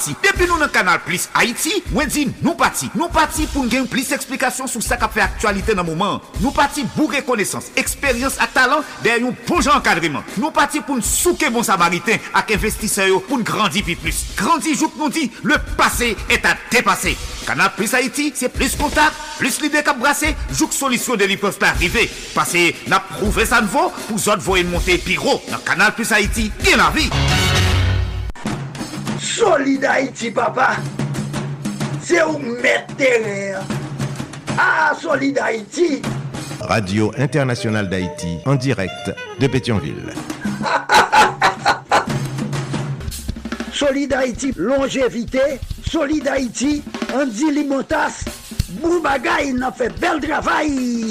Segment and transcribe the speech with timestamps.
[0.00, 0.16] pati.
[0.24, 2.88] Depi nou nan kanal Plus Haiti, mwen di nou pati.
[2.96, 6.20] Nou pati pou gen plis eksplikasyon sou sa ka fe aktualite nan mouman.
[6.40, 10.24] Nou pati bou rekonesans, eksperyans a talant der yon bon jan kadriman.
[10.38, 14.24] Nou pati pou nou souke bon samariten ak investiseyo pou nou grandi pi plus.
[14.38, 17.16] Grandi jout nou di, le pase et a depase.
[17.46, 21.58] Kanal Plus Haiti, se plis kontak, plis lide kap brase, jout solisyon de li pos
[21.60, 22.06] pa arrive.
[22.36, 25.40] Pase na prouve sa nvo pou zot voyen monte pi ro.
[25.50, 27.10] Nan kanal Plus Haiti, gen la vi.
[29.40, 30.76] Solid Haïti, papa.
[32.02, 33.62] C'est où mettre terrain.
[34.58, 36.02] Ah, Solid Haïti.
[36.60, 39.10] Radio Internationale d'Haïti en direct
[39.40, 40.12] de Pétionville.
[43.72, 45.58] Solid Haïti, longévité.
[45.90, 46.82] Solid Haïti,
[47.14, 48.22] Andy Limotas.
[48.72, 51.06] Boubagaï, il a fait bel travail.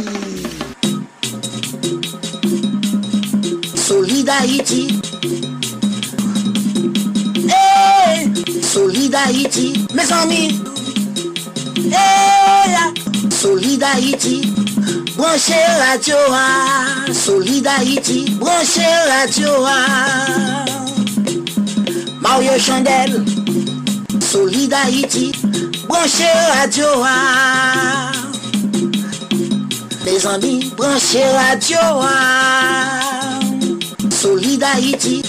[3.75, 5.58] Solid Haïti.
[8.61, 10.61] Solid Haïti, mes amis.
[11.77, 12.75] Eh hey,
[13.31, 14.53] Solid Haïti.
[15.17, 18.31] Branche radio à Solid Haïti.
[18.39, 20.65] Branche radio à
[22.21, 23.25] Mario Chandel.
[24.31, 25.31] Solid Haïti.
[25.87, 26.23] Branche
[26.59, 28.11] radio à
[30.05, 33.39] Mes amis, branche radio à
[34.11, 35.28] Solid Haïti.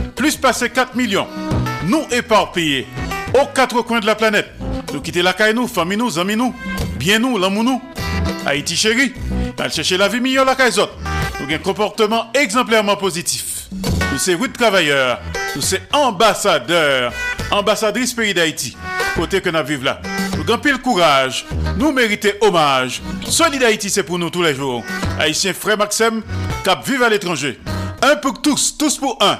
[0.21, 1.25] Plus passé 4 millions,
[1.87, 2.85] nous éparpillés
[3.33, 4.51] aux quatre coins de la planète.
[4.93, 6.53] Nous quitter la caille nous, famille nous, amis nous,
[6.95, 7.81] bien nous, l'amour nous.
[8.45, 9.13] Haïti chéri,
[9.57, 10.73] aller chercher la vie meilleure la caille.
[10.75, 13.67] Nous avons un comportement exemplairement positif.
[14.11, 15.19] Nous sommes routes travailleurs,
[15.55, 17.11] nous sommes ambassadeurs,
[17.49, 18.77] ambassadrices pays d'Haïti.
[19.15, 20.01] Côté que nous vivons là.
[20.37, 23.01] Nous avons pile courage, nous méritons hommage.
[23.27, 24.83] Solid Haïti, c'est pour nous tous les jours.
[25.19, 26.21] Haïtiens frère Maxime,
[26.63, 27.59] cap vive à l'étranger.
[28.03, 29.39] Un pour tous, tous pour un.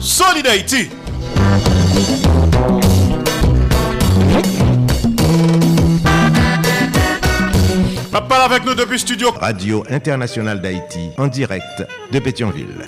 [0.00, 0.88] Solid Haïti.
[8.28, 9.30] Parle avec nous depuis studio.
[9.40, 12.84] Radio Internationale d'Haïti, en direct de Pétionville.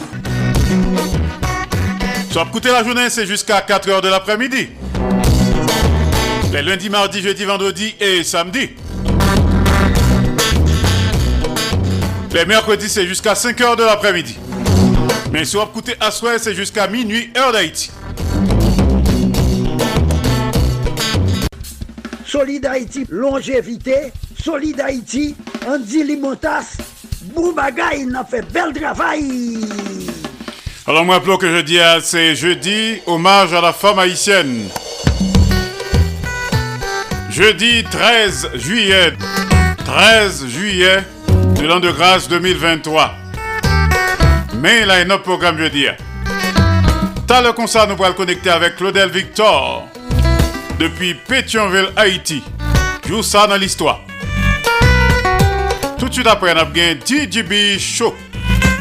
[2.30, 4.68] Soit écouter la journée, c'est jusqu'à 4h de l'après-midi.
[6.52, 8.70] Les lundis, mardis, jeudi, vendredi et samedi.
[12.34, 14.36] Les mercredis, c'est jusqu'à 5h de l'après-midi.
[15.32, 17.90] Mais si vous écoutez à soir, c'est jusqu'à minuit, heure d'Haïti.
[22.26, 24.12] Solid Haïti, longévité.
[24.42, 25.36] Solid Haïti,
[25.68, 26.76] Andy Limotas.
[27.34, 29.60] Boubagaï, il a fait bel travail.
[30.86, 34.68] Alors moi, pour que je dis, c'est jeudi, hommage à la femme haïtienne.
[37.30, 39.12] Jeudi 13 juillet.
[39.84, 41.04] 13 juillet
[41.60, 43.14] de l'an de grâce 2023.
[44.60, 45.86] Mais là, il y a un programme jeudi.
[47.26, 49.88] T'as le concert, nous le connecter avec Claudel Victor
[50.78, 52.42] depuis Pétionville, Haïti.
[53.08, 54.00] Joue ça dans l'histoire.
[55.98, 58.14] Tout de suite après, on a bien DJB Show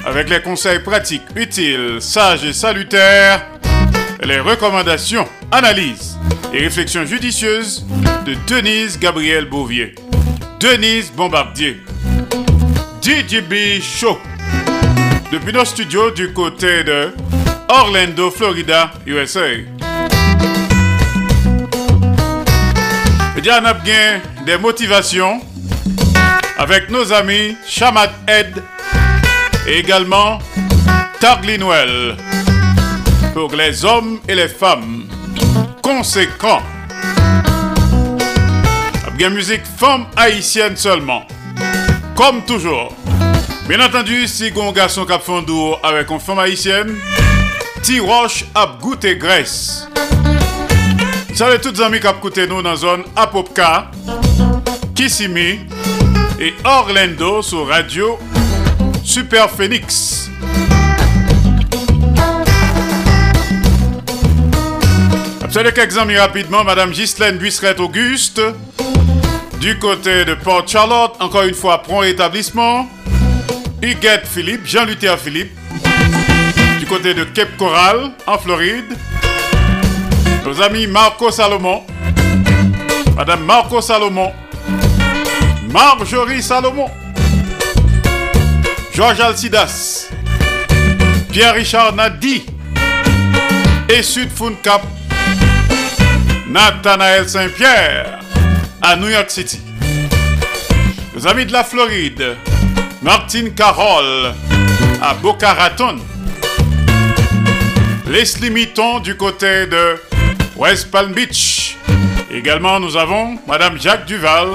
[0.06, 3.46] avec les conseils pratiques, utiles, sages et salutaires,
[4.24, 6.18] les recommandations, analyses
[6.54, 7.86] et réflexions judicieuses
[8.26, 9.96] de Denise Gabriel Bouvier.
[10.60, 11.82] Denise Bombardier.
[13.02, 14.18] DJB Show.
[15.32, 17.14] Depuis nos studios du côté de
[17.68, 19.52] Orlando, Florida, USA.
[19.52, 19.66] Et
[23.52, 25.40] on a bien des motivations
[26.58, 28.64] avec nos amis Shamat Ed
[29.68, 30.40] et également
[31.20, 32.18] Targlinwell
[33.34, 35.04] pour les hommes et les femmes
[35.84, 36.64] conséquents.
[39.16, 41.28] Bien musique femme haïtienne seulement.
[42.16, 42.96] Comme toujours.
[43.70, 46.96] Bien entendu, si un garçon cap fondour avec une femme haïtienne,
[47.84, 49.88] ti roche a goûté graisse.
[51.36, 53.92] Salut tous les amis qui nous dans la zone Apopka,
[54.96, 55.60] Kissimmee
[56.40, 58.18] et Orlando sur Radio
[59.04, 60.32] Super Phoenix.
[65.52, 68.42] Salut quelques amis rapidement, Madame Ghislaine Buisseret Auguste,
[69.62, 72.90] du côté de Port Charlotte, encore une fois, prompt établissement.
[73.82, 75.58] Huguette Philippe, Jean-Luther Philippe,
[76.80, 78.98] du côté de Cape Coral, en Floride.
[80.46, 81.84] Nos amis Marco Salomon,
[83.16, 84.34] Madame Marco Salomon,
[85.72, 86.90] Marjorie Salomon,
[88.94, 90.10] Georges Alcidas,
[91.32, 92.46] Pierre-Richard Nadi
[93.88, 94.30] et Sud
[94.62, 94.82] Cap,
[96.48, 98.20] Nathanaël Saint-Pierre
[98.82, 99.60] à New York City.
[101.16, 102.36] Nos amis de la Floride,
[103.02, 104.34] Martine Carole
[105.02, 105.96] à Boca Raton.
[108.08, 109.96] Leslie Mitton du côté de
[110.58, 111.78] West Palm Beach.
[112.30, 114.50] Également, nous avons Madame Jacques Duval,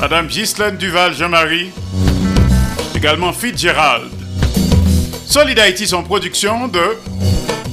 [0.00, 1.70] Madame Ghislaine Duval Jean-Marie,
[2.94, 4.12] également Fitzgerald.
[5.26, 6.96] Solid Haïti sont production de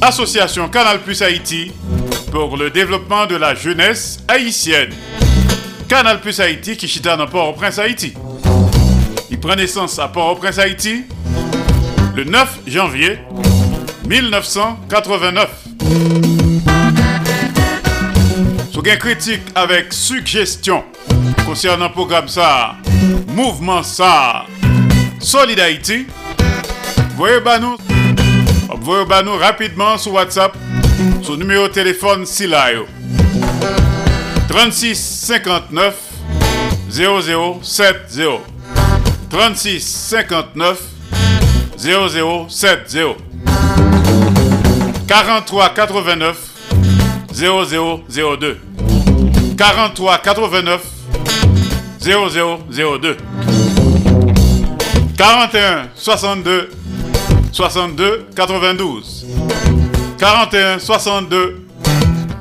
[0.02, 1.72] Association Canal Plus Haïti
[2.32, 4.94] pour le développement de la jeunesse haïtienne.
[5.88, 8.16] Canal Plus Haïti dans Port-au-Prince Haïti.
[9.46, 11.04] Prend naissance à Port-au-Prince Haïti
[12.16, 13.20] le 9 janvier
[14.08, 15.50] 1989.
[18.72, 20.84] Sous gain critique avec suggestion
[21.46, 22.74] concernant le programme ça,
[23.28, 24.48] mouvement ça,
[25.20, 26.08] Solid Haïti,
[27.16, 27.78] voyez nous,
[28.82, 30.58] voyez nous rapidement sur WhatsApp,
[31.22, 32.88] sur numéro de téléphone Silayo.
[34.50, 35.94] 36 59
[36.90, 38.55] 0070
[39.30, 40.80] 36 59
[41.78, 43.16] 0070
[45.08, 46.38] 43 89
[47.34, 48.58] 0002
[49.58, 50.82] 43 89
[52.00, 53.18] 0002
[55.18, 56.70] 41 62
[57.52, 59.26] 62 92
[60.18, 61.66] 41 62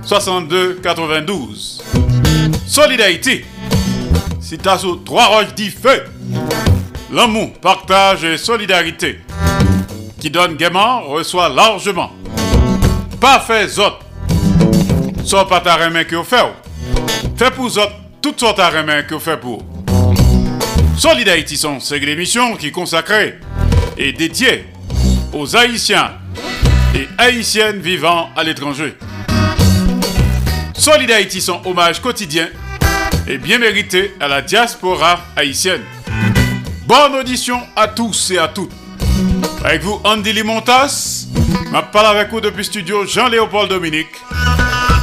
[0.05, 1.83] 62 92
[2.67, 3.45] Solidarité
[4.41, 6.03] Si t'as sous trois roches dit feu
[7.15, 9.21] L'amour, partage et solidarité
[10.21, 12.11] qui donne gaiement reçoit largement.
[13.21, 14.01] Pas fait autres.
[15.25, 16.53] Soit pas ta main que vous faites.
[17.37, 19.63] Fait pour autres toutes sortes de main que vous faites pour.
[20.99, 23.39] Solidarité sont c'est l'émission qui est consacrée
[23.97, 24.65] et dédiée
[25.33, 26.15] aux Haïtiens
[26.97, 28.97] et Haïtiennes vivant à l'étranger.
[30.77, 32.49] Solidarité son hommage quotidien
[33.29, 35.83] et bien mérité à la diaspora haïtienne.
[36.87, 38.71] Bonne audition à tous et à toutes.
[39.65, 41.27] Avec vous, Andy Limontas.
[41.35, 44.11] Je parle avec vous depuis studio Jean-Léopold Dominique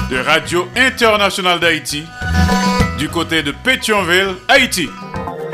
[0.10, 2.04] de Radio Internationale d'Haïti
[2.98, 4.88] du côté de Pétionville, Haïti.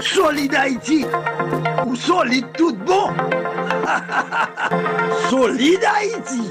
[0.01, 1.05] Solide Haïti
[1.85, 3.09] ou solide tout bon
[5.29, 6.49] Solide Haïti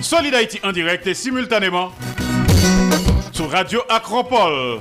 [0.00, 1.90] Solide Haïti en direct et simultanément
[3.32, 4.78] sur Radio Acropole,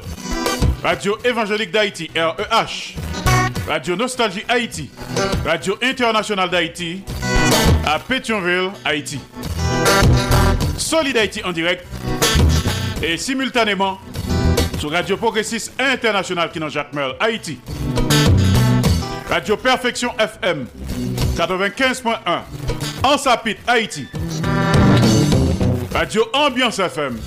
[0.84, 2.96] Radio Évangélique d'Haïti, REH,
[3.68, 4.90] Radio Nostalgie Haïti,
[5.46, 7.04] Radio Internationale d'Haïti,
[7.86, 9.20] à Pétionville, Haïti.
[10.78, 11.86] Solid Haïti en direct
[13.04, 14.00] et simultanément
[14.80, 17.60] sur Radio Progressiste International qui dans Jacques Merle, Haïti.
[19.30, 20.66] Radio Perfection FM
[21.38, 22.16] 95.1
[23.04, 24.08] en Sapit, Haïti.
[25.94, 27.20] Radio Ambiance FM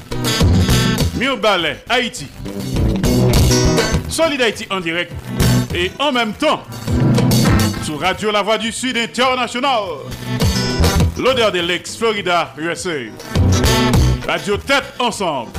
[1.17, 2.27] Mille Ballet, Haïti.
[4.15, 4.41] Solid
[4.71, 5.11] en direct
[5.75, 6.63] et en même temps
[7.83, 9.83] sur Radio La Voix du Sud International.
[11.19, 13.11] L'odeur de l'ex Florida, USA.
[14.29, 15.51] Radio Tête Ensemble.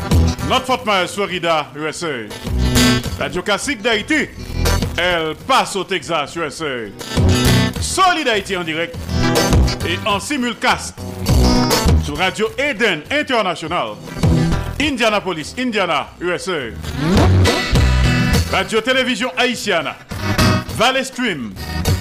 [0.47, 2.29] Notre Fort Myers, Florida, USA.
[3.19, 4.29] Radio Classique d'Haïti.
[4.97, 6.87] Elle passe au Texas, USA.
[7.81, 8.95] Solid en direct
[9.85, 10.97] et en simulcast
[12.05, 13.95] sur Radio Eden International.
[14.79, 16.71] Indianapolis, Indiana, USA.
[18.51, 19.95] Radio Télévision Haïtiana.
[20.77, 21.53] Valley Stream.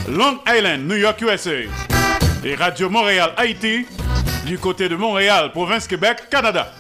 [0.09, 1.51] Long Island, New York, USA.
[2.45, 3.87] Et Radio Montréal, Haïti,
[4.45, 6.73] du côté de Montréal, province Québec, Canada.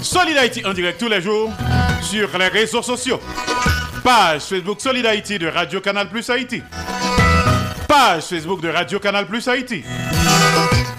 [0.00, 1.52] Solid Haïti en direct tous les jours
[2.00, 3.20] sur les réseaux sociaux.
[4.02, 6.62] Page Facebook Solid Haïti de Radio Canal Plus Haïti.
[7.86, 9.84] Page Facebook de Radio Canal Plus Haïti.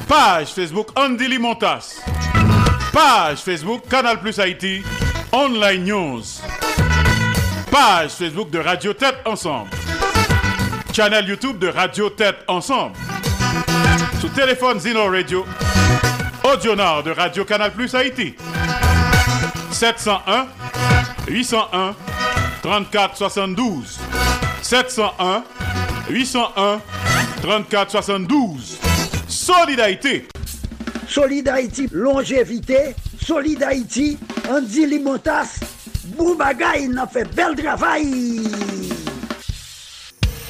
[0.07, 2.01] Page Facebook Andy Limontas.
[2.93, 4.83] Page Facebook Canal Plus Haïti.
[5.33, 6.41] Online News.
[7.71, 9.69] Page Facebook de Radio Tête Ensemble.
[10.91, 12.97] Channel YouTube de Radio Tête Ensemble.
[14.19, 15.45] Sous téléphone Zino Radio.
[16.43, 18.35] Audionard de Radio Canal Plus Haïti.
[19.71, 20.47] 701
[21.29, 21.95] 801
[22.61, 23.99] 34 72.
[24.61, 25.43] 701
[26.09, 26.81] 801
[27.41, 28.79] 34 72.
[29.29, 30.27] Solidarité.
[31.07, 32.95] Solide Haïti, longévité.
[33.31, 34.19] Solide Haïti,
[34.49, 35.61] Andy Limotas.
[36.17, 38.41] Boubagaï, il a fait bel travail.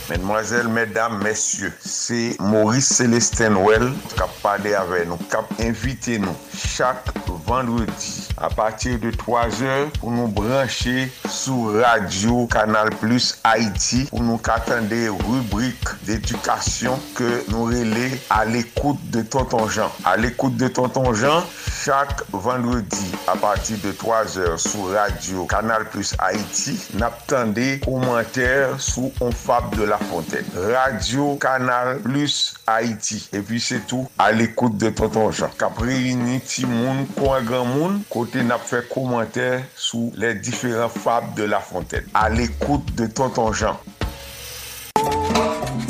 [0.10, 6.18] Mesdemoiselles, mesdames, messieurs, c'est Maurice Célestin Well qui a parlé avec nous, qui a invité
[6.18, 7.06] nous chaque
[7.46, 14.26] vendredi a patir de 3 or pou nou branche sou radio Kanal Plus Haiti pou
[14.26, 19.94] nou katande rubrik d'edukasyon ke nou rele al ekoute de Tonton Jean.
[20.10, 21.46] Al ekoute de Tonton Jean,
[21.82, 28.74] chak vendredi a patir de 3 or sou radio Kanal Plus Haiti nap tande komenter
[28.82, 30.48] sou On Fab de la Fontaine.
[30.74, 33.22] Radio Kanal Plus Haiti.
[33.36, 35.54] E pi se tou al ekoute de Tonton Jean.
[35.62, 40.90] Kapre yini ti moun, kwa gran moun, kote côté n'a fait commentaire sous les différents
[40.90, 42.06] fables de la Fontaine.
[42.14, 43.78] À l'écoute de Tonton Jean.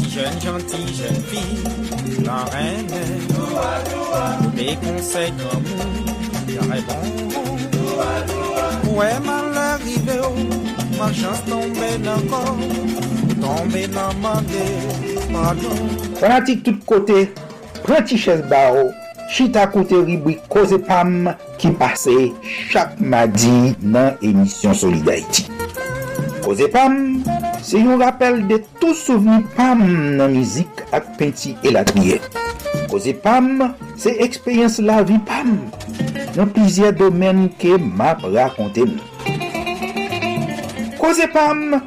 [0.10, 1.64] Jeune gentille, jeune fille,
[2.26, 2.88] la reine,
[4.56, 5.64] des conseils comme
[6.48, 6.96] j'aurais bon.
[8.98, 10.36] Ouais, mal arrivé, oh,
[11.00, 12.58] ma chance tombée encore,
[13.40, 14.42] tombée dans ma
[15.32, 15.70] pardon.
[16.20, 17.30] Fanatik tout kote,
[17.84, 18.92] pranti ches ba ou,
[19.32, 22.32] chita kote ribwi Koze Pam ki pase
[22.72, 25.46] chak madi nan emisyon Solidarity.
[26.44, 27.24] Koze Pam,
[27.64, 29.84] se yon rappel de tou souveni Pam
[30.18, 32.20] nan mizik ak penti elatniye.
[32.92, 35.56] Koze Pam, se ekspeyens la vi Pam
[36.36, 39.00] nan plizye domen ke map rakonte nou.
[41.00, 41.80] Koze Pam,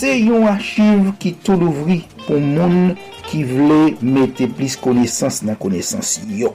[0.00, 2.96] se yon achiv ki tou louvri pou moun
[3.30, 6.50] ki vle mette plis konesans nan konesans yo.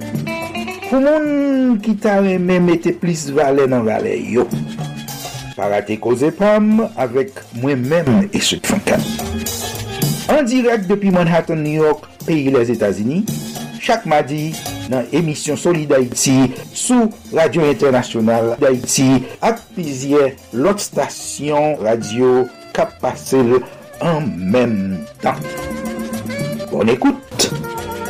[0.89, 4.43] Pou moun ki ta reme mette plis vale nan vale yo.
[5.55, 9.03] Parate koze pam avek mwen men e sot fankan.
[10.33, 13.21] An direk depi Manhattan, New York, peyi les Etasini,
[13.79, 14.49] chak madi
[14.91, 19.09] nan emisyon Solid Haiti sou Radio Internasyonal d'Haïti
[19.45, 23.45] ak pizye lot stasyon radio kap pase
[24.03, 24.75] an mèm
[25.23, 25.39] tan.
[26.71, 27.51] Bon écoute,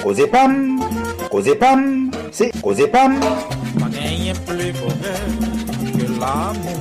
[0.03, 0.79] Koze Pam,
[1.29, 3.19] Koze Pam, c'est Koze Pam.
[4.45, 6.79] Plus que l'amour.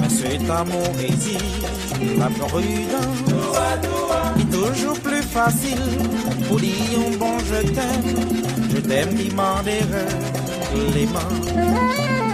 [0.00, 1.62] Mais cet amour exige
[2.18, 3.20] la prudence.
[4.50, 5.78] Toujours plus facile
[6.48, 8.16] pour dire bon je t'aime.
[8.72, 9.62] Je t'aime, il m'en
[10.94, 12.29] les mains.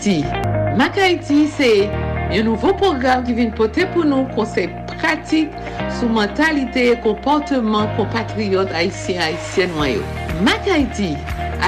[0.00, 0.24] Haiti.
[0.78, 1.68] Mak Haiti se
[2.32, 5.52] yon nouvo program ki vin pote pou nou konsey pratik
[5.98, 10.00] sou mentalite e komporteman kompatriot Haitien-Haitien wanyo.
[10.46, 11.10] Mak Haiti,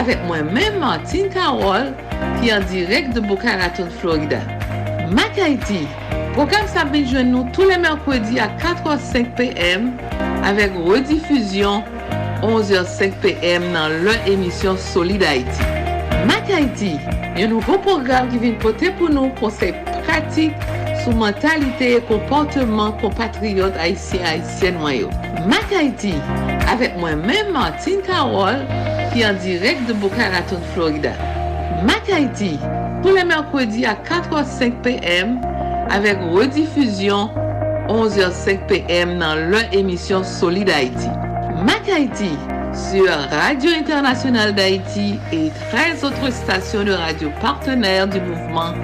[0.00, 1.90] avek mwen men Martin Karol
[2.40, 4.40] ki an direk de Boca Raton, Florida.
[5.12, 5.82] Mak Haiti,
[6.32, 9.92] program sa benjwen nou tou le merkwedi a 4h05 pm
[10.48, 11.84] avek redifuzyon
[12.40, 15.71] 11h05 pm nan lè emisyon Solid Haiti.
[16.26, 16.92] Mak Haiti,
[17.34, 19.72] yon nouvo program ki vin pote pou nou konsey
[20.06, 20.54] pratik
[21.02, 25.08] sou mentalite e komporteman kompatriot Haitien Haitien wanyo.
[25.50, 26.12] Mak Haiti,
[26.70, 28.62] avek mwen men Martin Karol
[29.10, 31.16] ki an direk de Boca Raton, Florida.
[31.88, 32.54] Mak Haiti,
[33.02, 35.34] pou le merkwedi a 4h05 pm
[35.90, 37.34] avek redifuzyon
[37.90, 41.10] 11h05 pm nan lè emisyon Solid Haiti.
[41.66, 42.30] Mak Haiti,
[42.74, 48.74] sur Radio Internationale d'Haïti et 13 autres stations de radio partenaires du mouvement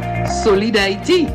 [0.45, 1.26] Solid Haïti.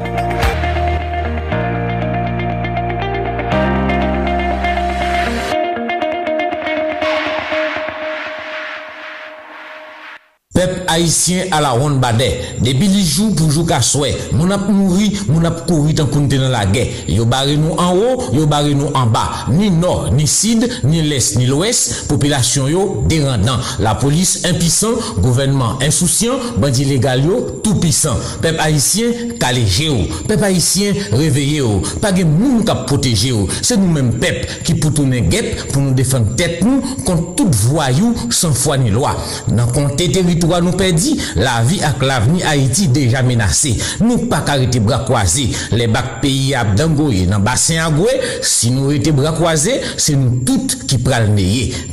[10.88, 12.58] haïtien à la ronde badet.
[12.62, 16.22] Depuis les jours pour jouer qu'à souhait, mon ap mouri, mon ap couru tant qu'on
[16.22, 16.88] dans la guerre.
[17.08, 19.46] Yo barré nous en haut, yo barré nous en bas.
[19.50, 23.58] Ni nord, ni sud, ni l'est, ni l'ouest, population yo dérendant.
[23.80, 28.16] La police impuissant, gouvernement insouciant, bandit légal yo tout puissant.
[28.42, 29.06] Peuple haïtien
[29.40, 29.98] calégé yo.
[30.28, 31.82] Peuple haïtien réveillé yo.
[32.02, 33.48] Pas de monde qui protégé yo.
[33.62, 38.13] C'est nous-mêmes peuple qui pour tourner guêpe pour nous défendre tête nous contre tout voyou
[38.30, 39.15] sans foi ni loi.
[39.48, 43.75] Dans compter territoire nous perdit, la vie avec l'avenir Haïti déjà menacée.
[43.99, 45.49] Nous pas arrêter bras croisés.
[45.71, 48.09] Les bacs pays à Dangoye dans bassin Agoué,
[48.41, 51.23] si nous étions bras croisés, c'est nous toutes qui pral.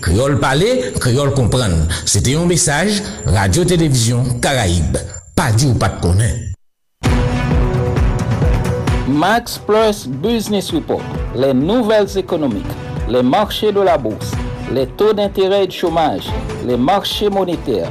[0.03, 1.87] Créole parler, créole comprendre.
[2.05, 4.99] C'était un message Radio Télévision Caraïbe.
[5.37, 6.51] Pas dit ou pas de connaître.
[9.09, 11.03] Max Plus Business Report,
[11.35, 12.65] les nouvelles économiques,
[13.09, 14.31] les marchés de la bourse,
[14.73, 16.27] les taux d'intérêt et de chômage,
[16.67, 17.91] les marchés monétaires,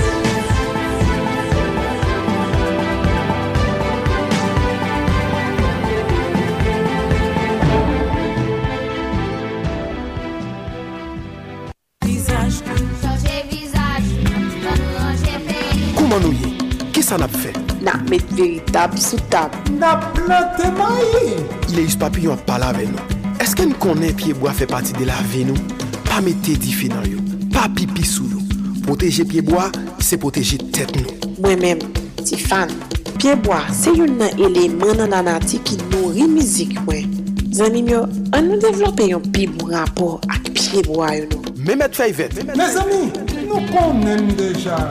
[17.11, 17.51] sa nap fe?
[17.83, 19.51] Nap met veritab sou tab.
[19.75, 21.41] Nap plante mayi!
[21.67, 23.19] Ileus papillon ap pala ve nou.
[23.43, 25.59] Eske nou konen piyeboa fe pati de la ve nou?
[26.07, 27.19] Pa mette di fi nan yo.
[27.51, 28.39] Pa pipi sou yo.
[28.85, 29.67] Proteje piyeboa,
[29.99, 31.35] se proteje tet nou.
[31.43, 31.83] Mwen men,
[32.23, 32.71] ti fan.
[33.17, 37.11] Piyeboa, se yon nan eleman nan anati ki nou rimizik mwen.
[37.51, 38.05] Zanim yo,
[38.37, 41.57] an nou devlope yon pi bon rapor ak piyeboa yo nou.
[41.67, 42.39] Memet fey vet.
[42.55, 43.09] Me zami,
[43.49, 44.85] nou konen deja.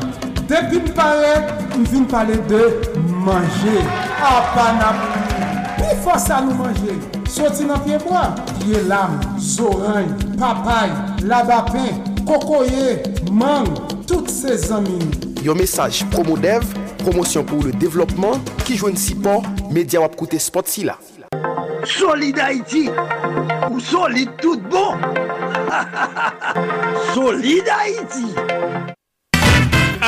[0.51, 1.35] Depi m pare,
[1.79, 2.63] m vin pale de
[3.23, 3.77] manje.
[4.19, 4.97] Apanap.
[5.77, 6.97] Pi fosa nou manje.
[7.31, 8.25] Soti nan piyeboa.
[8.57, 10.11] Piye lam, zoran,
[10.41, 10.91] papay,
[11.23, 12.99] labapen, kokoye,
[13.31, 13.71] mang,
[14.11, 14.99] tout se zami.
[15.47, 16.67] Yon mesaj promo dev,
[17.05, 20.99] promosyon pou le devlopman, ki jwen si por, media wap koute spot si la.
[21.87, 22.89] Solid Haïti,
[23.71, 24.99] ou solide tout bon.
[27.15, 28.27] solide Haïti.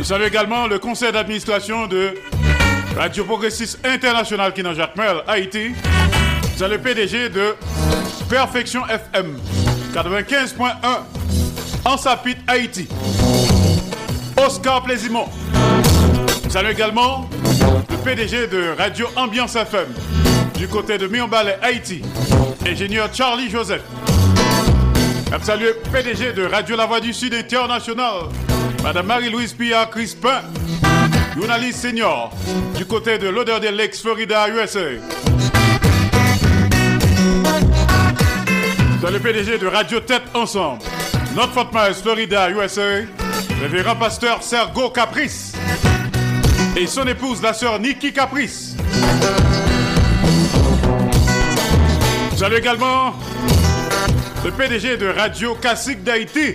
[0.00, 2.14] Nous saluons également le conseil d'administration de
[2.96, 5.72] Radio Progressiste International est dans Jacmel, Haïti.
[6.56, 7.54] C'est le PDG de
[8.30, 9.38] Perfection FM
[9.92, 10.72] 95.1
[11.84, 12.88] en Sapit, Haïti.
[14.42, 15.28] Oscar Plaisimont.
[16.44, 17.28] Nous saluons également
[17.90, 19.88] le PDG de Radio Ambiance FM
[20.54, 22.00] Du côté de Mionbalais, Haïti,
[22.66, 23.82] ingénieur Charlie Joseph.
[25.42, 28.30] Salut PDG de Radio La Voix du Sud International,
[28.82, 30.42] Madame Marie-Louise Pia Crispin,
[31.36, 32.32] journaliste senior
[32.76, 34.80] du côté de l'odeur des Lakes, Florida, USA.
[39.02, 40.82] Dans le PDG de Radio Tête Ensemble,
[41.36, 43.02] Notre Fort Myers, Florida, USA,
[43.60, 45.52] révérend pasteur Sergo Caprice
[46.76, 48.76] et son épouse, la sœur Nikki Caprice.
[52.36, 53.14] Salut également
[54.42, 56.54] le PDG de Radio Classique d'Haïti.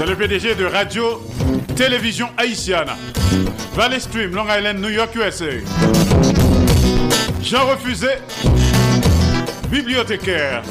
[0.00, 1.20] C'est le PDG de Radio
[1.76, 2.96] Télévision Haïtiana.
[3.74, 5.44] Valley Stream, Long Island, New York, USA.
[7.42, 8.08] Jean Refusé,
[9.68, 10.62] bibliothécaire.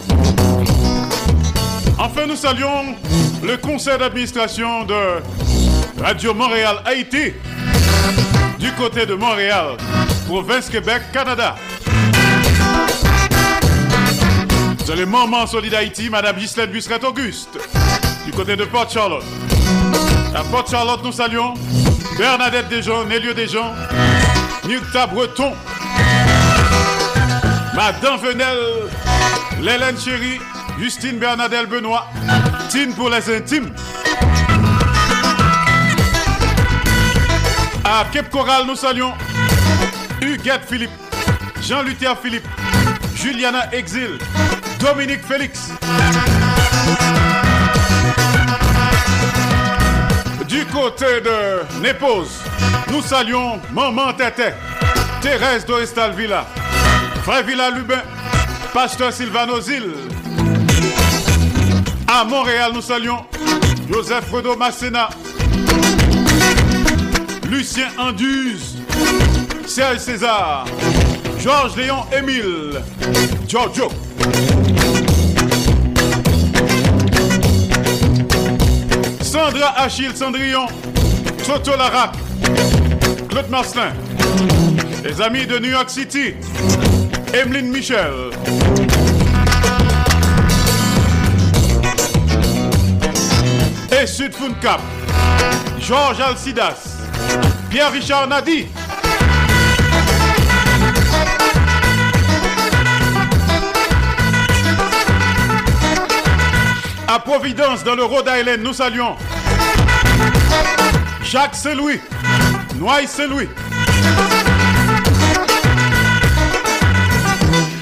[1.99, 2.95] Enfin, nous saluons
[3.43, 5.21] le conseil d'administration de
[6.01, 7.33] Radio Montréal Haïti
[8.57, 9.77] du côté de Montréal,
[10.27, 11.55] province Québec, Canada.
[14.83, 17.59] C'est le moment solide Haïti, Madame Ghislaine Busseret Auguste,
[18.29, 19.23] du côté de Port Charlotte.
[20.35, 21.55] À Port Charlotte, nous saluons
[22.15, 23.73] Bernadette Desjons, Nélio Desjons,
[24.67, 25.53] Nukta Breton,
[27.75, 28.57] Madame Venel,
[29.61, 30.39] Lélène Chéri,
[30.79, 32.07] Justine Bernadette Benoît,
[32.69, 33.73] Tine pour les intimes.
[37.83, 39.13] À Cape Coral, nous saluons
[40.21, 40.91] Huguette Philippe,
[41.63, 42.47] Jean-Luther Philippe,
[43.15, 44.19] Juliana Exil,
[44.79, 45.71] Dominique Félix.
[50.49, 52.41] Du côté de Népose,
[52.91, 54.49] nous saluons Maman Tété,
[55.21, 56.43] Thérèse d'Oestal Villa,
[57.23, 58.01] Frère Villa Lubin,
[58.73, 59.91] Pasteur Sylvano Zil.
[62.07, 63.19] À Montréal, nous saluons
[63.93, 65.09] Joseph Fredo Massena,
[67.47, 68.77] Lucien Anduze,
[69.67, 70.65] Serge César,
[71.39, 72.81] Georges Léon Émile,
[73.47, 73.89] Giorgio.
[79.39, 80.67] Sandra Achille Cendrillon,
[81.45, 82.11] Toto Larac,
[83.29, 83.93] Claude Marcelin,
[85.01, 86.33] les amis de New York City,
[87.33, 88.31] Emeline Michel.
[94.01, 94.81] Et Sud Cap,
[95.79, 96.97] Georges Alcidas,
[97.69, 98.65] Pierre-Richard Nadi.
[107.07, 109.15] À Providence, dans le Rhode Island, nous saluons
[111.29, 111.99] Jacques Saint-Louis,
[112.79, 113.47] Noailles Saint-Louis.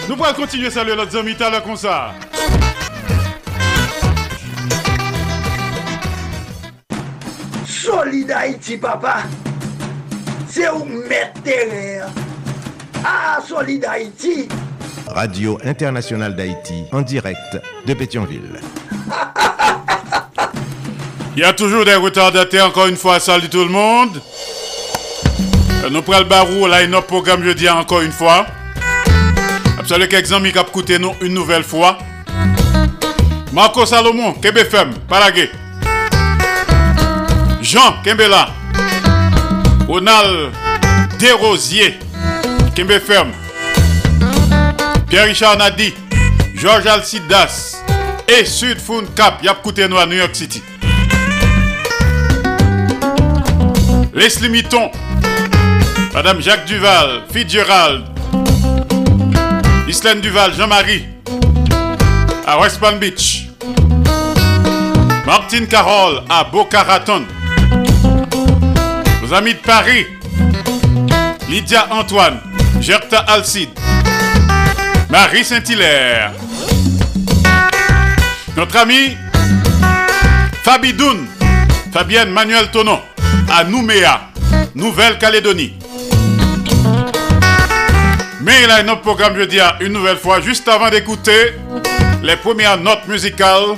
[0.10, 2.14] Nous pourrons continuer à saluer notre amis à comme ça.
[7.66, 9.20] Solid Haïti, papa.
[10.50, 12.12] C'est où mettre terrain.
[13.02, 14.50] Ah, Solid Haïti.
[15.08, 18.60] Radio Internationale d'Haïti, en direct de Pétionville.
[21.38, 24.20] Il y a toujours des retardataires, encore une fois, salut tout le monde.
[25.88, 28.48] Nous prenons le barou, là, notre programme jeudi encore une fois.
[29.78, 32.00] Absolument quelques amis qui ont écouté nous une nouvelle fois?
[33.54, 35.52] Marco Salomon, KBFM, Paraguay.
[37.62, 38.50] Jean Kembela.
[39.88, 40.52] Ronald
[41.20, 42.00] Desrosiers,
[42.76, 43.28] KBFM.
[45.08, 45.94] Pierre-Richard Nadi.
[46.56, 47.84] Georges Alcidas.
[48.28, 50.64] Et Sud Fun Cap, y a écouté nous à New York City.
[54.18, 54.90] Leslie Mitton,
[56.12, 58.04] Madame Jacques Duval, Fitzgerald,
[59.88, 61.06] Islaine Duval, Jean-Marie,
[62.48, 63.46] à West Palm Beach,
[65.24, 67.28] Martine Carole à Boca Raton,
[69.22, 70.08] nos amis de Paris,
[71.48, 72.40] Lydia Antoine,
[72.82, 73.70] Gerta Alcide,
[75.12, 76.32] Marie Saint-Hilaire,
[78.56, 79.16] notre ami
[80.64, 81.28] Fabidoun,
[81.94, 83.00] Fabienne Manuel Tonon
[83.50, 84.22] à Nouméa,
[84.76, 85.74] Nouvelle-Calédonie.
[88.42, 91.54] Mais il a un autre programme, je dis, une nouvelle fois, juste avant d'écouter
[92.24, 93.76] les premières notes musicales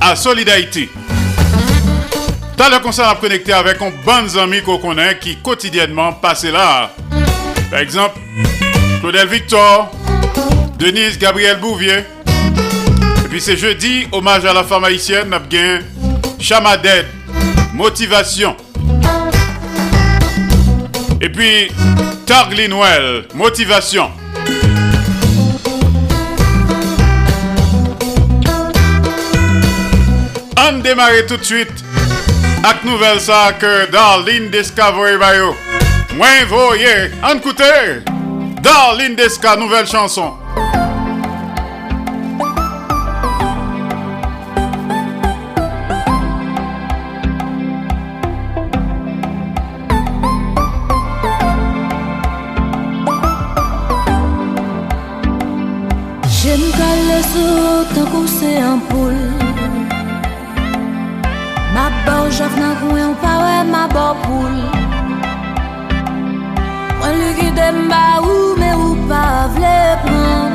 [0.00, 0.88] à Solid Haïti.
[2.56, 6.90] T'as le concert à connecter avec un bon ami qu'on connaît qui quotidiennement passe là.
[7.70, 8.18] Par exemple,
[9.00, 9.90] Claudel Victor,
[10.78, 12.04] Denise Gabriel Bouvier.
[13.24, 15.80] Et puis c'est jeudi, hommage à la femme haïtienne, n'a bien
[16.38, 17.06] Chamaded,
[17.72, 18.54] motivation.
[21.24, 21.72] Et puis
[22.26, 24.10] Targlinwell, motivation.
[30.58, 31.82] On démarre tout de suite
[32.62, 35.56] avec nouvelle ça que Darlene Discovery Bayo.
[36.14, 38.02] Moins voyez, en écoutez.
[38.60, 39.16] Darlene
[39.56, 40.34] nouvelle chanson.
[58.74, 59.14] l'ampoul
[61.74, 64.56] Mabou jaf nan kwen ou pawe mabou poul
[66.98, 70.52] Mwen li gide mba ou me ou pa vle pran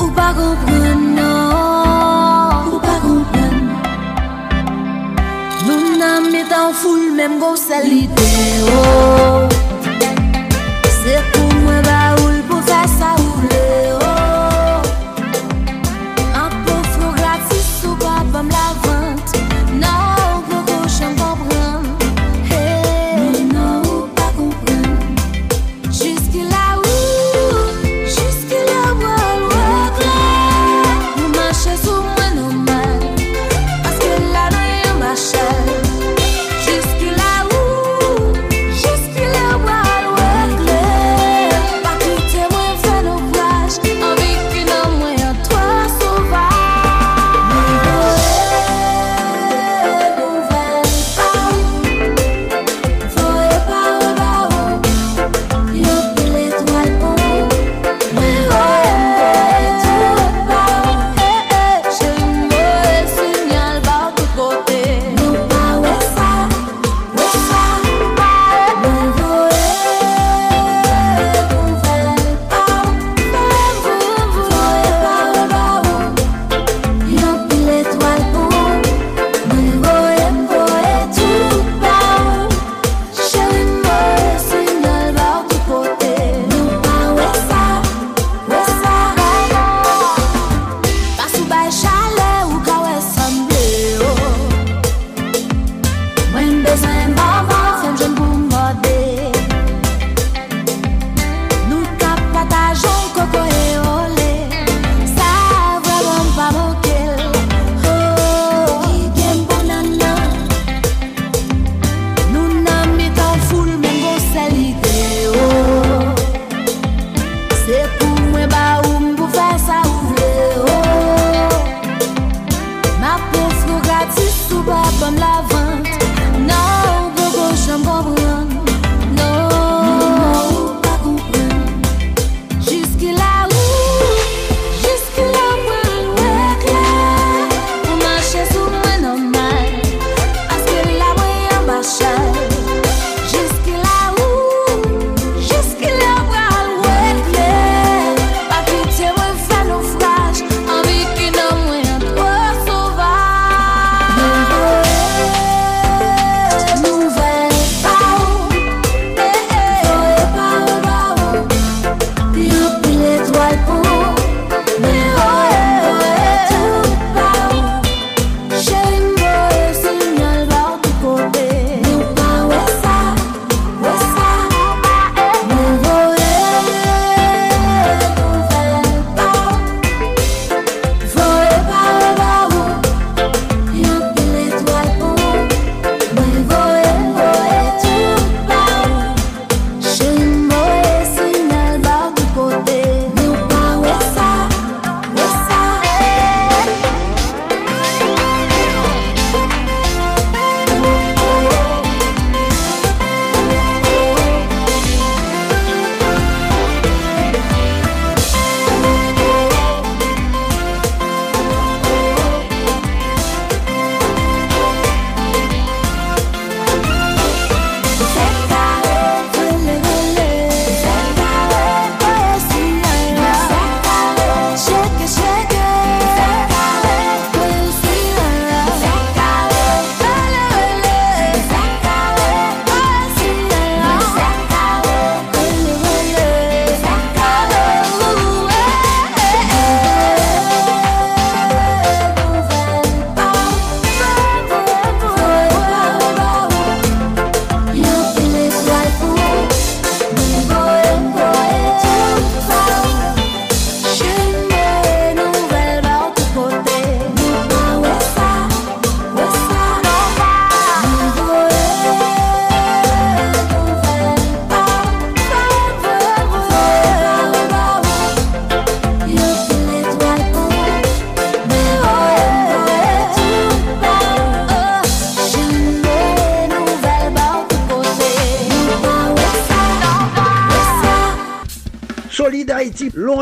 [0.00, 3.56] Ou pa kompren nan Ou pa kompren
[5.68, 8.30] Nou nan metan foul menm gonsel ide
[8.68, 8.87] ou oh.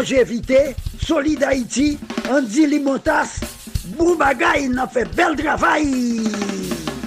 [0.07, 1.99] Longévité, solide Haïti,
[2.31, 3.41] Andy Limotas,
[3.99, 6.23] Boubagaï, n'a fait bel travail.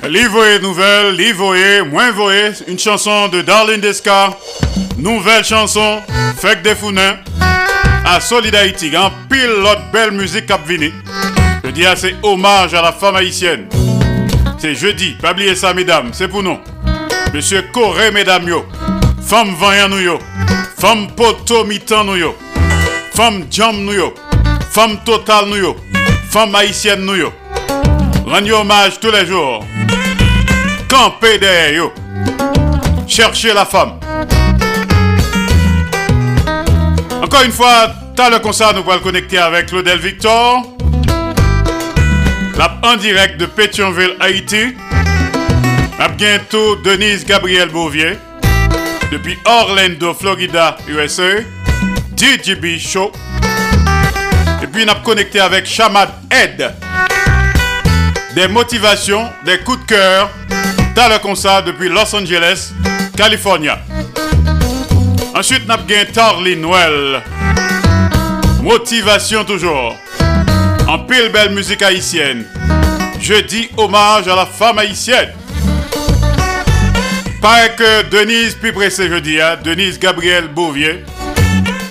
[0.07, 4.31] Livoé nouvelle, Livoé, moins voé, une chanson de Darlene Desca.
[4.97, 6.01] Nouvelle chanson,
[6.37, 7.17] Fek des Founins.
[8.05, 10.91] À Solid Haïti, en pile l'autre belle musique cap vini.
[11.63, 13.67] Je dis assez hommage à la femme haïtienne.
[14.57, 16.57] C'est jeudi, pas oublier ça mesdames, c'est pour nous.
[17.33, 18.65] Monsieur Coré, mesdames yo.
[19.21, 20.19] Femme vaillant nous yo.
[20.77, 22.35] Femme poto mitan nous yo.
[23.19, 24.13] Femme jam yo.
[24.71, 25.75] Femme total nous yo.
[26.31, 27.33] Femme haïtienne nous yo.
[28.25, 29.65] Rendez hommage tous les jours.
[30.87, 31.93] Campez derrière yo.
[33.09, 33.99] Cherchez la femme.
[37.21, 40.63] Encore une fois, t'as le concert, nous allons connecter avec Claudel Victor.
[42.57, 44.77] La en direct de Pétionville, Haïti.
[45.99, 48.13] À bientôt Denise Gabriel Bouvier.
[49.11, 51.41] Depuis Orlando, Florida, USA.
[52.19, 53.13] DJB Show.
[54.61, 56.69] Et puis on a connecté avec Shamad Ed.
[58.35, 60.29] Des motivations, des coups de cœur.
[60.95, 62.73] Dans le concert depuis Los Angeles,
[63.15, 63.79] California.
[65.33, 67.21] Ensuite, on a Tarly Noël.
[68.61, 69.95] Motivation toujours.
[70.89, 72.43] En pile belle musique haïtienne.
[73.21, 75.29] Je dis hommage à la femme haïtienne.
[77.41, 81.05] Paraît que Denise, plus pressé jeudi, hein, Denise Gabriel Bouvier,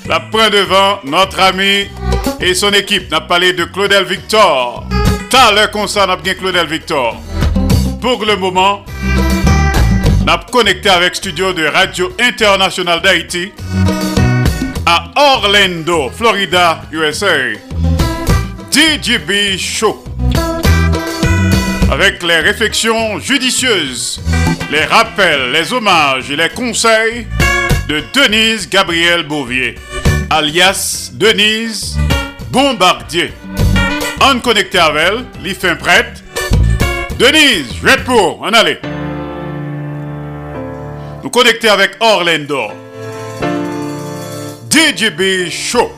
[0.08, 1.86] la prend devant notre ami
[2.40, 3.10] et son équipe.
[3.10, 4.86] N'a parlé de Claudel Victor.
[5.30, 7.16] T'as le concert, n'a bien Claudel Victor.
[8.00, 8.84] Pour le moment,
[10.24, 13.52] n'a connecté avec studio de Radio Internationale d'Haïti
[14.86, 17.26] à Orlando, Florida, USA.
[18.70, 20.04] DJB Show.
[21.90, 24.22] Avec les réflexions judicieuses,
[24.70, 27.26] les rappels, les hommages et les conseils
[27.88, 29.74] de Denise Gabriel Bouvier,
[30.30, 31.96] alias Denise
[32.50, 33.32] Bombardier.
[34.20, 36.22] On connecté avec elle, les fin prête.
[37.18, 38.78] Denise, je vais pour, en allez.
[41.22, 42.68] Nous connecter avec Orlando.
[44.70, 45.90] DJB Show.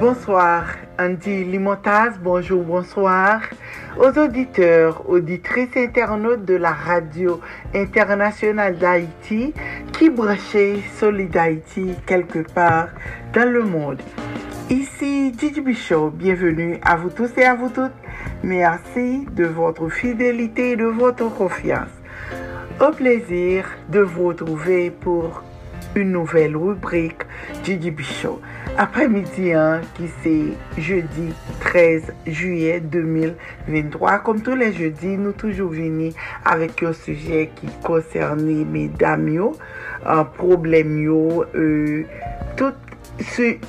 [0.00, 0.64] Bonsoir,
[0.98, 3.40] Andy Limontaz, bonjour, bonsoir.
[3.98, 7.40] Aux auditeurs, auditrices internautes de la radio
[7.74, 9.52] internationale d'Haïti
[9.92, 12.90] qui branchait Solid Haïti quelque part
[13.34, 14.00] dans le monde.
[14.70, 17.90] Ici Gigi Bichot, bienvenue à vous tous et à vous toutes.
[18.44, 21.90] Merci de votre fidélité et de votre confiance.
[22.80, 25.42] Au plaisir de vous retrouver pour
[25.96, 27.22] une nouvelle rubrique
[27.64, 28.40] Gigi Bichot.
[28.78, 30.32] apremidi an ki se
[30.78, 31.32] jeudi
[31.64, 34.18] 13 juye 2023.
[34.26, 36.12] Kom tou le jeudi nou toujou vini
[36.46, 39.50] avek yo suje ki konserni medam yo,
[40.04, 42.22] uh, problem yo, uh,
[42.60, 42.84] tout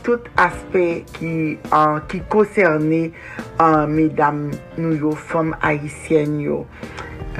[0.05, 1.33] tout aspe ki,
[1.73, 3.07] uh, ki konserni
[3.57, 4.45] uh, medam
[4.77, 6.63] nou yo fom haisyen yo.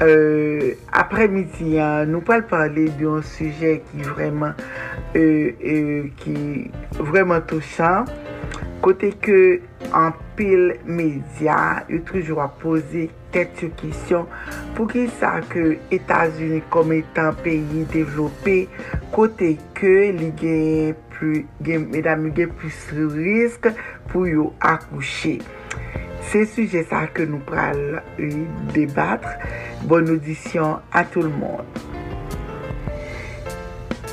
[0.00, 1.76] Uh, Apremidi,
[2.10, 4.58] nou pal pale diyon suje ki vreman
[5.14, 5.22] E,
[5.58, 5.76] e,
[6.20, 6.36] ki
[7.00, 8.06] vreman touchan.
[8.80, 9.60] Kote ke
[9.92, 14.24] an pil media, yo toujou a pose tet yo kisyon
[14.76, 18.56] pou ki sa ke Etasuni kom etan peyi devlope,
[19.12, 23.68] kote ke li gen plus, gen, medam gen plus risk
[24.08, 25.36] pou yo akouche.
[26.32, 29.36] Se suje sa ke nou pral euh, debattre.
[29.90, 31.99] Bon audisyon a tout l'monde.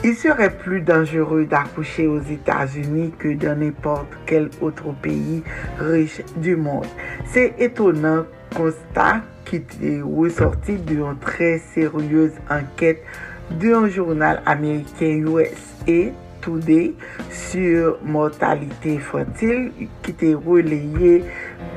[0.04, 5.44] Il serait plus dangereux d'accoucher aux États-Unis que dans n'importe quel autre pays
[5.80, 6.86] riche du monde.
[7.26, 8.26] C'est étonnant
[8.56, 13.04] constat qui est ressorti d'une très sérieuse enquête
[13.50, 16.94] d'un journal américain USA Today
[17.32, 19.72] sur mortalité infantile
[20.04, 21.24] qui était relayé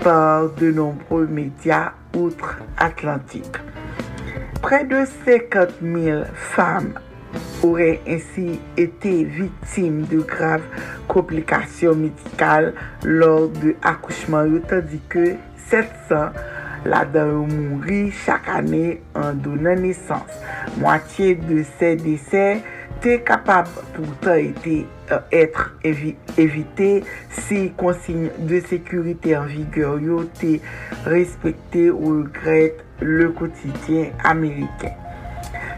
[0.05, 3.57] par de nombreux médias outre-Atlantique.
[4.61, 6.93] Près de 50 000 femmes
[7.63, 10.63] aurait ainsi été victime de graves
[11.09, 15.35] complications médicales lors de accouchement, tandis que
[15.69, 16.33] 700
[16.85, 20.39] la dan ou mouri chak ane an donan nesans.
[20.81, 22.45] Mwatiye de se dese
[23.05, 24.77] te kapab poutan ete
[25.11, 26.91] euh, etre evi, evite
[27.43, 30.59] si konsigne de sekurite an vigor yo te
[31.09, 35.10] respekte ou regret le kotidyen euh, Ameriken.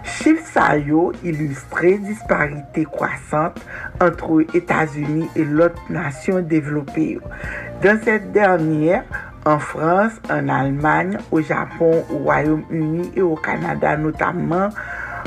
[0.03, 0.23] Américain.
[0.23, 0.77] Chiffres ça
[1.23, 3.61] illustrent disparité croissante
[4.01, 7.19] entre États-Unis et l'autre nation développée.
[7.83, 9.05] Dans cette dernière,
[9.45, 14.69] en France, en Allemagne, au Japon, au Royaume-Uni et au Canada notamment.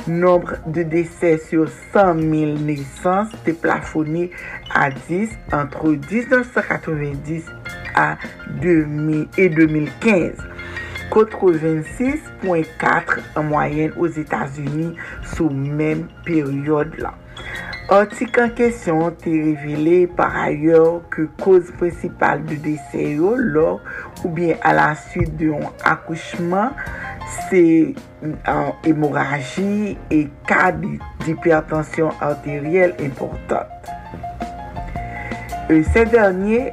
[0.07, 4.29] Nombre de décès sur 100 000 naissances était plafonné
[4.73, 7.45] à 10 entre 1990
[7.95, 8.17] à
[8.61, 10.54] 2000 et 2015.
[11.11, 17.13] 86.4 en moyenne aux États-Unis sous même période là.
[17.87, 24.73] Article en question te révélé par ailleurs que cause principale de décès ou bien à
[24.73, 26.71] la suite d'un accouchement,
[27.49, 27.93] c'est
[28.23, 33.67] euh, hémorragie et cas d'hypertension artérielle importante.
[35.93, 36.71] Ces derniers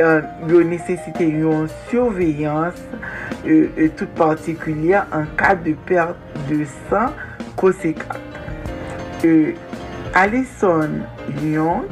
[0.00, 2.74] euh, yo nécessité une surveillance
[3.46, 6.16] euh, euh, toute particulière en cas de perte
[6.48, 7.12] de sang
[7.56, 8.18] conséquente.
[10.14, 10.90] Alison
[11.40, 11.82] Lyon,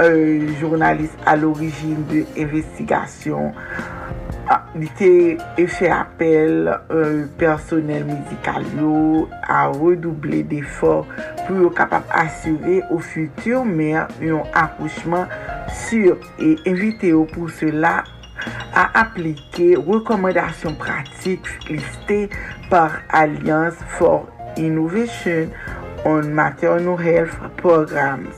[0.00, 3.52] euh, journaliste à l'origine de l'investigation,
[4.78, 11.04] li te fè apel euh, personel medikal yo a redouble defor
[11.44, 15.28] pou yo kapap asyre ou futur mer yon akouchman
[15.84, 18.02] sur e evite yo pou cela
[18.74, 22.28] à appliquer recommandations pratiques listées
[22.70, 24.26] par Alliance for
[24.56, 25.48] Innovation
[26.04, 28.28] on Maternal Health Programs.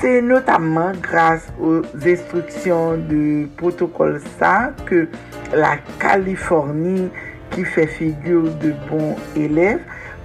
[0.00, 5.08] C'est notamment grâce aux instructions du protocole ça que
[5.54, 7.08] la Californie,
[7.50, 9.80] qui fait figure de bon élève,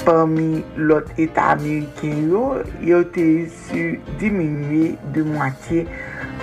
[0.06, 5.88] parmi l'autre État américain, yo te su diminuer de moitié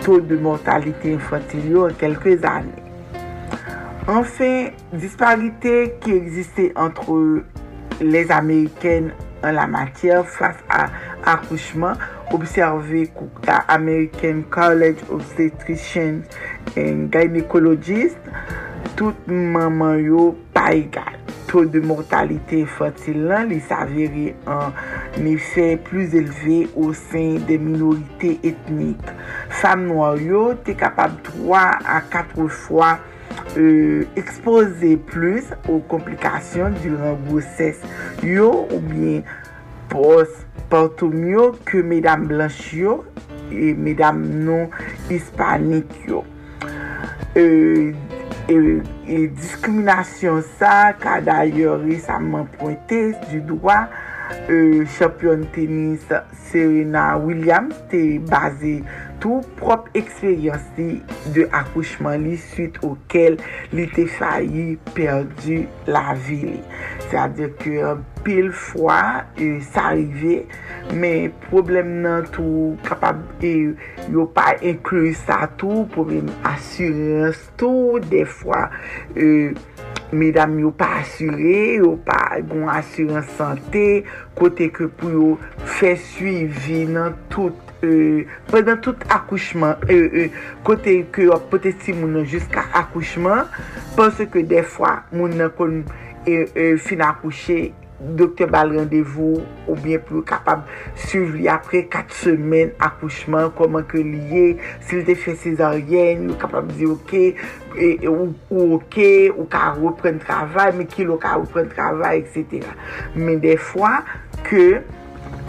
[0.04, 2.74] to de mortalite infantil yo an kelke zane.
[4.12, 9.08] Anfen, disparite ki egziste antre les Ameriken
[9.44, 10.82] an la matyere fase a
[11.32, 11.96] akouchman
[12.36, 16.20] observe kouk la American College Obstetrician
[16.76, 18.20] and Gynecologist
[18.96, 21.16] tout maman yo pa egal.
[21.48, 24.74] To de mortalite infantil lan li saveri an
[25.22, 29.14] nefè plus eleve ou sen de minorite etnik.
[29.48, 32.94] fam noy yo te kapab 3 a 4 fwa
[33.56, 37.82] euh, expose plus ou komplikasyon duran goses
[38.24, 39.24] yo ou bien
[40.72, 43.02] portoum yo ke medam blanch yo
[43.50, 44.70] e medam non
[45.10, 46.24] hispanik yo.
[47.34, 47.94] E,
[48.48, 48.56] e,
[49.06, 53.84] e diskriminasyon sa ka dayor resanman pointe du doa
[54.48, 56.06] e, euh, champion tenis
[56.48, 58.80] Serena Williams te base
[59.22, 60.88] tou prop eksperyans li
[61.34, 63.38] de akouchman li suite okel
[63.74, 66.60] li te fayi perdi la vi li.
[67.08, 68.98] Se ade ke euh, pil fwa
[69.36, 70.44] e, sa rive,
[70.92, 73.54] men problem nan tou kapab e,
[74.12, 78.66] yo pa inklu sa tou, problem asyres tou, de fwa.
[79.14, 79.52] e,
[80.14, 84.04] Medam yo pa asyre, yo pa goun asyren sante,
[84.38, 85.30] kote ke pou yo
[85.78, 90.28] fe suivi nan tout E, pendant tout akouchman, euh, euh,
[90.64, 93.50] kote ke yo pote si moun nan jiska akouchman,
[93.98, 95.82] pense ke defwa moun nan kon
[96.24, 100.64] e, e, fin akouche, doktor bal randevou ou bien pou kapab
[101.06, 104.56] suiv li apre 4 semen akouchman, koman ke liye,
[104.88, 107.14] sil te fe sezaryen, ou kapab di ok,
[107.76, 109.00] e, ou, ou ok,
[109.36, 112.64] ou ka repren travay, me ki lo ka repren travay, etc.
[113.18, 113.98] Men defwa
[114.48, 114.84] ke,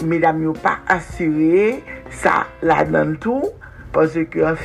[0.04, 1.80] medam yo pa asyre,
[2.10, 3.54] sa la dan tou,
[3.96, 4.58] Pase ke an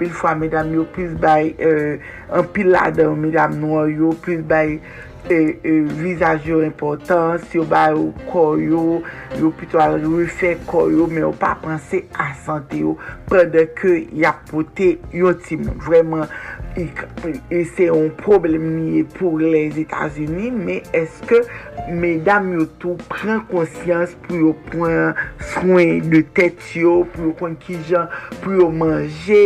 [0.00, 1.98] pil fwa medam yo plis bay, euh,
[2.32, 6.62] an pil la dan medam nou yo plis bay euh, euh, e, e, vizaj yo
[6.64, 9.02] importans, yo bay yo koyo,
[9.38, 12.96] yo pito al refe koyo, men yo pa panse a sante yo,
[13.28, 15.76] prede ke yapote yo timon.
[15.84, 16.24] Vreman,
[16.78, 16.86] E,
[17.50, 21.40] e se yon problem niye pou les Etats-Unis, me eske
[21.98, 25.18] medam yo tou pren konsyans pou yo pren
[25.50, 28.06] swen de tet yo, pou yo kon ki jan,
[28.44, 29.40] pou yo manje,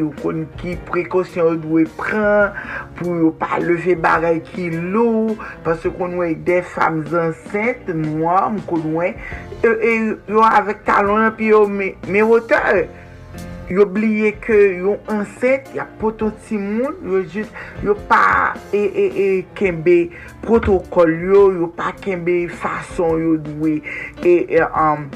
[0.00, 2.56] yo kon ki prekosyon yo dwe pren,
[2.96, 8.88] pou yo pa leve bagay ki lou, pase kon wè de fam zanset, mwa, mkon
[8.96, 9.12] wè,
[9.60, 9.94] e, e,
[10.32, 12.64] yo avèk talon pi yo me, me wote,
[13.70, 17.54] yo bliye ke yo anset, ya poton ti moun, yo jist,
[17.86, 20.10] yo pa e, e, e, kembe
[20.42, 23.76] protokol yo, yo pa kembe fason yo dwe,
[24.24, 25.06] e, e, um,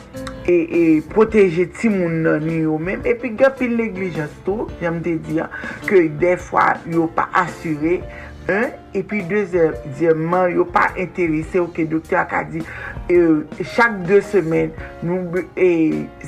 [0.46, 5.50] e, e, proteje ti moun nan yo men, epi gapil neglijans tou, jam te diya,
[5.90, 8.04] ke defwa yo pa asyre,
[8.44, 12.60] Un, epi dezem, diyeman, yo pa interese ou ke doktor ak a di,
[13.08, 15.68] euh, chak de semen, nou, e,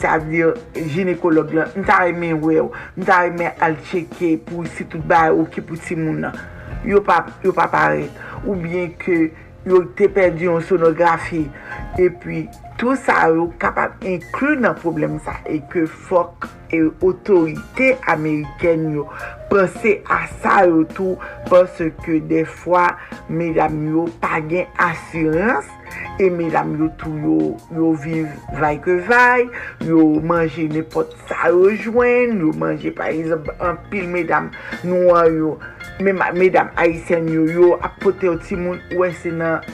[0.00, 0.54] sa vdir,
[0.94, 5.60] ginekolog lan, mta reme wew, mta reme al cheke pou si tout ba ou ki
[5.60, 6.40] pou si moun nan.
[6.88, 8.08] Yo pa, yo pa paret.
[8.46, 9.26] Ou bien ke
[9.68, 11.44] yo te perdi yon sonografi,
[12.00, 12.46] epi,
[12.76, 19.06] tout sa yo kapap inklu nan problem sa e ke fok e otorite Ameriken yo
[19.48, 21.16] pense a sa yo tou
[21.48, 22.98] pense ke defwa
[23.32, 25.72] medam yo pa gen asyranse
[26.20, 27.38] e medam yo tou yo,
[27.72, 28.28] yo viv
[28.60, 29.48] vay ke vay
[29.88, 34.52] yo manje nepot sa yo jwen yo manje par exemple an pil medam
[34.84, 35.56] nou an yo
[36.36, 39.64] medam Aisyen yo yo apote yo timoun wese nan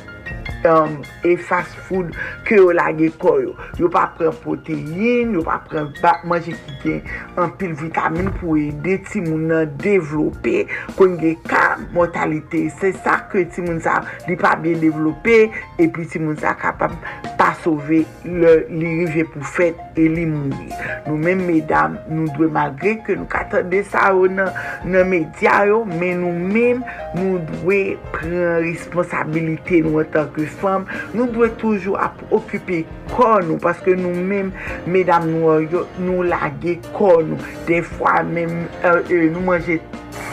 [0.68, 2.12] um, e fast food
[2.46, 3.54] ke yo lage koyo.
[3.80, 8.56] Yo pa pren proteine, yo pa pren batman je ki gen an pil vitamine pou
[8.60, 10.66] ede ti moun nan devlope
[10.98, 12.64] kon gen ka mortalite.
[12.80, 16.54] Se sa ke ti moun sa li pa bien devlope e pi ti moun sa
[16.58, 16.94] kapab
[17.38, 20.68] pa sove li rive pou fet e li mouni.
[21.06, 24.52] Nou men medam nou dwe magre ke nou katande sa yo nan,
[24.86, 26.82] nan media yo men nou men
[27.16, 27.80] nou dwe
[28.14, 30.86] pren responsabilite nou an tanke fam,
[31.16, 32.82] nou dwe toujou ap okupe
[33.14, 34.52] kon nou, paske nou mèm,
[34.90, 39.80] mèdam nou nou lage kon nou, defwa mèm nou manje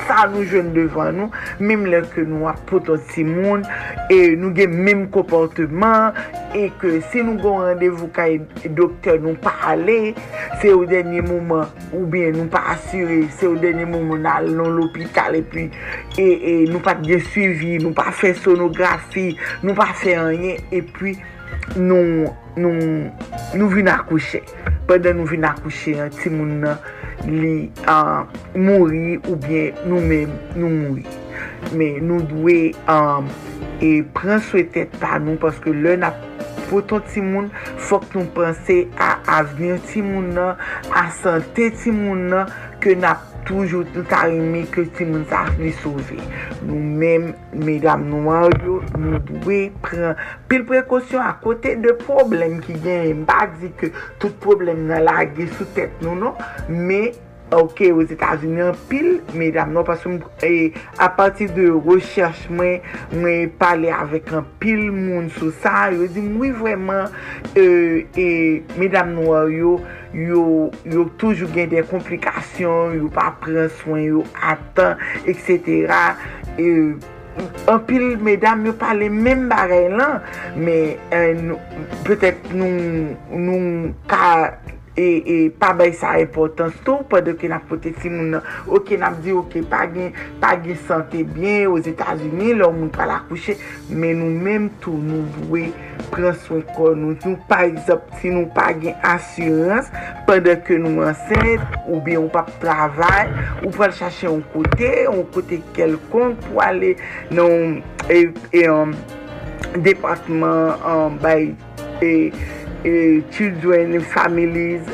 [0.08, 1.30] sa nou jwen devan nou,
[1.62, 3.64] mim lè ke nou ap potot si moun,
[4.12, 6.18] e nou gen mim komporteman,
[6.58, 10.16] e ke se nou gon randevou ka e doktor nou pa ale,
[10.62, 14.74] se ou denye mouman, ou bien nou pa asyre, se ou denye mouman al non
[14.78, 15.68] l'opital, e pi,
[16.18, 19.32] e, e nou pa diye suivi, nou pa fe sonografi,
[19.64, 21.18] nou pa fe anye, e pi,
[21.78, 23.12] nou, nou,
[23.54, 24.42] nou vin akouche,
[24.90, 26.82] pwede nou vin akouche, ti moun nan,
[27.28, 31.06] li um, mouri ou bien nou men nou mouri.
[31.76, 33.30] Men nou dwe um,
[33.84, 36.14] e pren sou etet pa nou paske lè na
[36.70, 37.50] poton ti moun
[37.90, 40.60] fok nou pense a avnir ti moun nan,
[40.94, 42.52] a sante ti moun nan
[42.84, 43.16] ke na
[43.50, 46.20] toujou touta reme ke ti moun sa li souve.
[46.62, 47.32] Nou men,
[47.66, 50.20] medam nou an yo, nou dwe pren
[50.52, 53.24] pil prekosyon a kote de problem ki gen.
[53.24, 53.92] Mba di ke
[54.22, 56.38] tout problem nan la ge sou tet nou nou,
[56.70, 57.10] me
[57.52, 62.84] Ok, ou Etats-Unis an pil, medam nou, pasou e, eh, a pati de recherche mwen,
[63.10, 67.10] mwen pale avèk an pil moun sou sa, yo di mwen vwèman,
[67.56, 68.28] e, euh, e,
[68.78, 69.74] medam nou, yo,
[70.14, 70.44] yo,
[70.86, 75.90] yo toujou gen de komplikasyon, yo pa pren soyn, yo atan, etc.
[76.54, 76.70] E,
[77.66, 80.20] an pil, medam, yo pale men bare lan,
[80.54, 81.58] me, euh, e, nou,
[82.06, 84.28] petèk nou, nou, ka...
[85.00, 88.48] e, e pa bay sa repotans tou, pa de ke nap pote si moun nan,
[88.68, 93.22] ok nap di ok pa gen, pa gen sante bien, os Etats-Unis, lor moun pala
[93.30, 93.56] kouche,
[93.90, 95.70] men nou menm tou nou vwe
[96.10, 99.88] pren swen kon nou, nou pa exop si nou pa gen asyans,
[100.30, 103.32] de ke nou ansen, ou bi ou pa travay,
[103.64, 106.96] ou pa chache yon kote, yon kote kelkon, pou ale
[107.34, 108.94] nan, e, e, um,
[109.86, 111.52] depatman, um, bay,
[112.04, 112.32] e,
[112.86, 114.86] e, children, families,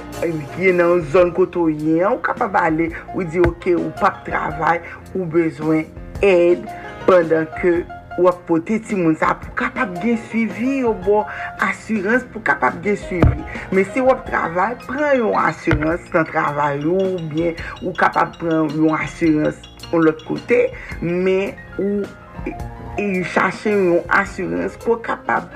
[0.56, 4.82] gen nan zon koto yen, ou kapab ale, ou di ok, ou pap travay,
[5.14, 5.86] ou bezwen
[6.26, 6.66] ed,
[7.06, 7.84] pandan ke
[8.16, 11.24] ou apote ti moun sa pou kapab gen suivi yo bo
[11.64, 13.44] asurans pou kapab gen suivi.
[13.76, 18.36] Men se ou ap travay, pren yon asurans nan travay yo ou bien ou kapab
[18.40, 19.60] pren yon asurans
[19.92, 20.62] ou lot kote,
[21.02, 22.06] men ou
[22.98, 25.52] y chache yon asurans pou kapab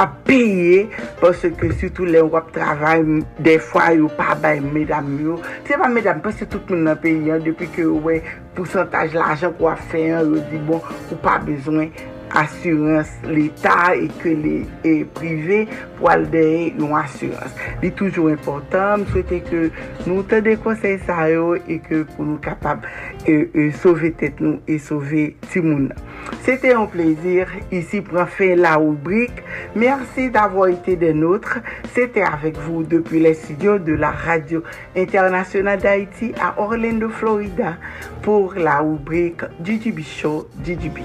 [0.00, 0.84] ap peye
[1.20, 3.02] pwese ke sütou le wap travay
[3.44, 7.70] defwa yon pa bay medam yon se pa medam pwese tout moun nan peye depi
[7.74, 8.20] ke wè
[8.56, 11.90] pousantaj la ajan kwa fe yon yon di bon ou pa bezwen
[12.38, 15.60] asurans l'Etat e ke le prive
[15.98, 19.66] pou al deye yon asurans li toujou important m souwete ke
[20.08, 22.86] nou te de konsey sa yo e ke pou nou kapab
[23.24, 26.04] tet nou e sauve ti moun nan
[26.42, 29.42] C'était un plaisir ici pour faire la rubrique.
[29.74, 31.58] Merci d'avoir été des nôtres.
[31.94, 34.62] C'était avec vous depuis les studios de la Radio
[34.96, 37.76] Internationale d'Haïti à Orlando, Florida
[38.22, 40.98] pour la rubrique DJB Show DJB.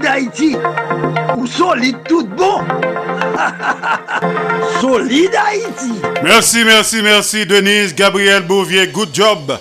[0.00, 0.56] Solide Haïti
[1.36, 2.60] ou solide tout bon.
[4.80, 5.92] Solide Haïti.
[6.22, 9.58] Merci, merci, merci, Denise, Gabriel Bouvier, good job.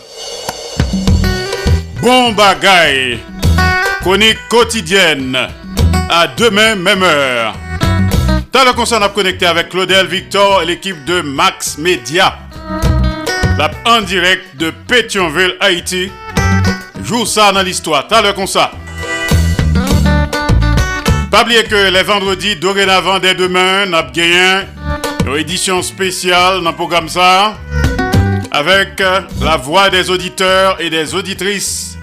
[2.01, 3.19] Bon bagaille.
[4.01, 5.37] Chronique quotidienne.
[6.09, 7.53] À demain, même heure.
[8.51, 12.39] T'as le concert à connecter avec Claudel Victor et l'équipe de Max Media.
[13.57, 16.09] La en direct de Pétionville, Haïti.
[17.03, 18.07] Joue ça dans l'histoire.
[18.07, 18.71] T'as le concert.
[21.32, 24.65] Pas oublier que les vendredis, dorénavant, dès demain, n'a gagné
[25.27, 27.55] une édition spéciale dans le programme ça.
[28.51, 31.99] Avec euh, la voix des auditeurs et des auditrices.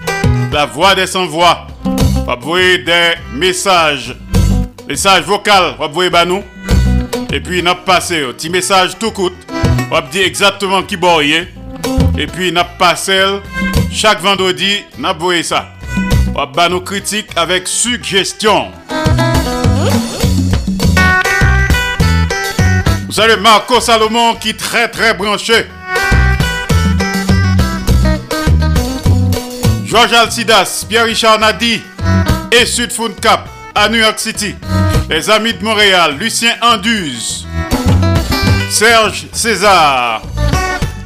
[0.53, 1.67] La voix des sans-voix.
[2.25, 4.15] Envoyer des messages.
[4.87, 6.43] Messages vocaux, envoyer bah nous.
[7.33, 9.33] Et puis, on a passé un petit message tout court.
[9.91, 11.47] On va dire exactement qui boye.
[12.17, 13.21] Et puis, on a passé
[13.91, 15.67] chaque vendredi, on a envoyé ça.
[16.29, 18.71] On va bah nos critiques avec suggestions.
[23.17, 25.65] Vous savez, Marco Salomon qui est très très branché.
[29.85, 31.81] Georges Alcidas, Pierre-Richard Nadi
[32.51, 34.53] et Sud Cap à New York City.
[35.09, 37.47] Les amis de Montréal, Lucien Anduze,
[38.69, 40.21] Serge César.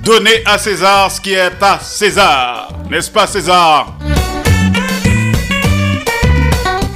[0.03, 2.73] Donnez à César ce qui est à César.
[2.89, 3.93] N'est-ce pas César?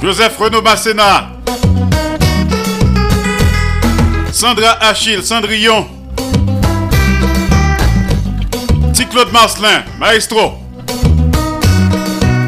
[0.02, 1.35] Joseph Renaud Masséna.
[4.36, 5.88] Sandra Achille, Cendrillon.
[9.10, 10.58] Claude Marcelin, maestro.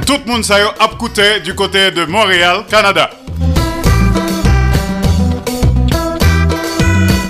[0.06, 0.60] Tout le monde s'est
[0.92, 3.08] écouté du côté de Montréal, Canada.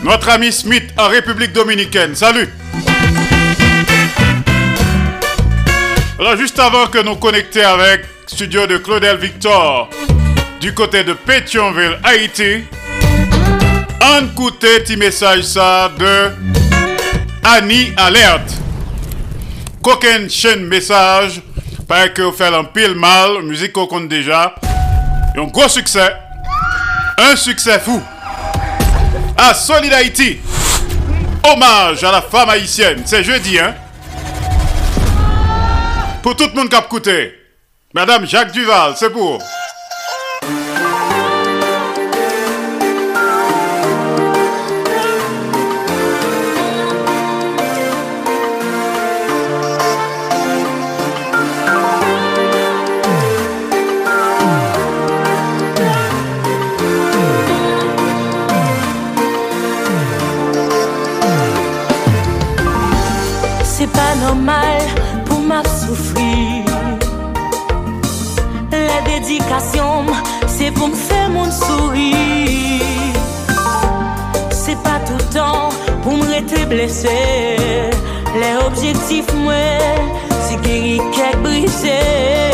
[0.02, 2.16] Notre ami Smith en République Dominicaine.
[2.16, 2.48] Salut.
[6.18, 9.88] Alors juste avant que nous connections avec studio de Claudel Victor
[10.61, 12.64] du côté de Pétionville, Haïti,
[14.03, 16.30] on écoutait petit message ça de
[17.44, 18.55] Annie Alerte.
[19.82, 21.40] Qu'aucun chaîne message,
[21.86, 24.55] pas que vous faites un pile mal, musique qu'on compte déjà.
[25.34, 26.12] Et un gros succès,
[27.18, 28.03] un succès fou.
[29.36, 30.38] À Solid Haïti,
[31.44, 33.74] hommage à la femme haïtienne, c'est jeudi, hein?
[36.22, 37.34] Pour tout le monde qui a écouté,
[37.94, 39.40] Madame Jacques Duval, c'est pour.
[76.69, 77.19] blese
[78.41, 80.12] Le objektif mwen
[80.49, 82.47] Se geri kek brise.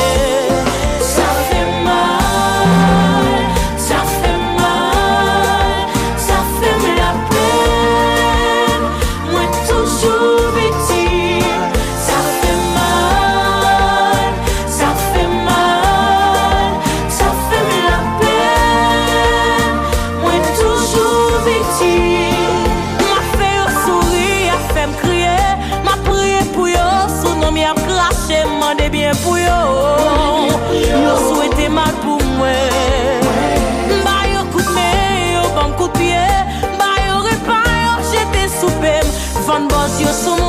[39.47, 40.44] Van boss yo sous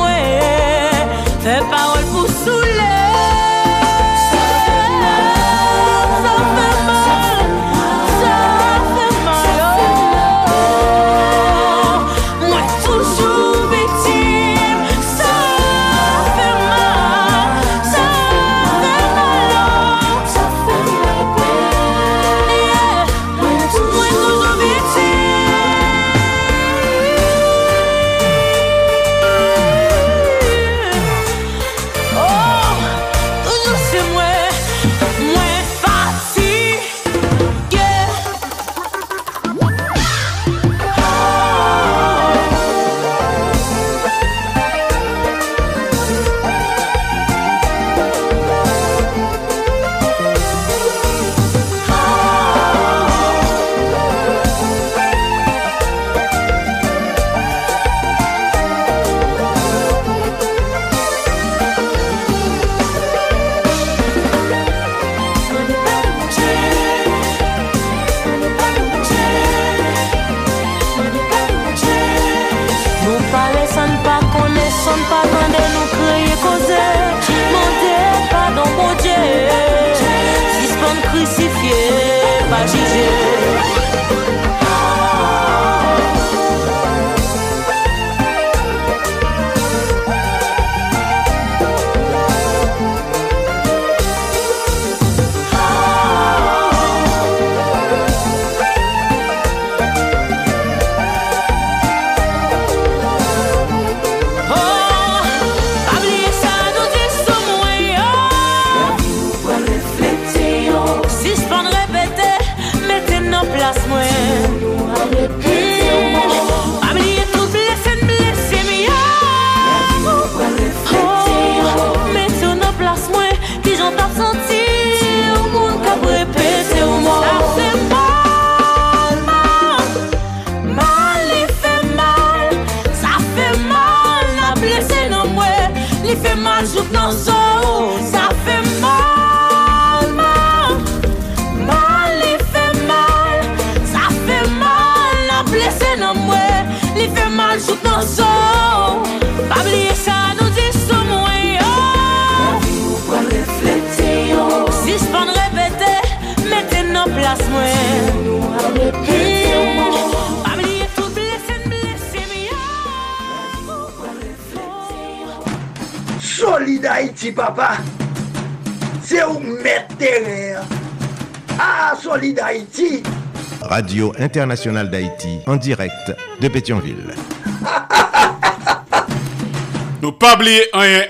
[174.26, 177.14] Internationale d'Haïti, en direct de Pétionville.
[180.02, 180.62] Nous pas oublier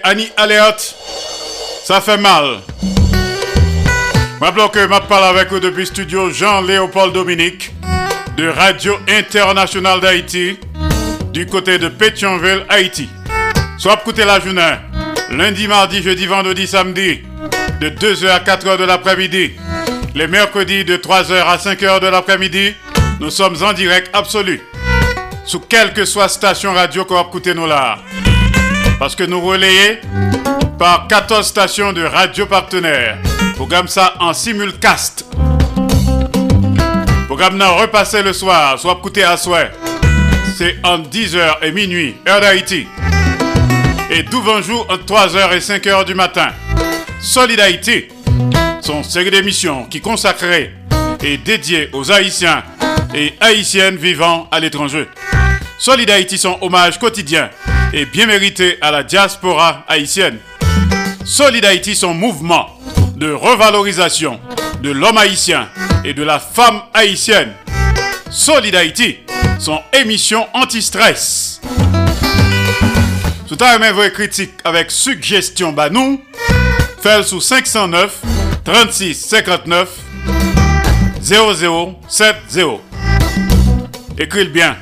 [0.02, 0.94] Annie Alerte.
[1.84, 2.60] Ça fait mal.
[4.40, 7.72] Rappelons que je parle avec vous depuis studio Jean-Léopold Dominique
[8.36, 10.58] de Radio Internationale d'Haïti
[11.32, 13.08] du côté de Pétionville, Haïti.
[13.78, 14.74] Soit écouter la journée,
[15.30, 17.20] lundi, mardi, jeudi, vendredi, samedi,
[17.80, 19.52] de 2h à 4h de l'après-midi.
[20.14, 22.74] Les mercredis de 3h à 5h de l'après-midi,
[23.20, 24.60] nous sommes en direct absolu.
[25.44, 27.98] Sous quelle que soit station radio qu'on va écouter nous là.
[28.98, 29.98] Parce que nous relayons
[30.78, 33.18] par 14 stations de radio partenaires.
[33.54, 35.26] Programme ça en simulcast.
[37.26, 39.70] Programme n'a repassé le soir, soit écouté à souhait.
[40.56, 42.86] C'est en 10h et minuit, heure d'Haïti.
[44.10, 46.48] Et 12 jours entre 3h et 5h du matin.
[47.20, 48.04] Solid Haïti,
[48.80, 50.72] son série d'émissions qui consacrée
[51.22, 52.62] et dédiée aux Haïtiens
[53.14, 55.08] et Haïtiennes vivant à l'étranger.
[55.78, 57.50] Solid Haïti, son hommage quotidien
[57.92, 60.38] et bien mérité à la diaspora haïtienne.
[61.24, 62.78] Solid Haïti, son mouvement
[63.16, 64.40] de revalorisation
[64.82, 65.68] de l'homme haïtien
[66.04, 67.52] et de la femme haïtienne.
[68.30, 69.18] Solid Haïti,
[69.58, 71.60] son émission anti-stress.
[73.48, 76.20] Tout à l'heure, vos critiques avec suggestion banou,
[77.00, 78.20] fait sous 509
[78.64, 79.88] 36 59
[81.22, 82.95] 0070.
[84.18, 84.76] Écris bien.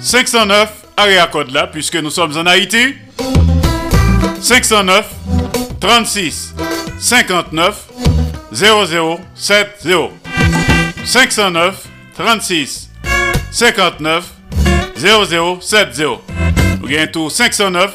[0.00, 2.94] 509 area code là, puisque nous sommes en Haïti.
[4.40, 5.06] 509
[5.80, 6.54] 36
[6.98, 7.88] 59
[8.52, 10.10] 0070.
[11.04, 12.90] 509 36
[13.50, 14.24] 59
[14.96, 16.04] 0070.
[16.82, 17.92] Ou bien tout 509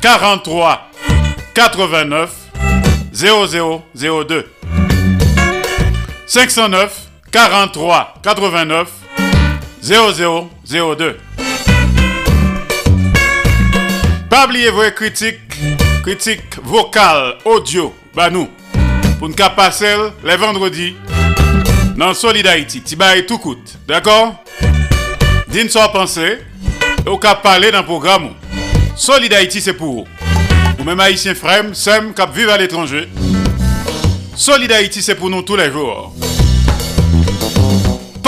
[0.00, 0.90] 43
[1.54, 2.30] 89
[3.12, 4.48] 0002.
[6.26, 6.92] 509
[7.32, 8.88] 43 89
[9.82, 11.16] 0002.
[14.28, 15.40] Pas oublier vos critiques,
[16.02, 18.48] critiques vocales, audio, bah nous,
[19.18, 20.96] pour pas passer les vendredis
[21.96, 22.80] dans Solid Haïti.
[22.82, 24.34] Tibaye tout coûte, d'accord?
[25.48, 26.38] Dites soit pensée,
[27.06, 28.30] et cas parler dans le programme.
[28.96, 30.04] Solid Haïti, c'est pour vous.
[30.78, 33.08] Ou même haïtien frère, sem, cap vivre à l'étranger.
[34.36, 36.14] Solid Haïti, c'est pour nous tous les jours.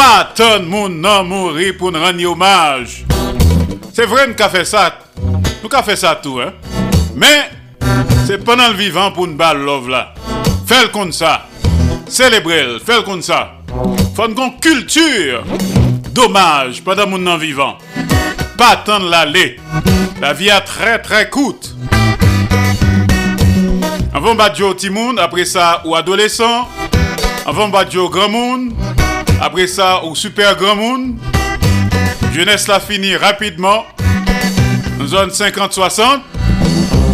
[0.01, 3.05] Pas tant de monde non mourir pour nous rendre hommage.
[3.93, 4.99] C'est vrai, nous avons fait ça.
[5.63, 6.55] Nous avons fait ça tout, hein.
[7.15, 7.51] Mais,
[8.27, 10.15] c'est pendant le vivant pour nous balle love là.
[10.67, 11.47] Fais comme ça.
[12.09, 13.53] Célébrer, fais comme ça.
[14.17, 15.45] Faut une culture
[16.13, 17.77] dommage pendant mon non vivant.
[18.57, 19.61] Pas attendre l'aller.
[20.19, 21.77] La vie a très très coûte.
[24.15, 26.67] Avant badjo timoun, après ça ou adolescent.
[27.45, 28.73] Avant badjo grand monde.
[29.41, 31.17] Après ça, ou Super Grand Monde.
[32.35, 33.87] Jeunesse la fini rapidement.
[35.07, 36.21] Zone 50-60.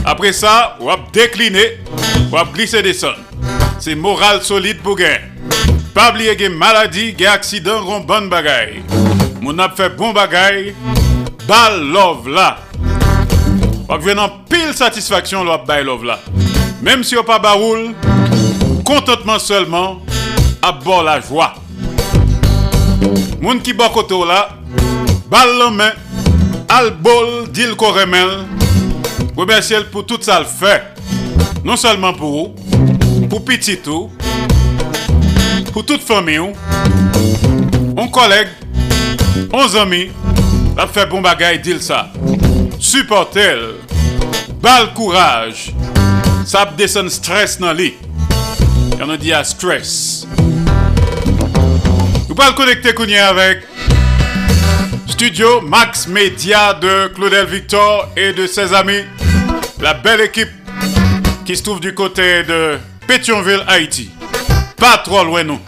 [0.04, 1.78] Après ça, on va décliner.
[2.32, 2.94] On va glisser des.
[3.78, 5.22] C'est moral solide pour guerre.
[5.94, 8.82] Pas oublier que maladie, que accident, ron bonne bagaille.
[9.40, 10.74] Mon ap fait bon bagaille.
[11.46, 12.58] Bal love là.
[13.88, 16.18] On va en pile satisfaction l'op bal love là.
[16.82, 17.94] Même si on pas baroul
[18.84, 20.02] contentement seulement,
[20.60, 21.54] à bord la joie.
[23.40, 24.40] Moun ki bokoto la,
[25.30, 25.90] bal lomè,
[26.72, 28.44] al bol, dil koremel.
[29.36, 30.80] Remerciel pou tout sa l fè.
[31.64, 34.10] Non seulement pour vous, pour petit tout,
[35.72, 36.52] pour toute famille,
[37.96, 38.48] un collègue,
[39.52, 40.10] un ami,
[40.76, 42.12] la fait bon bagay, dit ça.
[42.78, 43.56] Supporter,
[44.62, 45.74] bal courage,
[46.44, 47.94] ça descend stress dans lit.
[49.00, 50.25] On dit à stress.
[52.36, 53.62] Nous pouvons connecter Kounia avec
[55.06, 59.04] Studio Max Media de Claudel Victor et de ses amis.
[59.80, 60.50] La belle équipe
[61.46, 64.10] qui se trouve du côté de Pétionville, Haïti.
[64.76, 65.58] Pas trop loin, nous.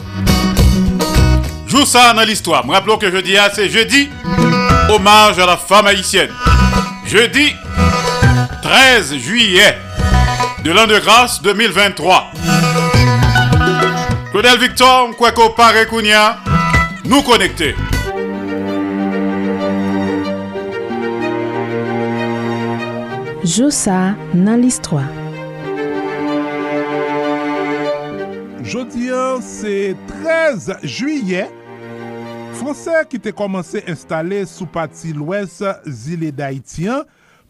[1.66, 2.66] Joue ça dans l'histoire.
[2.66, 4.10] Me rappelons que jeudi, c'est jeudi,
[4.90, 6.30] hommage à la femme haïtienne.
[7.06, 7.54] Jeudi
[8.62, 9.78] 13 juillet
[10.62, 12.32] de l'an de grâce 2023.
[14.32, 16.40] Claudel Victor, Kweko Parekounia,
[17.08, 17.74] nous connecter.
[23.44, 25.08] Josa dans l'histoire.
[28.62, 31.46] Jodi an, se 13 juye,
[32.58, 37.06] Fransè ki te komanse installe sou pati lwes zile d'Haïtien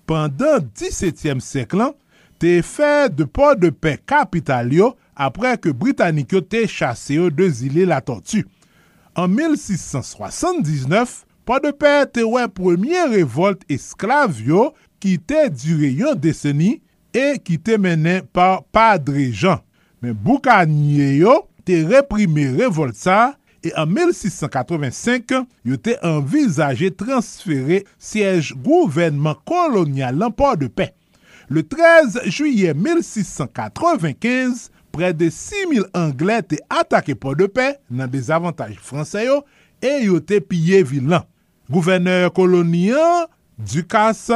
[0.06, 1.94] pandan 17e seklan,
[2.38, 7.32] te fè de port de pen kapital yo apre ke Britannik yo te chase yo
[7.34, 8.44] de zile la tortue.
[9.18, 14.68] An 1679, port de pe te wè premier revolte esklav yo
[15.02, 16.76] ki te dure yon deseni
[17.10, 19.58] e ki te menen par Padre Jean.
[19.98, 21.34] Men Boukanye yo
[21.66, 23.18] te reprime revolte sa
[23.58, 25.34] e an 1685
[25.66, 30.92] yo te envizaje transfere siyej gouvenman kolonyal lan port de pe.
[31.50, 38.74] Le 13 juye 1695, Pre de 6.000 Anglè te atake po de pe nan dezavantaj
[38.82, 39.42] Fransè yo
[39.84, 41.26] e yo te pye vilan.
[41.68, 43.28] Gouverneur koloniyan
[43.58, 44.26] Dukas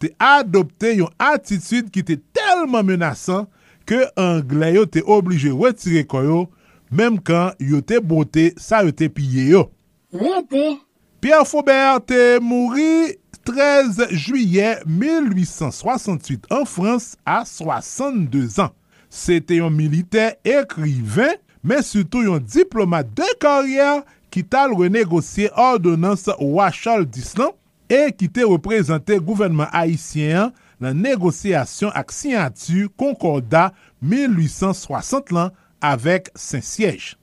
[0.00, 3.46] te adopte yon atitude ki te telman menasan
[3.88, 6.46] ke Anglè yo te oblije retire koyo
[6.90, 9.66] menm kan yo te bote sa yo te pye yo.
[10.12, 10.76] Wante!
[11.20, 18.70] Pierre Faubert te mouri 13 juye 1868 an Frans a 62 an.
[19.12, 21.36] Se te yon milite ekriven,
[21.66, 24.02] men suto yon diplomat de karyer
[24.34, 27.54] ki tal renegosye ordonans Wachal Dislan
[27.90, 30.52] e ki te reprezentè gouvernement haïsyen
[30.82, 35.54] nan negosyasyon ak siyantu Concordat 1860 lan
[35.84, 37.16] avèk Saint-Siège.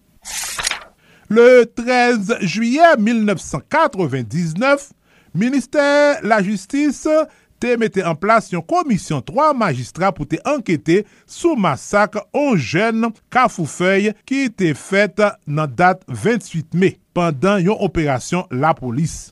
[1.30, 4.92] Le 13 juyè 1999,
[5.34, 7.08] Ministère la Justice
[7.64, 13.10] te mette en plas yon komisyon 3 magistrat pou te anketè sou masak 11 jen
[13.34, 19.32] Kafoufei ki te fèt nan dat 28 me pandan yon operasyon la polis.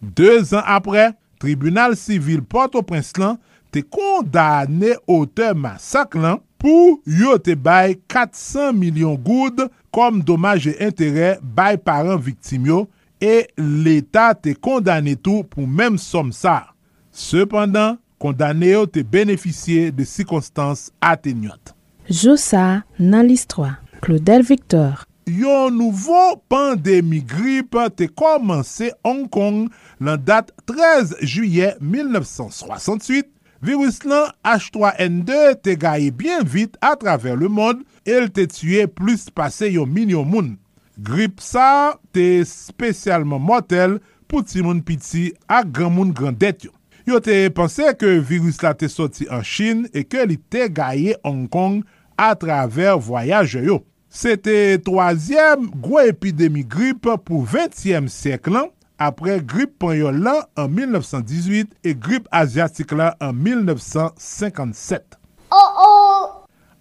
[0.00, 3.38] Dez an apre, tribunal sivil Port-au-Prince lan
[3.74, 10.76] te kondane ote masak lan pou yo te bay 400 milyon goud kom domaj e
[10.84, 12.84] intere bay paran viktim yo
[13.24, 16.73] e l'Etat te kondane tou pou mèm som sa.
[17.14, 21.70] Sependan, kondane yo te beneficye de sikonstans atenyot.
[22.10, 25.04] Joussa nan listroa, Claudel Victor.
[25.30, 29.70] Yon nouvo pandemi grip te komanse Hong Kong
[30.02, 33.30] lan dat 13 juye 1968.
[33.64, 39.30] Virus lan H3N2 te gaye bien vit a traver le mod el te tue plus
[39.30, 40.54] pase yon milyon moun.
[40.98, 46.74] Grip sa te spesyalman motel pou ti moun piti ak gran moun grandet yo.
[47.04, 51.18] Yo te pense ke virus la te soti an Chin e ke li te gaye
[51.20, 51.82] Hong Kong
[52.16, 53.82] a traver voyaj yo.
[54.08, 60.70] Se te toazyem gwo epidemi grip pou 20e sek lan apre grip panyon lan an
[60.72, 65.18] 1918 e grip asyatik lan an 1957.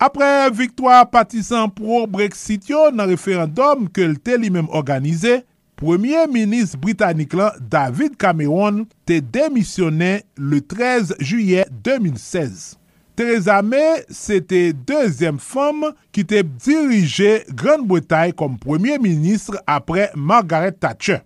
[0.03, 5.41] Apre viktwa patisan pro Brexit yo nan referandom ke lte li menm organize,
[5.83, 12.77] Premier ministre britannique là, David Cameron te démissionné le 13 juillet 2016.
[13.17, 21.17] Theresa May, c'était deuxième femme qui te dirigeait Grande-Bretagne comme premier ministre après Margaret Thatcher.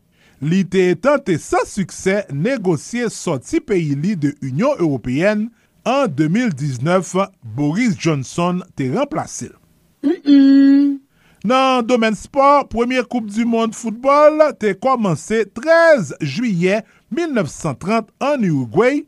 [0.41, 5.51] Li te tente sans succès négocier sorti pays li de Union européenne
[5.85, 9.51] en 2019, Boris Johnson te remplacé.
[10.01, 11.06] Mm -mm.
[11.45, 16.81] Nan domen sport, Premier Coupe du Monde Football te komanse 13 juye
[17.13, 19.03] 1930 an Uruguay.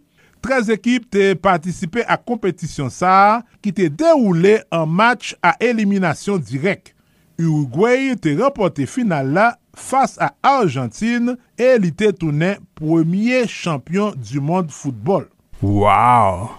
[0.45, 6.93] 13 ekip te patisipe a kompetisyon sa ki te deroule an match a eliminasyon direk.
[7.39, 14.39] Uruguay te rempote final la fas a Argentine e li te toune premye champyon du
[14.39, 15.25] monde football.
[15.63, 16.51] Wow!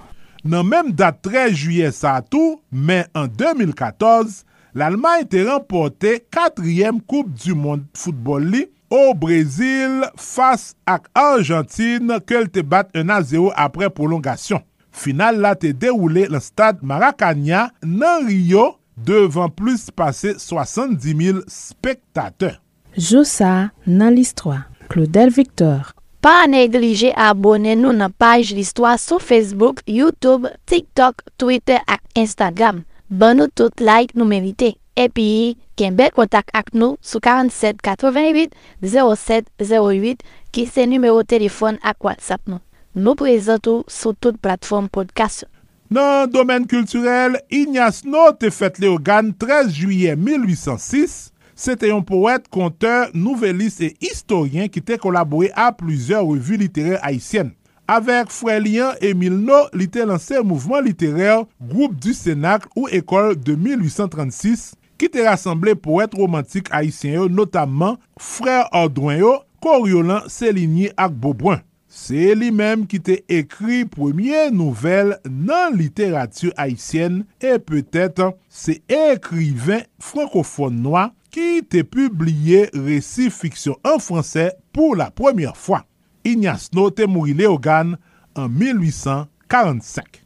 [0.45, 4.43] Nan menm dat 13 juye sa tou, men en 2014,
[4.75, 12.41] l'Allemagne te remporte 4e Koupe du Monde football li ou Brésil fas ak Argentine ke
[12.43, 14.65] l te bat 1-0 apre prolongasyon.
[14.91, 22.57] Final la te deroule l stade Maracania nan Rio devan plus pase 70.000 spektatè.
[22.99, 24.67] Joussa nan l'histoire.
[24.91, 32.03] Claudel Victor Pa neglije abone nou nan page l'histoire sou Facebook, Youtube, TikTok, Twitter ak
[32.13, 32.83] Instagram.
[33.11, 34.73] ban nou tout like nou merite.
[34.99, 41.79] Epi, ken bel kontak ak nou sou 47 88 07 08 ki se numero telefon
[41.83, 42.63] ak WhatsApp nou.
[42.95, 45.47] Nou prezentou sou tout platform podcast.
[45.91, 51.31] Nan domen kulturel, Ignace Nou te fet le Leogan 13 juye 1806.
[51.61, 57.03] Se te yon poète, konteur, nouvelis e historien ki te kolabouye a plusieurs revues littéraires
[57.05, 57.53] haïtiennes.
[57.91, 63.57] Avek Frélien Emile No, li te lansè mouvment littéraire Groupe du Sénacle ou École de
[63.59, 71.65] 1836 ki te rassemble poète romantique haïtien yo, notamment Frère Ordouin Coriolan, Céligny ak Beaubrun.
[71.91, 79.83] Se li menm ki te ekri premier nouvel nan littérature haïtienne e peut-être se ekriven
[79.99, 85.83] francophone noa ki te publiye resi fiksyon an fransè pou la premièr fwa.
[86.25, 87.97] Ignace No te mouri Léogane
[88.35, 90.21] en 1845.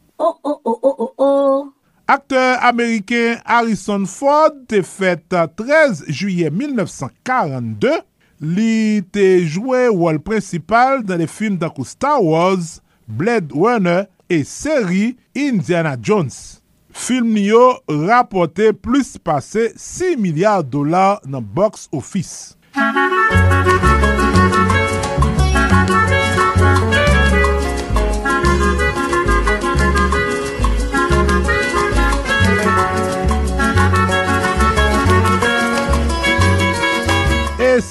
[2.07, 7.95] Akteur Ameriken Harrison Ford te fète 13 juyè 1942.
[8.45, 15.95] Li te jwè wòl prinsipal dan le film Star Wars, Blade Runner e seri Indiana
[15.97, 16.61] Jones.
[16.91, 22.55] Film ni yo rapote plus pase 6 milyard dolar nan box office.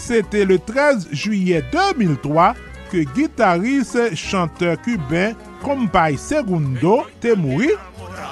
[0.06, 2.54] c'était le 13 juillet 2003
[2.92, 5.32] que guitariste chanteur cubain
[5.62, 7.70] Compay Segundo t'est mouru.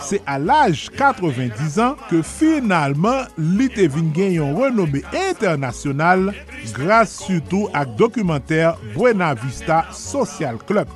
[0.02, 6.34] C'est à l'âge 90 ans que finalement Lite Vingen renommé international
[6.74, 10.88] grâce surtout à documentaire Buena Vista Social Club.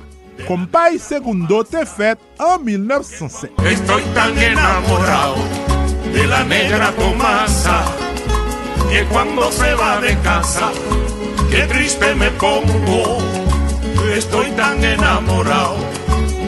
[0.47, 3.51] Compay Segundo t'est faite en 1907.
[3.65, 5.41] Estoy tan enamorado
[6.13, 8.06] de la negra Tomasa.
[8.89, 10.71] Que cuando se va de casa,
[11.51, 13.17] qué triste me pongo.
[14.15, 15.77] Estoy tan enamorado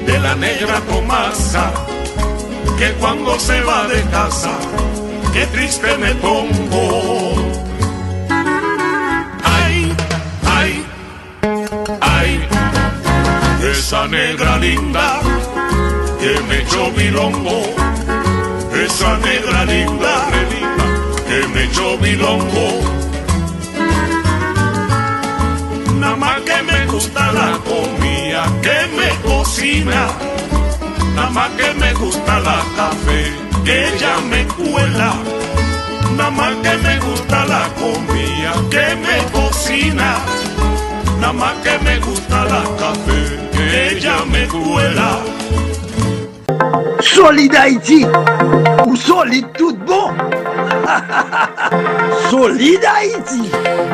[0.06, 1.72] de la negra Tomasa
[2.78, 4.52] que cuando se va de casa,
[5.34, 7.36] qué triste me pongo.
[9.44, 9.94] Ay,
[10.46, 10.86] ay,
[12.02, 12.48] ay,
[13.72, 15.20] esa negra linda
[16.20, 17.62] que me echó bilongo,
[18.74, 20.28] esa negra linda,
[21.64, 22.68] echó bilongo.
[26.00, 30.08] Nada más que me gusta la comida que me cocina,
[31.16, 33.32] nada más que me gusta la café
[33.66, 35.14] que ella me cuela,
[36.16, 40.16] nada más que me gusta la comida que me cocina,
[41.20, 45.20] nada más que me gusta la café que ella me cuela.
[47.02, 48.06] Solid Haïti
[48.86, 50.12] ou solide tout bon
[52.30, 53.50] Solid Haïti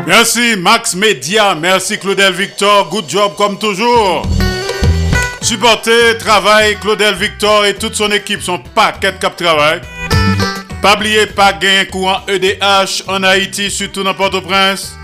[0.07, 4.23] Merci Max Media, merci Claudel Victor, good job comme toujours.
[5.41, 9.81] Supportez, travail, Claudel Victor et toute son équipe, son paquet cap travail.
[10.81, 14.97] Pas oublier, pas gain courant EDH en Haïti, surtout dans Port-au-Prince.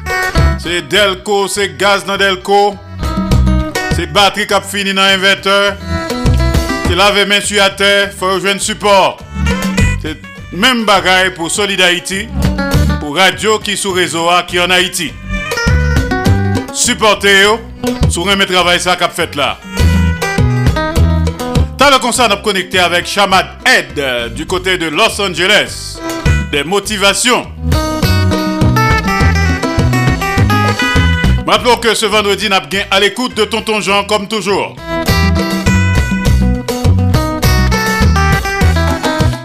[0.57, 2.75] C'est Delco, c'est gaz dans Delco.
[3.95, 5.75] C'est batterie qui fini dans l'inverteur.
[6.91, 9.17] C'est laver main sur la terre, faut rejoindre support.
[10.01, 10.17] C'est
[10.51, 12.27] même bagaille pour Solid Haïti,
[12.99, 15.13] pour radio qui sous réseau A qui en Haïti.
[16.73, 17.61] Supportez yo,
[18.09, 19.57] sur un travail ça qu'a fait là.
[21.77, 25.97] T'as le concert de connecté avec Shamad Ed du côté de Los Angeles.
[26.51, 27.49] Des motivations.
[31.47, 34.75] Rappelons que ce vendredi, n'a bien à l'écoute de Tonton Jean comme toujours.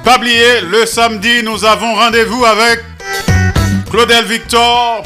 [0.07, 2.79] Pas oublier, le samedi, nous avons rendez-vous avec
[3.91, 5.03] Claudel Victor,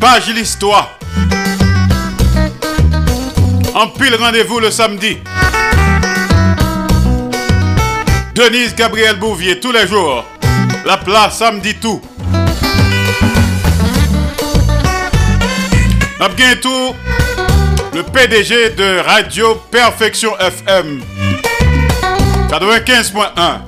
[0.00, 0.98] page l'histoire.
[3.74, 5.18] En pile rendez-vous le samedi.
[8.34, 10.24] Denise Gabriel Bouvier tous les jours.
[10.86, 12.00] La place samedi tout.
[16.18, 16.96] N'a bientôt
[17.94, 21.02] le PDG de Radio Perfection FM
[22.48, 23.60] 95.1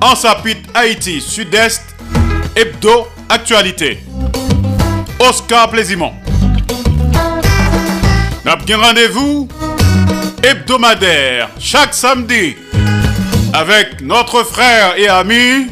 [0.00, 1.82] en Sapit Haïti Sud-Est
[2.56, 4.02] Hebdo Actualité
[5.18, 6.12] Oscar Plaisimont
[8.44, 9.48] N'a bien rendez-vous
[10.42, 12.56] hebdomadaire chaque samedi
[13.52, 15.66] avec notre frère et ami,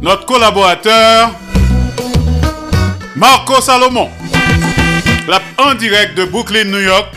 [0.00, 1.30] notre collaborateur
[3.14, 4.08] Marco Salomon.
[5.58, 7.14] En direct de Brooklyn, New York,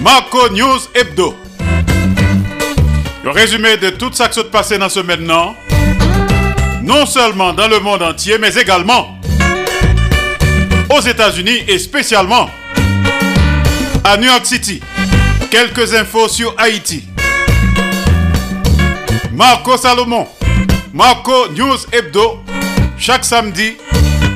[0.00, 1.45] Marco News Hebdo.
[3.26, 5.56] Le résumé de tout ça qui s'est passé dans ce maintenant,
[6.84, 9.18] non seulement dans le monde entier, mais également
[10.88, 12.48] aux États-Unis et spécialement
[14.04, 14.80] à New York City.
[15.50, 17.02] Quelques infos sur Haïti.
[19.32, 20.28] Marco Salomon,
[20.92, 22.44] Marco News Hebdo,
[22.96, 23.76] chaque samedi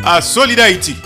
[0.04, 0.96] à Solid Haïti.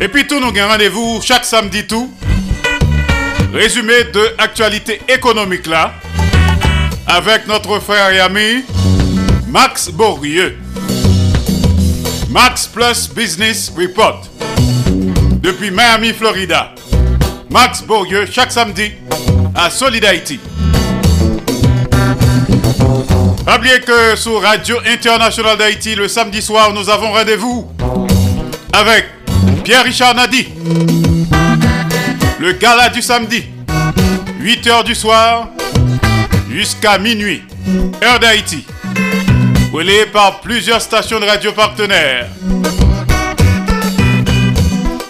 [0.00, 2.12] Et puis tout nous avons rendez-vous chaque samedi tout.
[3.56, 5.94] Résumé de actualité économique là.
[7.06, 8.66] Avec notre frère et ami
[9.48, 10.58] Max Bourrieux.
[12.28, 14.24] Max Plus Business Report.
[15.40, 16.74] Depuis Miami, Florida.
[17.48, 18.92] Max Bourrieux chaque samedi
[19.54, 20.38] à Solid Haïti.
[23.46, 27.72] N'oubliez que sur Radio Internationale d'Haïti, le samedi soir, nous avons rendez-vous
[28.74, 29.06] avec
[29.64, 30.46] Pierre-Richard Nadi.
[32.46, 33.44] Le gala du samedi,
[34.40, 35.48] 8h du soir
[36.48, 37.42] jusqu'à minuit,
[38.04, 38.64] heure d'Haïti.
[39.72, 42.28] Relayé par plusieurs stations de radio partenaires,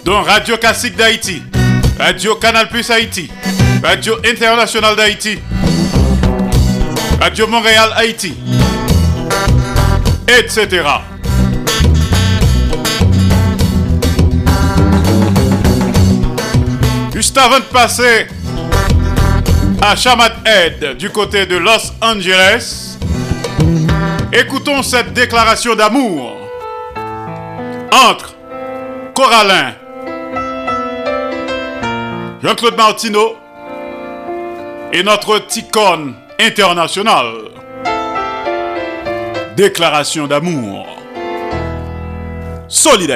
[0.03, 1.43] dont Radio Classique d'Haïti,
[1.99, 3.29] Radio Canal Plus Haïti,
[3.83, 5.37] Radio Internationale d'Haïti,
[7.21, 8.35] Radio Montréal Haïti,
[10.27, 10.85] etc.
[17.39, 18.25] Avant de passer
[19.79, 22.97] à Shamat Head du côté de Los Angeles,
[24.33, 26.35] écoutons cette déclaration d'amour
[27.91, 28.35] entre
[29.13, 29.73] Coralin,
[32.41, 33.35] Jean-Claude Martineau
[34.91, 37.33] et notre Ticone international.
[39.55, 40.87] Déclaration d'amour.
[42.67, 43.11] Solid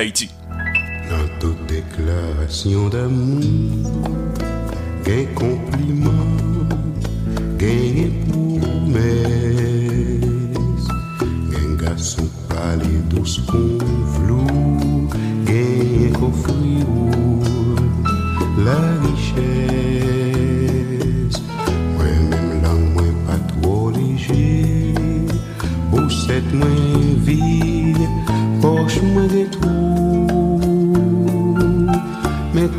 [5.12, 6.70] gain compliment,
[7.58, 9.02] gain promesse,
[11.52, 13.42] gain garçon parler douce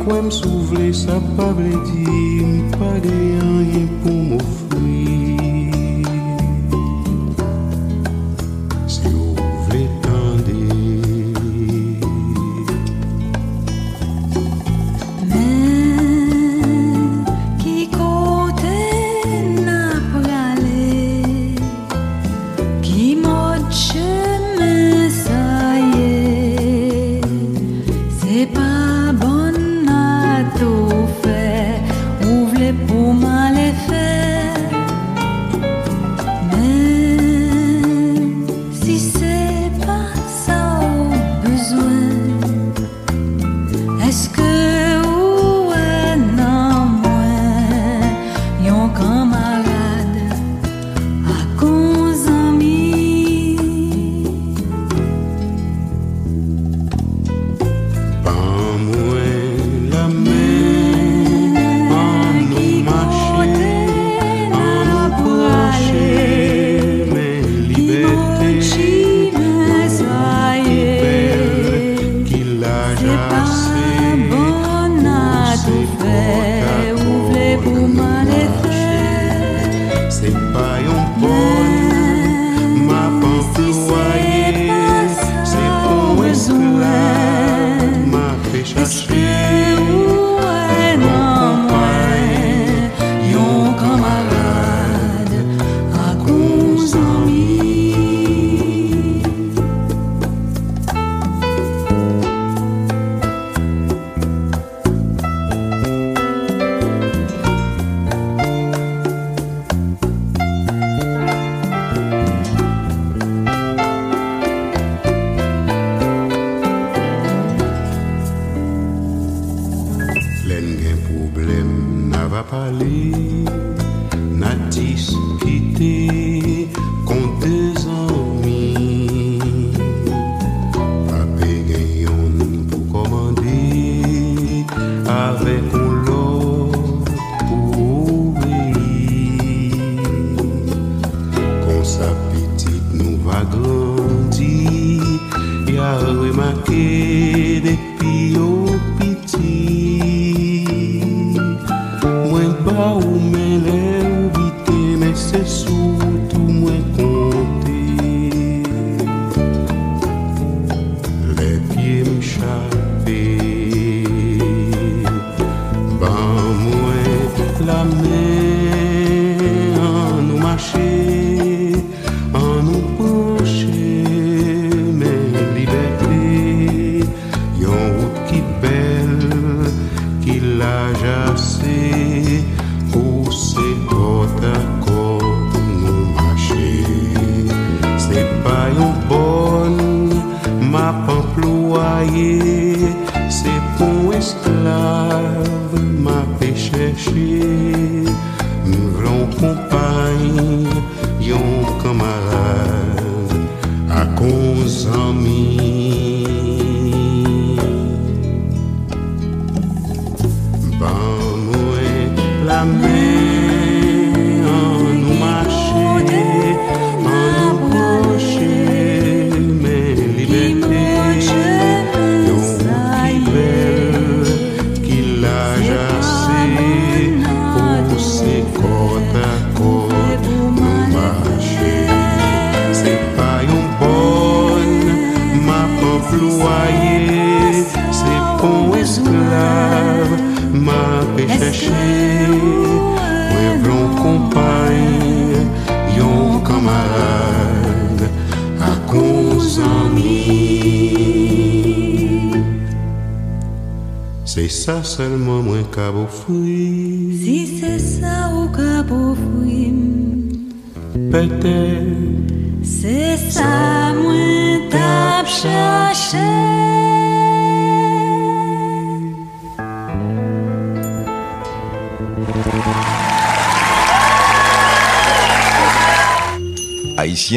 [0.01, 2.03] kwen m souvle sa pa ble di
[2.41, 3.23] M pa gen
[3.73, 4.62] yon pou mou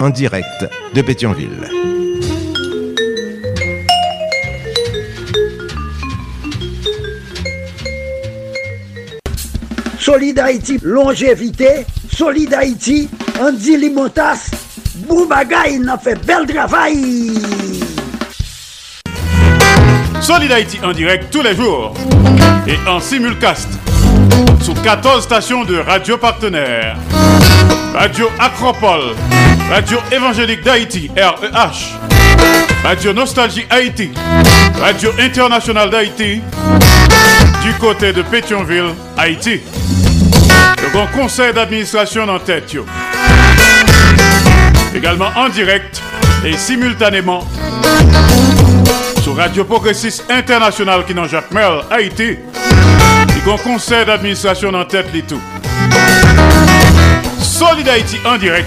[0.00, 1.68] en direct de Pétionville.
[9.98, 11.86] Solid Haïti, longévité.
[12.10, 13.08] Solid Haïti,
[13.40, 14.50] Andy Limotas.
[15.06, 17.34] Boubagaï, n'a fait bel travail.
[20.20, 21.94] Solid Haïti en direct tous les jours
[22.66, 23.68] et en simulcast
[24.60, 26.96] sur 14 stations de radio partenaires.
[27.94, 29.14] Radio Acropole,
[29.70, 31.98] Radio Évangélique d'Haïti, REH,
[32.82, 34.10] Radio Nostalgie Haïti,
[34.80, 36.40] Radio Internationale d'Haïti,
[37.62, 39.60] du côté de Pétionville, Haïti.
[40.82, 42.74] Le grand conseil d'administration en tête.
[44.94, 46.00] Également en direct
[46.46, 47.46] et simultanément
[49.22, 52.38] sur Radio Progressiste International qui dans Jacques Merle, Haïti.
[53.34, 55.40] Le grand conseil d'administration en tête les tout.
[57.38, 58.66] Solid Haïti en direct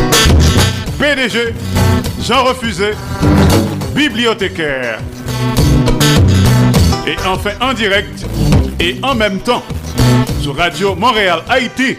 [1.01, 1.55] PDG,
[2.21, 2.91] Jean Refusé,
[3.95, 4.99] bibliothécaire.
[7.07, 8.23] Et enfin en direct
[8.79, 9.63] et en même temps
[10.41, 11.97] sur Radio Montréal Haïti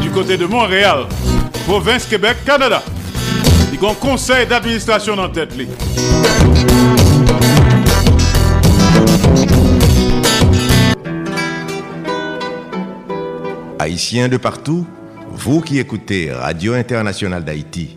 [0.00, 1.06] du côté de Montréal,
[1.66, 2.84] province Québec, Canada.
[3.72, 5.52] Il y un conseil d'administration en tête.
[13.80, 14.86] Haïtiens de partout,
[15.32, 17.96] vous qui écoutez Radio Internationale d'Haïti,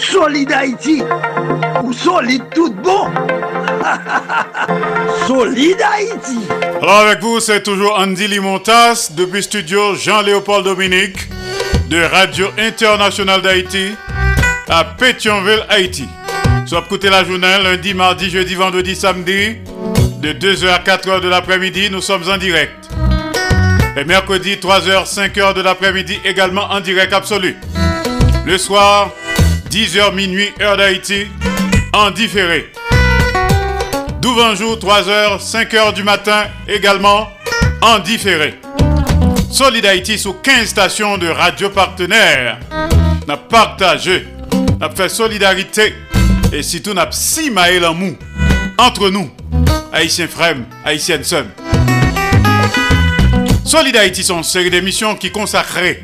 [0.00, 1.02] Solid Haïti
[1.82, 3.10] ou solide tout bon
[5.26, 6.38] Solid Haïti
[6.80, 11.28] Alors avec vous, c'est toujours Andy Limontas depuis studio Jean-Léopold Dominique
[11.88, 13.94] de Radio Internationale d'Haïti
[14.68, 16.08] à Pétionville, Haïti.
[16.64, 19.56] Soit écouter la journée lundi, mardi, jeudi, vendredi, samedi
[20.20, 22.88] de 2h à 4h de l'après-midi, nous sommes en direct.
[23.96, 27.56] Et mercredi, 3h, 5h de l'après-midi également en direct absolu.
[28.46, 29.10] Le soir,
[29.70, 31.28] 10h minuit, heure d'Haïti,
[31.92, 32.72] en différé.
[34.20, 37.30] Douvanjour, 3h, 5h du matin, également
[37.80, 38.54] en différé.
[39.48, 42.58] Solid Haïti sous 15 stations de radio partenaires.
[43.28, 44.26] N'a partagé,
[44.80, 45.94] n'a fait solidarité
[46.52, 48.16] et surtout n'a si mou
[48.76, 49.30] entre nous,
[49.92, 51.46] Haïtiens frères, Haïtiennes sœurs.
[53.64, 56.02] Solid Haïti sont une série d'émissions qui consacrées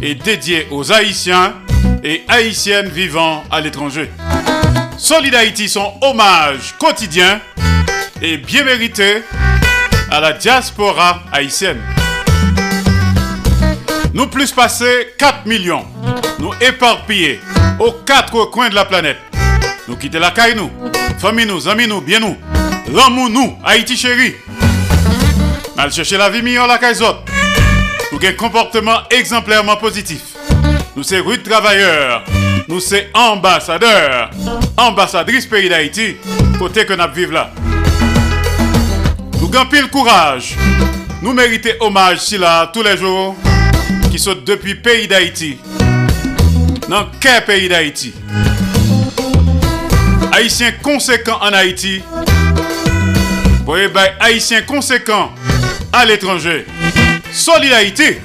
[0.00, 1.54] et dédiées aux Haïtiens
[2.02, 4.10] et Haïtiennes vivant à l'étranger.
[4.96, 7.40] Solid Haïti sont hommage quotidien
[8.20, 9.22] et bien mérité
[10.10, 11.80] à la diaspora haïtienne.
[14.14, 15.84] Nous plus passé 4 millions,
[16.38, 17.40] nous éparpillés
[17.78, 19.18] aux quatre coins de la planète.
[19.86, 20.70] Nous quitter la caille nous,
[21.18, 22.36] famille nous, amis nous, bien nous,
[22.92, 24.34] l'amour nous, Haïti chéri.
[25.76, 26.98] Mal chercher la vie meilleure la caille.
[26.98, 30.37] Nous avons un comportement exemplairement positif.
[30.98, 32.24] Nous sommes rudes travailleurs.
[32.66, 34.30] Nous sommes ambassadeurs,
[34.76, 36.16] ambassadrices pays d'Haïti,
[36.58, 37.52] côté que nous vivons là.
[39.40, 40.56] Nous avons pile courage.
[41.22, 43.36] Nous méritons hommage si là tous les jours
[44.10, 45.58] qui sont depuis pays d'Haïti.
[46.88, 48.12] Dans quel pays d'Haïti?
[50.32, 52.02] Haïtiens conséquents en Haïti.
[53.64, 55.30] Voyez, ben, Haïtiens conséquents
[55.92, 56.66] à l'étranger.
[57.30, 58.16] Solid Haïti.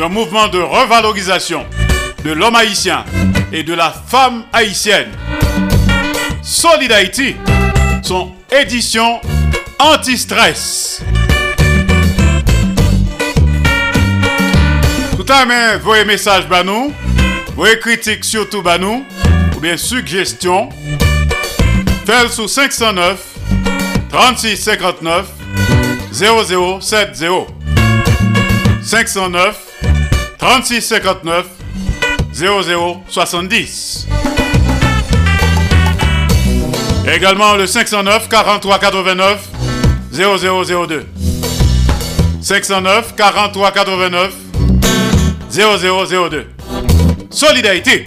[0.00, 1.66] Un mouvement de revalorisation
[2.24, 3.04] de l'homme haïtien
[3.52, 5.10] et de la femme haïtienne.
[6.40, 7.34] Solid Haïti.
[8.04, 9.20] Son édition
[9.80, 11.02] anti-stress.
[15.16, 16.94] Tout à l'heure, voyez message nous,
[17.56, 19.04] voyez critique surtout nous,
[19.56, 20.68] ou bien suggestion.
[22.06, 23.20] Faites sous 509
[24.10, 25.26] 36 59
[26.12, 27.24] 0070
[28.84, 29.67] 509
[30.48, 31.46] 36 59
[32.32, 34.06] 0070
[37.14, 39.48] Également le 509 43 89
[40.10, 41.06] 0002
[42.40, 44.32] 509 43 89
[45.50, 46.46] 0002
[47.30, 48.06] Solidarité.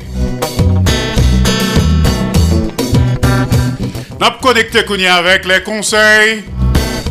[4.19, 6.43] N'a connecté avec les conseils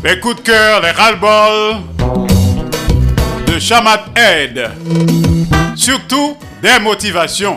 [0.03, 1.77] Les coups de cœur, les ras-le-bol
[3.51, 4.71] de Chamat Aide.
[5.81, 7.57] surtout des motivations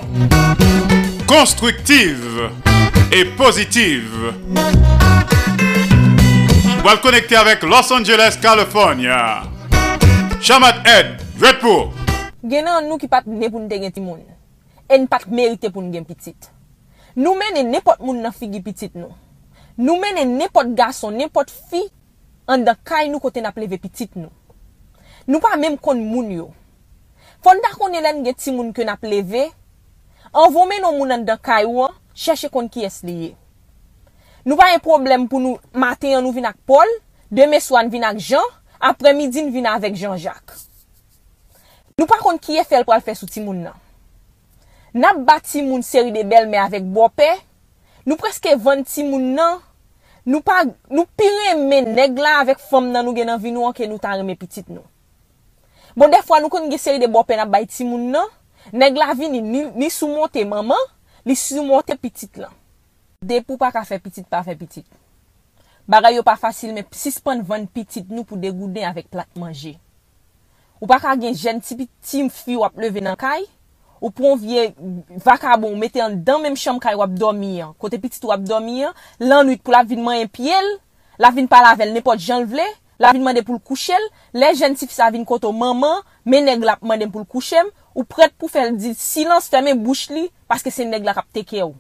[1.28, 2.50] constructives
[3.12, 4.34] et positives.
[6.80, 9.08] On va le connecter avec Los Angeles, Californie.
[10.40, 11.90] Chamat Ed, Redpool.
[12.50, 14.20] Genan nous qui pas né pour nous gen ti moun.
[14.90, 16.52] Et nous pas mérité pour nous gen petite.
[17.18, 19.14] Nous mené n'importe moun nan figi petite nous.
[19.78, 21.90] Nous mené n'importe garçon, n'importe fille
[22.48, 24.32] en dan kay nous côté n'a pleve petite nous.
[25.28, 26.54] Nous pas même kon moun yo.
[27.44, 29.50] Fonda konen len gen ti moun ke nap leve,
[30.32, 33.34] anvome nou moun an de kaywa, chèche kon ki es liye.
[34.48, 36.88] Nou pa yon problem pou nou maten yon nou vin ak Paul,
[37.28, 38.48] deme swan vin ak Jean,
[38.80, 40.70] apre midin vin avèk Jean-Jacques.
[42.00, 43.76] Nou pa kon ki e fel pral fè sou ti moun nan.
[44.96, 47.28] Nap bat ti moun seri de bel me avèk bopè,
[48.08, 49.60] nou preske vant ti moun nan,
[50.24, 53.68] nou, pa, nou pire men neg la avèk fòm nan nou gen genan vin nou
[53.68, 54.88] anke nou tan reme pitit nou.
[55.96, 58.30] Bon defwa nou kon gen seri de bopen ap bay ti moun nan,
[58.74, 60.80] neg la vini ni, ni soumonte maman,
[61.26, 62.54] ni soumonte pitit lan.
[63.24, 64.88] De pou pa ka fe pitit pa fe pitit.
[65.88, 69.76] Bagay yo pa fasil men sispan van pitit nou pou degouden avèk plat manje.
[70.82, 73.46] Ou pa ka gen jen ti pitim fi wap leve nan kay,
[74.04, 74.72] ou pou an vie
[75.24, 77.76] vakabon mette an dan menm chanm kay wap domi an.
[77.80, 80.72] Kote pitit wap domi an, lan nwit pou la vin man yon piel,
[81.22, 82.66] la vin palavel nepot jan vle,
[83.04, 84.04] la vin mande pou l kouchel,
[84.34, 88.08] le jen si fisa vin koto maman, men neg la mande pou l kouchem, ou
[88.08, 91.76] pret pou fel di silans temen bouch li, paske se neg la kap teke ou.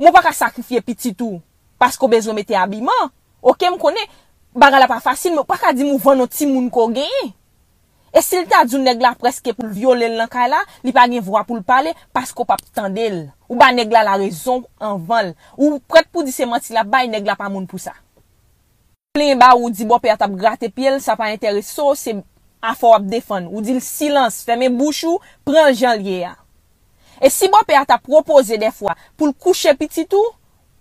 [0.00, 1.40] Mou pa ka sakrifye pititou,
[1.80, 3.10] pasko bezo mette abiman,
[3.40, 4.16] ok m konen,
[4.56, 7.30] baga la pa fasil, mou pa ka di mou vano ti moun ko genye.
[8.10, 11.44] E sil ta djou neg la preske pou viole lankay la, li pa gen vwa
[11.46, 13.20] pou l pale, pasko pa ptande l.
[13.46, 15.34] Ou ba neg la la rezon anvan l.
[15.54, 17.94] Ou pret pou di semanti la bay, neg la pa moun pou sa.
[19.10, 22.12] Plen ba ou di bo pe atap grate piel, sa pa intereso, so, se
[22.62, 23.48] afor ap defan.
[23.50, 26.36] Ou di l silans, feme bouchou, pren jan liye ya.
[27.18, 30.30] E si bo pe atap propose defwa pou l kouche pititou,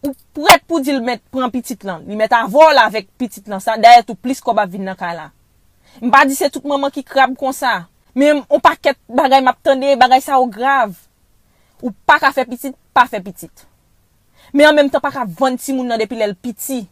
[0.06, 2.04] ou pret pou di l met pren pitit lan.
[2.06, 5.10] Li met avol avek pitit lan, sa daye tou plis ko ba vin nan ka
[5.18, 5.32] la.
[5.98, 7.88] Mpa di se tout maman ki krab kon sa.
[8.14, 10.94] Men, ou pa ket bagay map tende, bagay sa ou grav.
[11.82, 13.66] Ou pa ka fe pitit, pa fe pitit.
[14.54, 16.84] Men an menm tan pa ka vanti moun nan depi lèl piti.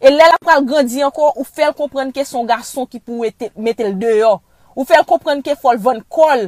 [0.00, 3.84] E lè la pral grandi anko, ou fèl komprende ke son garson ki pou mette
[3.84, 4.38] l deyo.
[4.72, 6.46] Ou fèl komprende ke fol von kol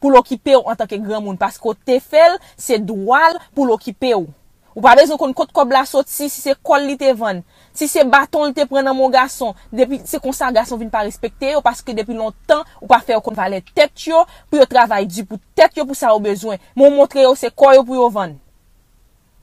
[0.00, 1.38] pou l'okipe ou an tanke gran moun.
[1.40, 4.28] Pasko te fèl, se dwal pou l'okipe ou.
[4.74, 7.40] Ou pa bezon kon kote kob la sot si, si se kol li te ven.
[7.72, 9.56] Si se baton li te pren nan moun gason.
[9.72, 13.24] Depi se konsan gason vin pa respekte yo, paske depi lontan ou pa fè yo
[13.24, 16.60] kon valè tet yo, pou yo travay di pou tet yo pou sa ou bezwen.
[16.76, 18.36] Moun montre yo se koy yo pou yo ven.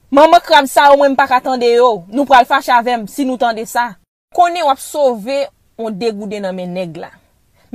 [0.07, 3.65] Maman kram sa ou mwen pa katande yo, nou pral fache avem si nou tande
[3.67, 3.97] sa.
[4.35, 5.41] Konen wap sove,
[5.75, 7.09] on degoude nan men neg la.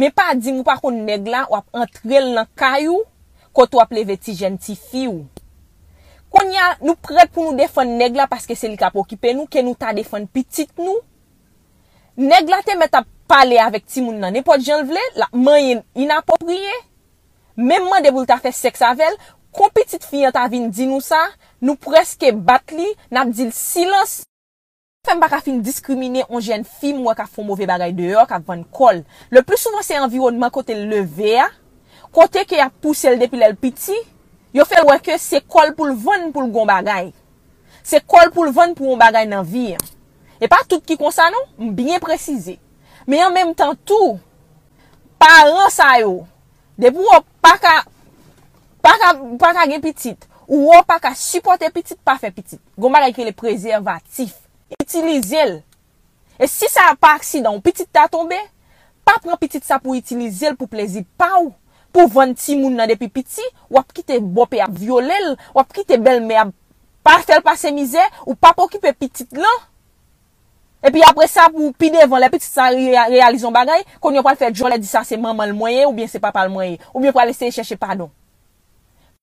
[0.00, 3.02] Men pa di mou pa kon neg la wap entrel nan kayou,
[3.52, 5.26] koto wap leve ti jen ti fi ou.
[6.32, 9.60] Konya nou pret pou nou defon neg la paske se li kap okipe nou, ke
[9.60, 11.02] nou ta defon pitit nou.
[12.16, 15.28] Neg la te met ap pale avek ti moun nan, ne pot jen vle, la
[15.36, 16.80] man yon inapopriye.
[17.60, 19.20] Memman de pou ta fe seks avel,
[19.52, 21.20] kon pitit fiyan ta vin di nou sa,
[21.62, 24.22] nou preske bat li, nap dil silans.
[25.02, 28.60] Fem baka fin diskrimine, on jen fi mwa ka fon mouve bagay deyo, ka van
[28.70, 29.01] kol.
[29.34, 31.48] Le plus souvan se environman kote leve a,
[32.14, 33.97] kote ke a pousse l depi lel piti,
[34.55, 37.10] yo fel weke se kol pou l van pou l gon bagay.
[37.82, 39.72] Se kol pou l van pou l bagay nan vi.
[40.39, 42.59] E pa tout ki konsa nou, mbyen prezize.
[43.10, 44.20] Me an menm tan tou,
[45.18, 46.20] paran sa yo,
[46.78, 47.74] debou wè pa ka,
[48.82, 52.60] pa ka, pa ka gen pitit, Ou wou pa ka supporte pitit, pa fe pitit.
[52.78, 54.35] Gon bagay ke le prezervatif.
[54.81, 55.56] Itilize el.
[56.40, 58.39] E si sa pa aksidan, pitit ta tombe,
[59.06, 61.52] pa pran pitit sa pou itilize el pou plezi pa ou.
[61.93, 65.85] Pou van ti moun nan depi piti, wap ki te bope ap violel, wap ki
[65.89, 66.55] te bel me ap
[67.05, 69.60] pa fel pa se mize, ou pa pou ki pe pitit lan.
[70.82, 74.40] E pi apre sa pou pi devan le pitit sa realizon bagay, kon yo pal
[74.40, 77.05] fe jole di sa se maman l mwenye ou bien se papa l mwenye, ou
[77.05, 78.09] bien pal ese e cheche padon.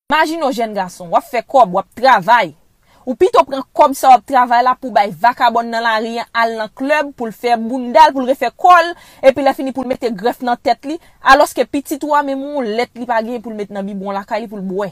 [0.09, 2.55] Imagin nou jen gason, wap fe kob, wap travay.
[3.03, 6.55] Ou pito pren kob sa wap travay la pou bay vakabon nan la riyan al
[6.57, 8.89] nan klub pou l fe bundal, pou l refe kol,
[9.21, 12.89] epi la fini pou l mette gref nan tet li, aloske pitit wame moun let
[12.97, 14.89] li pa gen pou l mette nan bibon la kali pou l bwe.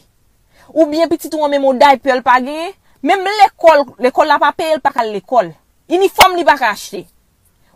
[0.75, 4.37] Ou bien pitit wame moun day pel pa gen, mem l ekol, l ekol la
[4.45, 5.49] pa pel pa kal l ekol.
[5.89, 7.07] Uniform li pa ka achete.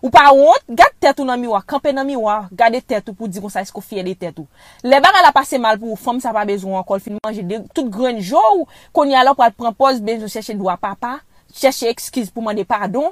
[0.01, 3.51] Ou pa wot, gade tetou nan miwa, kampe nan miwa, gade tetou pou di kon
[3.53, 4.47] sa esko fye de tetou.
[4.81, 7.59] Le baga la pase mal pou fom sa pa bezon an kol, fin manje de
[7.75, 11.19] tout grenjou ou, kon yalop wad prempos bezon chèche dwa papa,
[11.53, 13.11] chèche ekskiz pou mande pardon,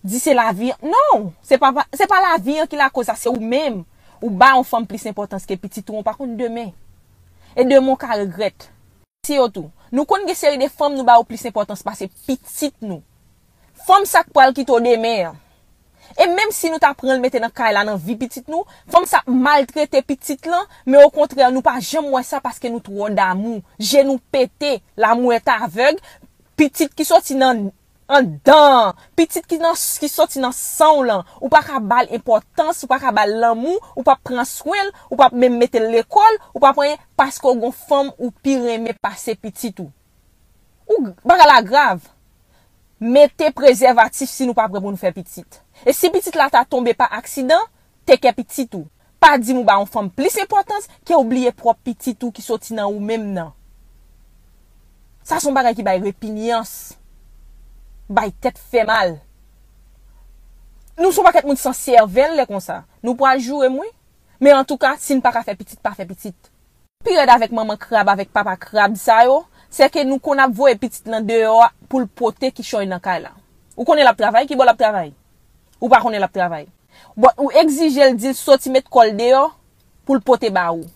[0.00, 3.16] di se la vi, non, se pa, se pa la vi an ki la koza,
[3.18, 3.82] se ou mem,
[4.22, 6.72] ou ba an fom plis importans ke pititou an, pa kon demen,
[7.52, 8.70] e demen ka regret.
[9.26, 11.92] Se yo tou, nou kon ge seri de fom nou ba ou plis importans pa
[11.98, 13.02] se pitit nou.
[13.86, 15.42] fom sak pal ki to demen an.
[16.16, 18.64] E menm si nou ta pren l mette nan kay la nan vi pitit nou,
[18.92, 22.84] fom sa maltrete pitit lan, me o kontre nou pa jem mwen sa paske nou
[22.84, 23.62] tro damou.
[23.78, 26.00] Je nou pete, la mwen ta aveg,
[26.56, 27.68] pitit ki soti nan...
[28.08, 29.58] an dan, pitit ki,
[30.00, 33.78] ki soti nan san lan, ou pa ka bal importans, ou pa ka bal l'amou,
[33.96, 37.74] ou pa pren swel, ou pa menm mette l'ekol, ou pa pren paske ou gon
[37.74, 39.90] fom ou pi reme pase pitit ou.
[40.86, 42.04] Ou baga la grav,
[43.02, 45.65] mette prezervatif si nou pa pre pou nou fe pitit.
[45.84, 47.60] E si pitit la ta tombe pa aksidan,
[48.08, 48.86] teke pitit ou.
[49.20, 52.76] Pa di mou ba an fom plis importans ke oubliye prop pitit ou ki soti
[52.76, 53.52] nan ou mem nan.
[55.26, 56.94] Sa son bagay ki bay repinyans.
[58.06, 59.16] Bay tet fe mal.
[60.96, 62.84] Nou sou pa ket moun san servel le kon sa.
[63.02, 63.90] Nou pou aljou e mwen.
[64.40, 66.36] Me an tou ka, sin pa ka fe pitit, pa fe pitit.
[67.04, 69.42] Pi red avèk maman krab, avèk papa krab sa yo,
[69.72, 71.54] se ke nou kon ap vo e pitit nan deyo
[71.88, 73.32] pou l pote ki choy nan kay la.
[73.76, 75.12] Ou konen la travay, ki bo la travay.
[75.80, 76.66] Ou pa konen lap travay.
[77.16, 79.50] Bon, ou l dil soti met kol deyo
[80.06, 80.86] pou l pote ba ou.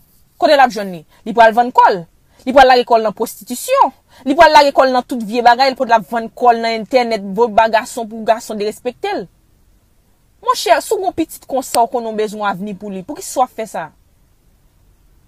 [0.41, 1.03] Kote lap jouni.
[1.25, 2.01] Li pou al van kol.
[2.45, 3.93] Li pou al lage kol nan prostitisyon.
[4.25, 5.73] Li pou al lage kol nan tout vie bagay.
[5.73, 9.27] Li pou al van kol nan internet bo bagason pou gason de respektel.
[10.41, 13.03] Mon chè, sou kon pitit konsa ou konon bezon avni pou li.
[13.05, 13.91] Pou ki sou a fe sa?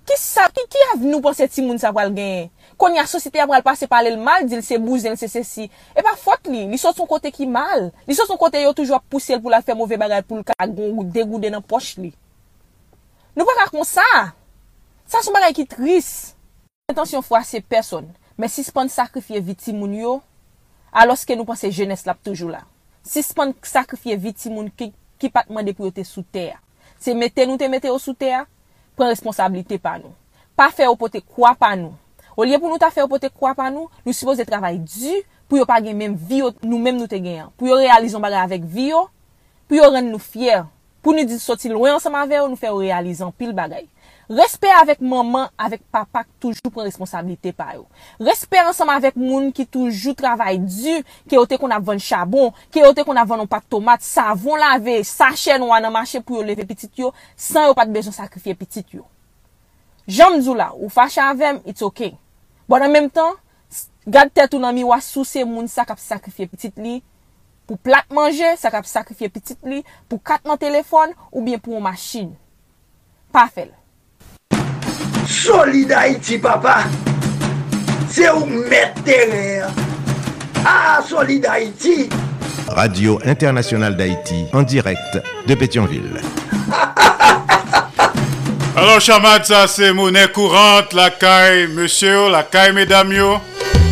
[0.03, 2.49] Ki, sa, ki, ki av nou pou se ti moun sa pral genye?
[2.79, 5.69] Kon ya sosite ap pral pase pale l mal, dil se bouzen, se se si.
[5.95, 7.87] E pa fote li, li sot son kote ki mal.
[8.09, 10.43] Li sot son kote yo toujwa pousse l pou la fe mouve bagay pou l
[10.47, 12.11] kagon ou degoude nan poch li.
[13.37, 14.03] Nou pa kakon sa.
[15.07, 16.33] Sa son bagay ki tris.
[16.91, 18.11] Intensyon fwa se person.
[18.35, 20.17] Men si sispan sakrifye viti moun yo,
[20.91, 22.65] aloske nou panse jenes lap toujou la.
[23.03, 26.55] Si Sispan sakrifye viti moun ki, ki patman de pou yo te sou ter.
[26.99, 28.47] Se mette nou te mette yo sou ter,
[28.97, 30.13] pren responsabilite pa nou.
[30.57, 31.95] Pa fe ou pote kwa pa nou.
[32.33, 35.19] Ou liye pou nou ta fe ou pote kwa pa nou, nou suppose travay du
[35.49, 37.49] pou yo pa gen menm vi yo nou menm nou te gen.
[37.57, 39.05] Pou yo realizon bagay avèk vi yo,
[39.67, 40.65] pou yo ren nou fyer.
[41.03, 43.85] Pou nou di soti lwen ansama ve yo, nou fe yo realizon pil bagay.
[44.31, 47.83] Respè avèk maman, avèk papa ki toujou pren responsabilite pa yo.
[48.23, 52.85] Respè ansam avèk moun ki toujou travay du, ki yo te kon avon chabon, ki
[52.85, 56.39] yo te kon avon an pat tomat, savon lave, sachè nou an an mache pou
[56.39, 59.03] yo leve pitit yo, san yo pat bejon sakrifye pitit yo.
[60.07, 62.13] Jom djou la, ou fache avèm, it's ok.
[62.71, 63.35] Bon an menm tan,
[64.07, 67.01] gade tèt ou nan mi wasou se moun sa kap sakrifye pitit li,
[67.67, 71.75] pou plat manje, sa kap sakrifye pitit li, pou kat nan telefon, ou bien pou
[71.75, 72.31] an machin.
[73.35, 73.73] Pa fel.
[75.27, 76.83] Solid Haiti, papa.
[78.09, 79.63] Se ou met terè.
[80.65, 82.09] Ah, Solid Haiti.
[82.67, 86.21] Radio Internationale d'Haïti, en direct de Pétionville.
[88.75, 93.37] Alors, Chamad, ça, c'est monnaie courante, la caille monsieur, la caille mesdames, yo.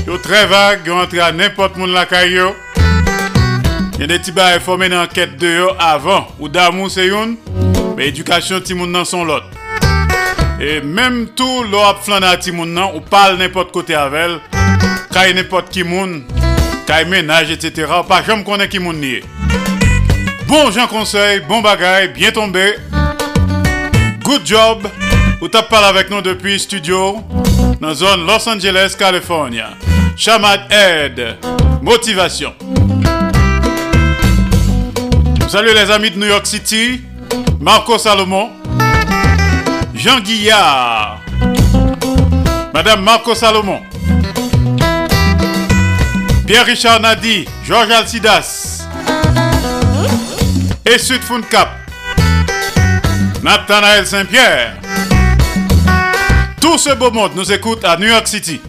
[0.07, 2.55] Yo très vague, yo entre à n'importe monde la caille, yo.
[3.95, 6.27] Il y a des petits bails formés dans l'enquête de yo avant.
[6.39, 7.35] Ou d'amour, c'est une,
[7.95, 9.45] mais éducation, ti moun nan son l'autre.
[10.63, 14.29] Et même tout l'op flan à ti moun nan, ou parle n'importe côté avec,
[15.11, 16.23] caille n'importe qui moun,
[16.85, 17.87] caille ménage, etc.
[18.07, 19.23] Pas jamais connaît qui moun nié.
[20.45, 22.75] Bon Jean Conseil, bon bagaille, bien tombé.
[24.23, 24.87] Good job.
[25.41, 27.17] Ou t'as parlé avec nous depuis studio
[27.79, 29.71] dans la zone Los Angeles, California.
[30.15, 31.37] Chamad Aide.
[31.81, 32.53] Motivation.
[35.47, 37.01] Salut les amis de New York City.
[37.59, 38.60] Marco Salomon.
[40.01, 41.19] Jean Guillard.
[42.73, 43.81] Madame Marco Salomon.
[46.47, 47.47] Pierre-Richard Nadi.
[47.63, 48.87] Georges Alcidas.
[50.83, 51.21] Et Sud
[51.51, 51.69] Cap.
[53.43, 54.77] Nathanaël Saint-Pierre.
[56.59, 58.59] Tout ce beau monde nous écoute à New York City.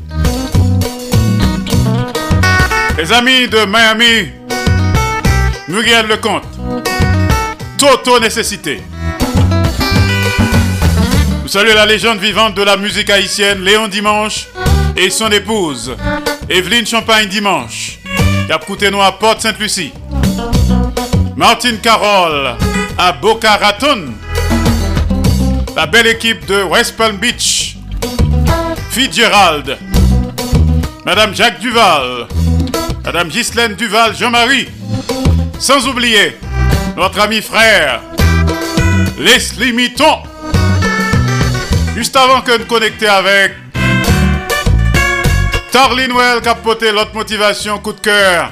[2.99, 4.33] Les amis de Miami,
[5.67, 6.45] Muriel Lecomte,
[7.79, 8.83] Toto Nécessité.
[11.53, 14.49] Saluons la légende vivante de la musique haïtienne, Léon Dimanche,
[14.97, 15.95] et son épouse,
[16.49, 17.99] Evelyne Champagne Dimanche,
[18.67, 19.93] coûté nous à Porte-Sainte-Lucie.
[21.37, 22.57] Martine Carole
[22.97, 24.15] à Boca Raton.
[25.77, 27.77] La belle équipe de West Palm Beach,
[28.89, 29.77] Fitzgerald,
[31.05, 32.29] Madame Jacques Duval,
[33.05, 34.69] Madame Ghislaine Duval, Jean-Marie,
[35.59, 36.35] sans oublier
[36.97, 38.01] notre ami frère
[39.19, 40.32] Leslie Mitton.
[41.95, 43.53] Juste avant que de connecter avec
[45.71, 48.51] Tarlin Well, capoté l'autre motivation, coup de cœur.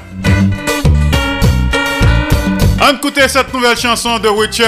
[2.83, 4.67] On écoute cette nouvelle chanson de Witchell.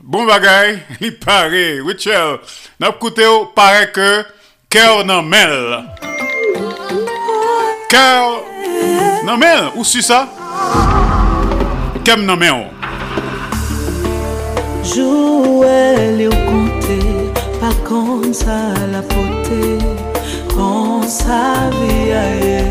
[0.00, 1.80] Bon bagay, il paraît.
[1.80, 2.38] Witchell,
[2.78, 3.24] n'a écouté,
[3.54, 4.24] paraît que
[4.68, 5.84] cœur non mêle.
[7.88, 8.42] Cœur
[9.24, 10.28] non mêle, où c'est ça?
[12.04, 12.66] Kem non mêle.
[14.82, 16.41] Jouer
[18.32, 19.64] Mèm sa la pote
[20.54, 22.62] Kon sa vi a ye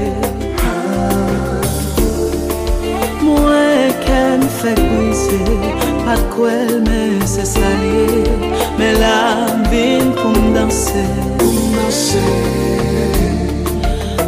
[3.21, 5.38] Mwen ken fèk brise
[6.01, 8.25] Pat kwel mè se salye
[8.79, 9.21] Mè la
[9.69, 11.05] vin pou mdanse
[11.38, 12.25] Pou mdanse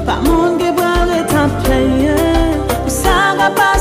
[0.06, 2.20] Pa moun ge brare tan pleye
[2.84, 3.73] Ou sa rapa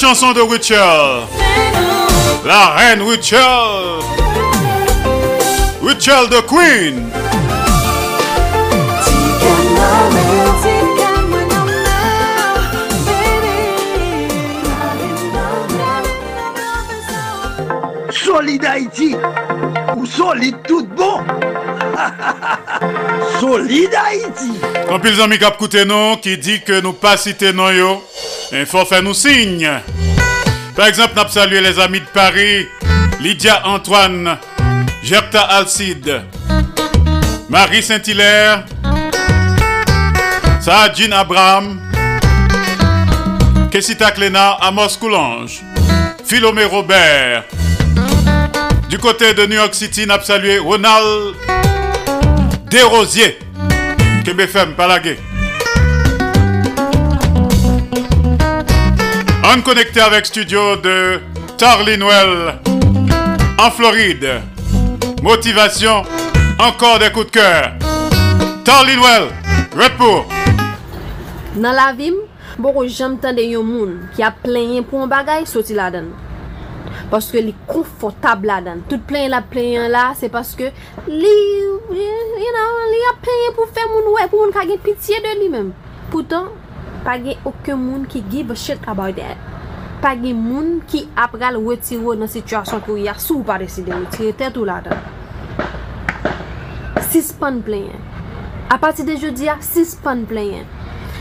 [0.00, 1.26] Chanson de Witchell.
[2.44, 3.98] La reine Witchell.
[5.82, 7.10] Witchell the Queen.
[18.12, 19.16] Solide Haïti,
[19.96, 21.24] ou solide tout bon.
[23.40, 24.52] solide Haïti.
[24.88, 28.00] Quand les amis coûté nous qui dit que nous pas citer non yo,
[28.52, 29.68] il faut faire nous signe.
[30.74, 32.66] Par exemple, nous salué les amis de Paris,
[33.20, 34.38] Lydia Antoine,
[35.02, 36.22] Gerta Alcide,
[37.48, 38.64] Marie Saint-Hilaire,
[40.94, 41.80] Jean Abraham,
[43.70, 45.62] Kessita Cléna, Amos Coulange,
[46.24, 47.44] Philomé Robert,
[48.88, 51.34] Du côté de New York City, n'a salué Ronald
[52.70, 53.38] Desrosiers.
[54.76, 55.18] Palagé.
[59.50, 61.20] On connecté avec studio de
[61.56, 62.60] Tarlinwell
[63.58, 64.42] en Floride.
[65.22, 66.02] Motivation,
[66.58, 67.72] encore des coups de cœur.
[68.62, 69.28] Tarlinwell,
[69.74, 70.26] repos.
[71.56, 72.12] Dans la vie,
[72.58, 76.08] beaucoup j'aime tendre un monde qui a plein pour un bagage sorti là-dedans.
[77.10, 78.82] Parce que les confortable là-dedans.
[78.86, 83.66] Tout plein la plein là, c'est parce que li, you know, li a plein pour
[83.68, 85.72] faire mon ouais, pour mon pitié de lui-même.
[86.10, 86.48] Pourtant,
[87.04, 89.36] pa gen okè moun ki give a shit about that.
[90.02, 94.34] Pa gen moun ki ap gal wetiro nan situasyon kou ya sou pa deside wetire
[94.38, 95.00] tet ou la dan.
[97.08, 97.96] Sispan pleyen.
[98.68, 100.66] A pati de jodi ya, sispan pleyen.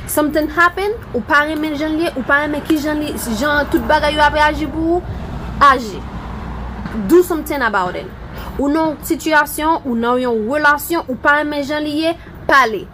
[0.08, 3.68] Something happen, ou pa remen jan liye, ou pa remen ki jan liye, si jan
[3.72, 5.02] tout bagay yo apre aji pou
[5.64, 6.02] aji.
[7.08, 8.08] Do something about it.
[8.58, 12.18] Ou nan situasyon, ou nan yon relasyon, ou pa remen jan liye,
[12.48, 12.86] pale.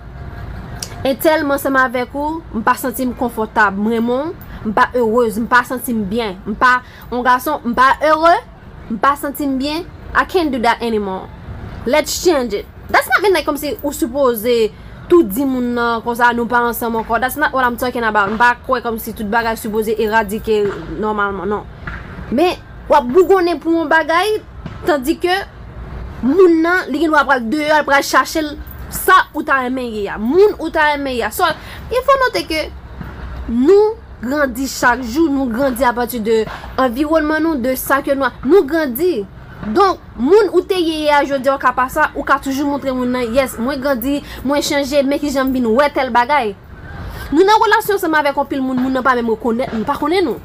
[1.04, 4.32] E telman seman vek ou, m pa senti m konfortab mremon,
[4.64, 6.78] m pa heureuse, m pa senti m bien, m pa,
[7.12, 8.46] m gason, m pa heureux,
[8.88, 9.84] m pa senti m bien,
[10.16, 11.28] I can't do that anymore.
[11.86, 12.66] Let's change it.
[12.88, 14.72] That's not mean like kom se ou suppose
[15.12, 17.20] tout di moun nan kon sa nou pa ansam ankor.
[17.20, 18.32] That's not what I'm talking about.
[18.32, 20.64] M pa kwe kom si tout bagay suppose eradike
[21.02, 21.68] normalman, non.
[22.32, 22.56] Men,
[22.88, 24.38] wap bougone pou moun bagay,
[24.88, 25.36] tandi ke
[26.24, 28.46] moun nan li gen wap pral deyo, al pral chache
[28.94, 31.32] sa ou ta emenye ya, moun ou ta emenye ya.
[31.32, 31.44] So,
[31.92, 32.70] il faut noter que
[33.50, 36.46] nous grandit chaque jour, nous grandit à partir de
[36.78, 39.26] environnement nous, de ça que nous, nous grandit.
[39.72, 42.92] Don, moun ou te ye a jodi an ka pa sa, ou ka toujou montre
[42.92, 46.52] moun nan, yes, mwen gandhi, mwen chanje, mwen ki jan bin wè tel bagay.
[47.32, 49.96] Nou nan relasyon seman vek anpil moun, moun nan pa mè mwen konen, mwen pa
[50.00, 50.42] konen nou.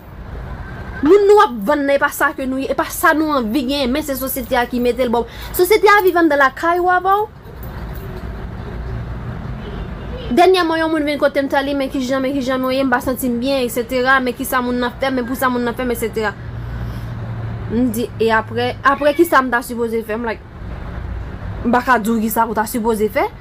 [1.03, 3.91] Moun nou ap vande e pa sa ke nou, e pa sa nou an vigyen,
[3.91, 5.27] men se sosyete a ki metel bob.
[5.57, 6.87] Sosyete a vivan de la kay bon.
[6.93, 7.27] wabaw,
[10.29, 12.91] Denye mwen yon moun ven kote mtali men ki jan, men ki jan, men yon
[12.93, 14.19] ba sentim bien, etc.
[14.21, 16.35] Men ki sa moun nan fem, men pou sa moun nan fem, etc.
[17.73, 20.45] Ndi, e apre, apre ki sa m ta supose fem, like,
[21.65, 23.33] baka djou ki sa m ta supose fem.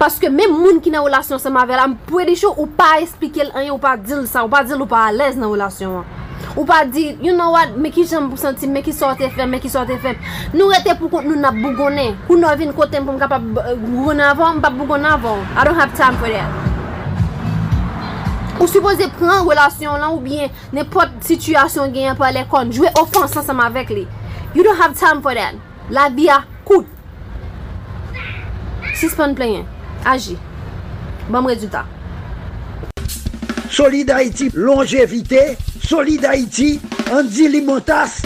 [0.00, 2.98] Paske men moun ki nan relasyon sa ma ve la, m pou chou ou pa
[3.00, 6.02] esplike l anye, ou pa dil sa, ou pa dil ou pa alez nan relasyon
[6.02, 6.13] an.
[6.54, 9.50] Ou pa di, you know what, me ki jen pou senti, me ki sote fem,
[9.50, 10.14] me ki sote fem.
[10.54, 12.12] Nou rete pou kont nou na bougone.
[12.28, 15.42] Kou nou vin kote m pou m kapap bougone euh, avon, m pa bougone avon.
[15.58, 16.46] I don't have time for that.
[18.60, 22.70] Ou suppose pren relasyon lan ou bien nepot situasyon genyen pou ale kon.
[22.70, 24.06] Jwe ofans ansam avek li.
[24.54, 25.58] You don't have time for that.
[25.90, 26.86] La vi a kout.
[28.94, 29.66] Sispan plenyen.
[30.06, 30.38] Aji.
[31.26, 31.90] Bam rezultat.
[33.74, 35.56] Solid Haiti, longevite,
[35.86, 36.80] Solid Haïti,
[37.12, 38.22] Andy Limotas.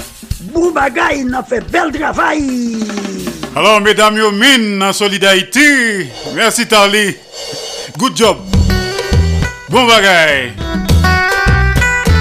[0.54, 2.78] Bon bagay, nan fait bel travail.
[3.56, 6.06] Alors, mesdames, yo min dans Solid Haïti.
[6.34, 7.16] Merci, Tarly.
[7.98, 8.36] Good job.
[9.68, 10.52] Bon bagay.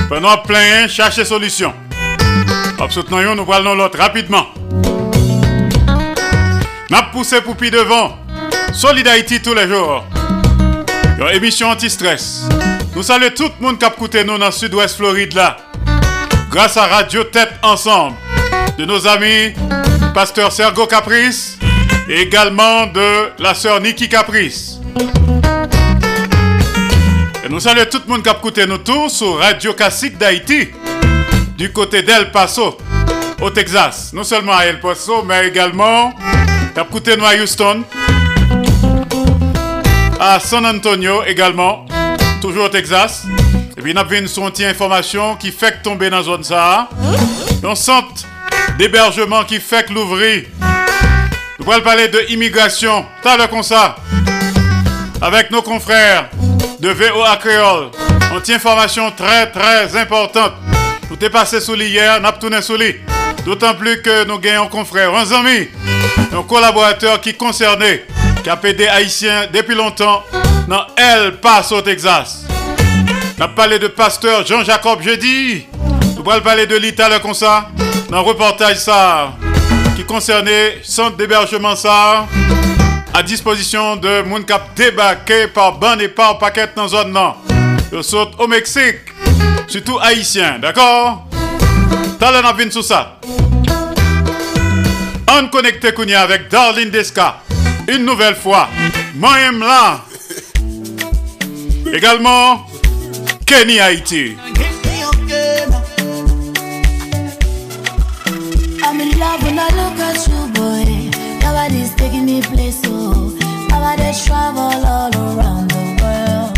[0.09, 1.73] Pendant plein, chercher solution.
[2.79, 4.47] Absolument, nous parlons l'autre rapidement.
[6.89, 8.17] N'a poussé pour plus devant.
[8.73, 10.03] Solid Haïti tous les jours.
[11.19, 12.43] Une émission anti-stress.
[12.97, 15.57] Nous saluons tout le monde qui a écouté nous dans le sud-ouest Floride là.
[16.49, 18.15] Grâce à Radio Tête Ensemble.
[18.75, 19.53] De nos amis,
[20.15, 21.59] Pasteur Sergo Caprice.
[22.09, 24.79] Et également de la sœur Nikki Caprice.
[27.45, 30.69] Et nous saluons tout le monde qui a écouté nous tous sur Radio Classique d'Haïti.
[31.55, 32.79] Du côté d'El Paso,
[33.39, 34.11] au Texas.
[34.11, 36.15] Non seulement à El Paso, mais également
[36.75, 37.83] à Houston.
[40.19, 41.86] À San Antonio également.
[42.41, 43.23] Toujours au Texas.
[43.77, 46.89] Et puis, nous avons une sonde information qui fait tomber dans la zone ça.
[47.63, 48.23] Un centre
[48.77, 50.43] d'hébergement qui fait l'ouvrir.
[51.59, 53.05] Nous allons parler de immigration.
[53.21, 53.95] T'as le comme ça.
[55.21, 56.29] Avec nos confrères
[56.79, 57.89] de VOA Créole.
[58.31, 60.53] Une information très très importante.
[61.09, 62.95] Nous t'es passé sous lit hier, nous tourné sous lit.
[63.45, 65.69] D'autant plus que nous gagnons un confrère, un ami,
[66.33, 68.03] un collaborateur qui est concerné,
[68.43, 70.23] qui a aidé Haïtien depuis longtemps
[70.67, 72.45] dans El Paso, Texas.
[73.39, 75.65] On a parlé de pasteur Jean-Jacob jeudi.
[76.17, 77.69] Nous allons parler de l'Italie comme ça,
[78.09, 79.33] dans un reportage ça,
[79.95, 82.27] qui concernait centre d'hébergement ça,
[83.13, 87.35] à disposition de moun cap débarqué par bande et par paquet dans zone non.
[87.91, 88.99] Je saute au Mexique,
[89.67, 91.27] surtout haïtien, d'accord?
[92.19, 93.19] T'as le sur ça.
[95.29, 97.37] On connecté Kounia avec Darlene Desca,
[97.87, 98.67] une nouvelle fois.
[99.15, 100.01] Moi là.
[101.93, 102.61] Également,
[103.45, 104.37] Kenny Haïti.
[108.83, 111.09] I'm in love when I look at you, boy.
[111.41, 113.33] Nobody's taking me place, so
[113.69, 116.57] nobody's travel all around the world.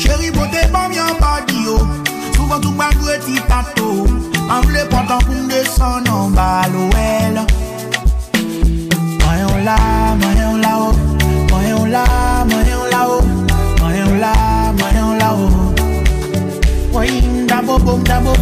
[0.00, 1.78] Chérie, beauté, bam, y'a pas d'io.
[2.34, 4.06] Souvent, tout pas de petit tato.
[4.48, 7.46] En v'lè portant pour me en bas l'OL.
[9.20, 9.76] Voyons là,
[10.20, 10.35] voyons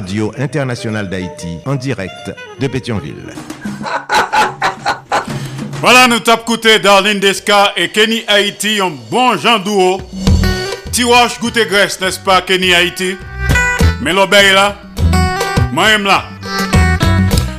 [0.00, 3.34] Radio Internationale d'Haïti en direct de Pétionville.
[5.82, 10.00] Voilà, nous tapons côté Darlene Desca et Kenny Haïti, un bon Jean Douo.
[10.92, 13.16] Tiwash goûte graisse, n'est-ce pas, Kenny Haïti?
[14.02, 14.76] Mais l'obéi là,
[15.72, 16.24] moi-même là.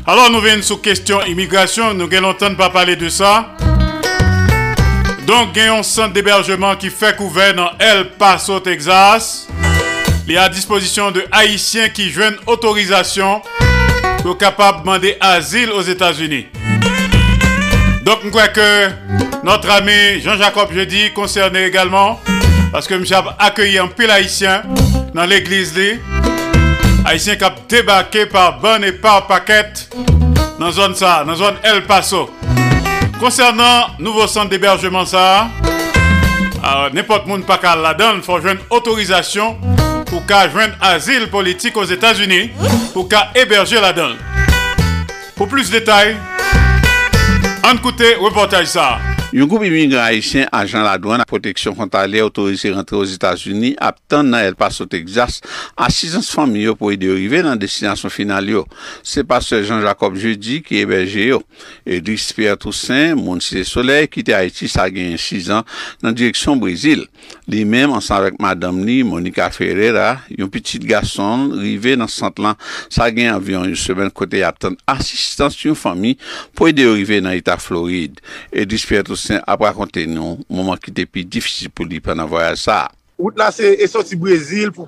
[0.05, 3.55] Alors, nous venons sur question immigration, nous avons longtemps pas parler de ça.
[5.25, 9.47] Donc, a un centre d'hébergement qui fait couvert dans El Paso, Texas.
[10.31, 13.41] Il est à disposition de Haïtiens qui joignent autorisation
[14.21, 16.45] pour capable de demander asile aux États-Unis.
[18.05, 18.87] Donc, je crois que
[19.43, 22.17] notre ami Jean-Jacob Jeudi concerné également,
[22.71, 24.63] parce que je accueilli un pile haïtien
[25.13, 25.77] dans l'église.
[25.77, 25.99] li.
[27.03, 29.73] Haïtien qui a débarqué par bonne et par paquet
[30.57, 32.29] dans la zone El Paso.
[33.19, 35.03] Concernant nouveau centre d'hébergement
[36.63, 39.57] euh, n'importe monde pas la donne, faut joindre autorisation
[40.11, 42.51] pou ka jwenn azil politik os Etats-Unis
[42.91, 44.17] pou ka eberje la dan.
[45.37, 46.17] Pou plus detay,
[47.63, 48.89] an koute reportaj sa.
[49.31, 53.77] Yon goup imigran haisyen ajan la douan a proteksyon konta le otorize rentre os Etats-Unis
[53.79, 55.37] ap tan nan El Paso, Texas,
[55.79, 58.65] asizans fami yo pou e derive nan destinasyon final yo.
[59.07, 61.39] Se pa se Jean-Jacob Jeudi ki eberje yo.
[61.87, 65.63] Edris Pierre Toussaint, Mounsi de Soleil, ki te Haiti sa gen 6 an
[66.03, 67.07] nan direksyon Brésil.
[67.49, 72.59] Li menm ansan vek madam ni, Monika Ferreira, yon pitit gason rive nan sant lan
[72.91, 76.13] sa gen avyon yon semen kote ap tan asistans yon fami
[76.53, 78.21] pou ede yon rive nan Eta Floride.
[78.53, 82.59] E dispieto sen ap rakonte nou, mouman ki te pi difisi pou li pan avoyal
[82.59, 82.85] sa.
[83.21, 84.87] Wout la se esoti Brezil pou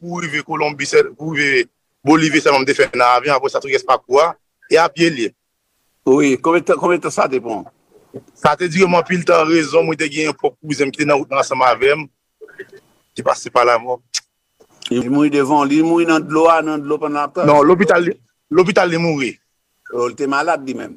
[0.00, 1.66] pou rive Kolombi, pou rive
[2.06, 4.32] Bolivie se mam defen nan avyon apos sa touges pa kwa,
[4.70, 5.30] e ap ye li.
[6.06, 7.64] Oui, komete sa depon?
[8.34, 11.20] Sa te dire mwen pil tan rezon mwen te gen yon pokouzem ki te nan
[11.20, 12.04] out nan sa mavem,
[13.16, 14.02] ki pase pa la mwen.
[14.90, 17.44] Il mouy devan, non, li mouy nan dlo a, nan dlo pan la pa?
[17.48, 19.32] Non, l'opital li mouri.
[19.92, 20.94] Ou te malade di men?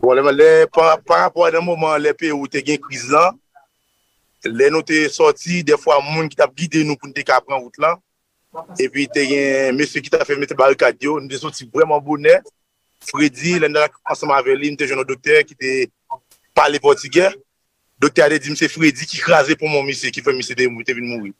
[0.00, 3.38] Bon, ou le, le, par rapport nan mouman le pe ou te gen kriz lan,
[4.44, 7.78] le nou te sorti, defwa moun ki tap gide nou pou nou te kapran out
[7.82, 8.02] lan,
[8.82, 12.40] epi te gen mesye ki ta fe mette barikadyo, nou te sorti vreman bonè,
[13.04, 15.72] Fredi, lè nan la konseman veli, nou te joun nou doktè ki te
[16.54, 17.32] pale portigè,
[18.00, 20.68] doktè a de di mse Freddy ki krasè pou moun misè, ki fè misè de
[20.70, 21.34] mou, te vin mouri.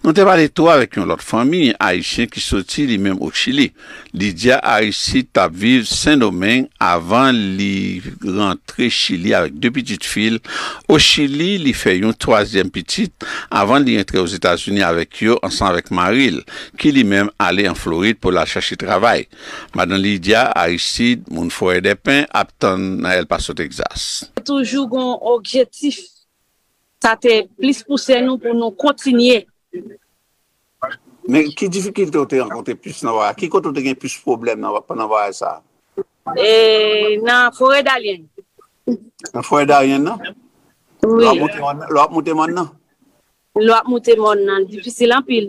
[0.00, 3.66] Nou te pale to avèk yon lot fami, Haitien ki soti li mèm ou Chili.
[4.16, 10.38] Lydia a Haitien tap viv Saint-Domingue avan li rentre Chili avèk de pitit fil.
[10.88, 13.12] Ou Chili li fè yon toasyem pitit
[13.52, 16.40] avan li rentre ou Etats-Unis avèk yo ansan avèk Maril
[16.80, 19.26] ki li mèm ale en Floride pou la chache travay.
[19.76, 24.24] Madan Lydia a Haitien moun fòre depen ap ton na el paso Texas.
[24.48, 26.00] Toujou gon objektif
[27.00, 29.40] sa te plis pousse nou pou nou kontinye.
[31.30, 33.38] Men ki difikilte ou te renkonte plis nan wak?
[33.40, 35.58] Ki kontou te gen plis problem nan wak nan wak sa?
[36.36, 38.26] E nan fore dalyen.
[39.32, 40.20] Nan fore dalyen nan?
[41.06, 41.24] Oui.
[41.24, 41.30] Lo
[42.02, 42.68] ap moute man nan?
[43.56, 45.48] Lo ap moute man nan, difisil an pil.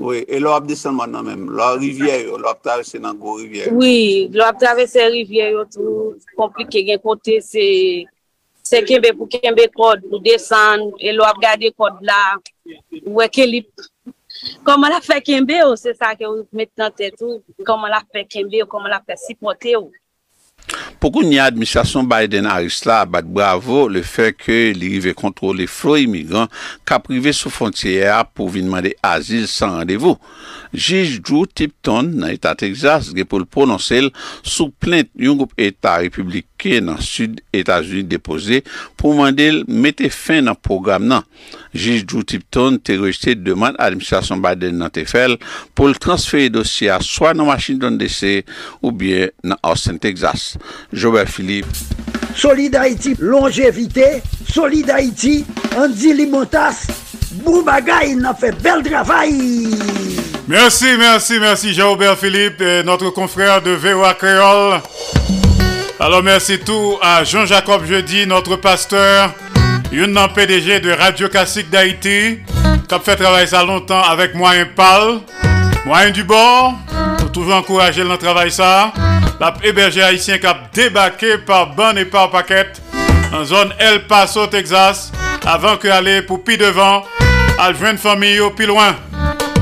[0.00, 2.96] Oui, e lo ap desen man nan men, lo ap rivye yo, lo ap travese
[3.02, 3.74] nan go rivye yo.
[3.76, 7.66] Oui, lo ap travese rivye yo, tou komplike gen kote se...
[8.70, 12.20] se kembe pou kembe kod, ou desan, e lo ap gade kod la,
[13.02, 13.64] ou e.
[14.64, 18.24] Koman la fe kembe ou, se sa ke ou met nan tetou, koman la fe
[18.28, 19.90] kembe ou, koman la fe sipote ou.
[21.00, 25.96] Poukou ni administrasyon Biden a la, bat bravo le fe ke li rive kontrole flo
[25.96, 26.50] imigran
[26.84, 30.20] ka prive sou fontyer pou vinman de azil san randevou.
[30.76, 34.12] Jij Drew Tipton nan etat Texas ge pou l'prononsel
[34.44, 38.60] sou plente yon goup etat Republik bloke nan sud Etats-Unis depose
[38.98, 41.24] pou mandel mette fin nan program nan.
[41.72, 45.38] Jij Drew Tipton te rejte deman administrasyon Biden nan te fel
[45.74, 48.44] pou l transferi dosye a swa nan Washington DC
[48.82, 50.56] ou bien nan Austin, Texas.
[50.92, 51.68] Jobert Philippe.
[52.36, 55.44] Solid Haiti, longevite, Solid Haiti,
[55.76, 56.86] Andy Limotas,
[57.42, 59.34] Boubagaï nan fe bel travay.
[60.50, 64.80] Merci, merci, merci Jean-Aubert Philippe, notre confrère de VOA Creole.
[66.02, 69.34] Alors merci tout à Jean-Jacob Jeudi, notre pasteur,
[69.92, 72.38] une PDG de Radio Classique d'Haïti,
[72.88, 75.20] qui a fait travailler ça longtemps avec Moyen Pal,
[75.84, 76.72] Moyen du bord,
[77.18, 78.94] pour toujours encourager le travail ça.
[79.38, 82.72] La hébergé haïtien qui a débarqué par ban et par paquet
[83.34, 85.12] en zone El Paso, Texas,
[85.44, 87.04] avant que aller pour pi devant,
[87.58, 88.96] à joindre famille au plus loin.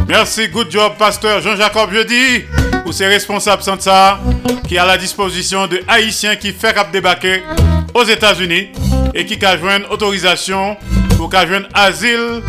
[0.06, 2.44] Merci, good job, pasteur Jean-Jacob Jeudi,
[2.88, 4.18] pour ces responsables sans ça,
[4.66, 7.42] qui à la disposition de Haïtiens qui fait cap débarquer
[7.92, 8.68] aux États-Unis
[9.12, 10.74] et qui a joindre autorisation
[11.18, 12.42] pour qu'à joindre asile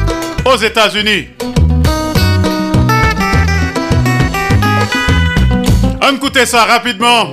[0.45, 1.27] aux États-Unis.
[6.01, 7.25] On écoute ça rapidement.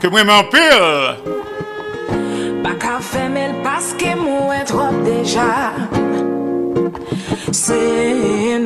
[0.00, 1.16] Que moi m'en pile.
[2.62, 5.72] Pa ka femel paske mwen trop deja
[7.50, 7.80] Se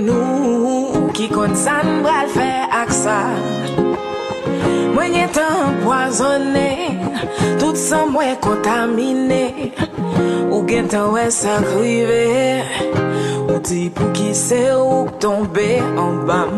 [0.05, 0.84] nou
[1.24, 2.48] ki kon san bral fe
[2.82, 3.18] ak sa.
[4.94, 6.68] Mwen gen tan empoazone
[7.60, 9.72] Tout san mwen kontamine.
[10.51, 12.26] Ou gen tan wè sak rive
[13.46, 15.70] Ou di pou ki se ou tombe
[16.05, 16.52] an bam.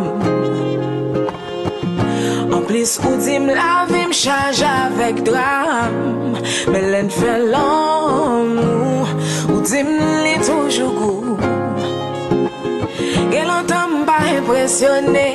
[2.50, 6.34] An plis ou di m la vi m chaj avèk dram
[6.72, 9.06] Mè lèn fè lan ou
[9.52, 9.94] Ou di m
[10.26, 11.26] li toujou gou
[13.32, 15.28] Gen lontan m pa impresyonè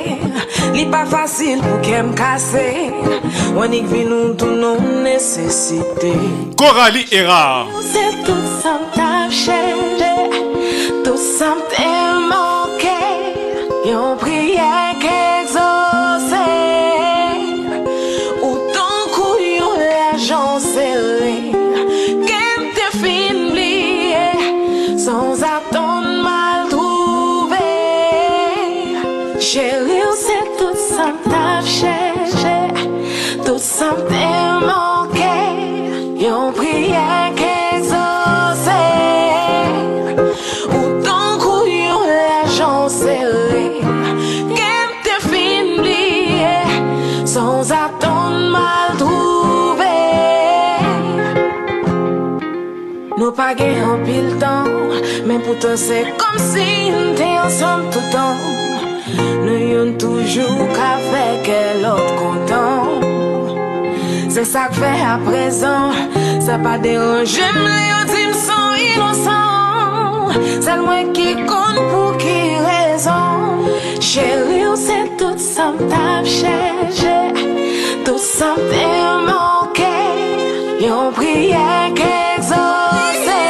[0.76, 2.64] Li pa fasil pou kem kase
[3.56, 6.12] Wanik vi nou tou nou nesesite
[6.58, 7.66] Coralie Era.
[7.84, 10.12] Se tout sam ta chènde
[11.02, 11.90] Tout sam te
[12.30, 12.98] manke
[13.90, 14.72] Yon priye
[15.02, 15.41] ke
[53.32, 54.66] Nou pa gen an pil tan
[55.24, 58.42] Men poutan se kom si yon te ansom toutan.
[59.46, 63.06] Nou yon toujou ka fe ke lot kontan.
[64.34, 65.96] Se sak fe a prezan
[66.44, 70.36] Sa pa deranje m le yo di m son inosan
[70.68, 72.36] Sel mwen ki kon pou ki
[72.68, 73.64] rezon
[74.10, 77.16] Chéri ou se tout sam tap chèche
[78.04, 78.86] Tout sam te
[79.24, 79.61] man
[80.82, 83.42] Yon priye ke exaucé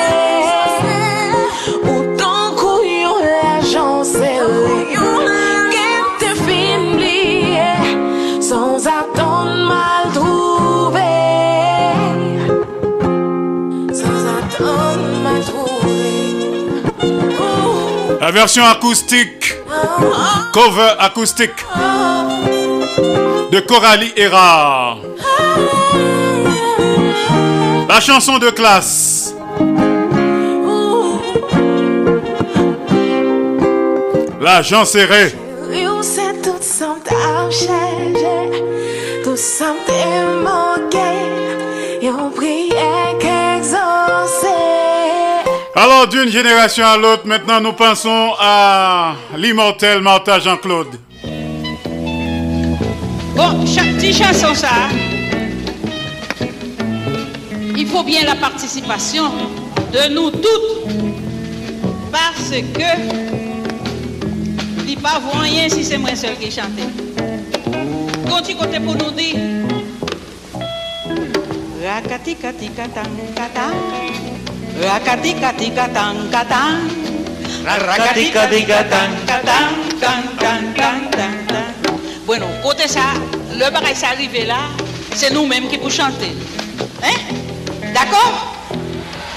[1.81, 3.25] Ou ton kou yon
[6.45, 7.73] fin bliye
[8.43, 11.15] Sans attendre mal trouvé
[13.97, 16.85] Sans attendre mal trouvé
[18.21, 19.55] La version acoustique,
[20.53, 21.65] cover acoustique.
[23.51, 24.99] De Coralie Era.
[27.95, 29.35] La chanson de classe.
[34.41, 35.29] L'agent serré.
[35.29, 38.25] Chéri ou se tout sam tap chèche
[39.23, 40.01] Tout sam te
[40.41, 41.11] manke
[42.01, 42.89] Yon priye
[43.21, 44.57] ke exaucé
[45.75, 50.99] Alors Alors, d'une génération à l'autre, maintenant nous pensons à l'immortel Martha Jean-Claude.
[53.37, 54.89] Bon, chaque petit chanson ça,
[57.77, 59.25] il faut bien la participation
[59.93, 60.93] de nous toutes.
[62.11, 62.93] Parce que,
[64.87, 66.81] il pas rien si c'est moi seul qui chante.
[68.29, 69.37] Quand côté pour nous dire,
[71.83, 73.75] Rakati kati katang katang
[74.79, 76.79] Rakati kati katang katang
[77.67, 81.75] Rakati kati katang katang tang tang tang tang tang
[82.25, 83.19] Bueno, côté ça,
[83.51, 84.71] le bagage arrivé là,
[85.13, 86.33] c'est nous-mêmes qui pour chanter.
[87.95, 88.55] D'accord?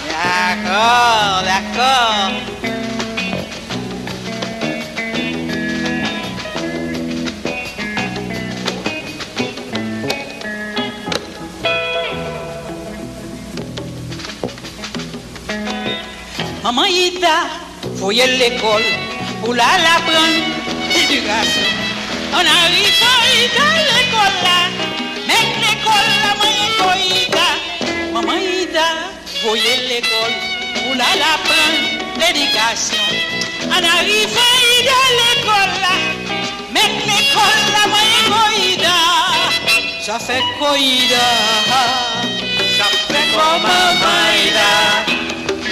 [0.07, 2.31] D'accord, d'accord.
[16.63, 17.27] Maman Ida,
[17.97, 18.81] voyez l'école
[19.41, 20.45] pour la l'apprendre
[20.89, 21.61] l'éducation.
[22.33, 23.15] On arrive à
[23.93, 24.59] l'école là,
[25.27, 26.54] mais l'école là,
[28.15, 28.87] maman Ida,
[29.43, 30.35] voyez l'école
[30.73, 31.83] pour la l'apprendre
[32.19, 33.07] l'éducation.
[33.67, 34.53] On arrive à
[35.19, 35.95] l'école là,
[36.73, 38.99] mais l'école là, maman Ida,
[40.05, 41.27] ça fait quoi Ida,
[42.77, 45.15] ça fait quoi maman Ida.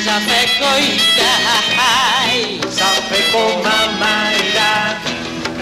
[0.04, 1.32] Ça fait coïda,
[2.70, 3.64] ça fait comme
[4.02, 4.72] maïda.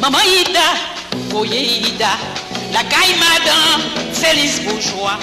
[0.05, 0.59] Maman Ida,
[1.29, 2.09] voyez Ida,
[2.71, 3.81] la caille madame
[4.13, 5.17] Félix Bourgeois,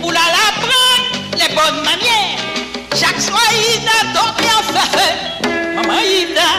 [0.00, 0.20] pour la
[0.60, 2.38] prendre les bonnes manières.
[2.94, 5.74] Chaque soir, Ida dort bien fait.
[5.74, 6.50] Maman Ida,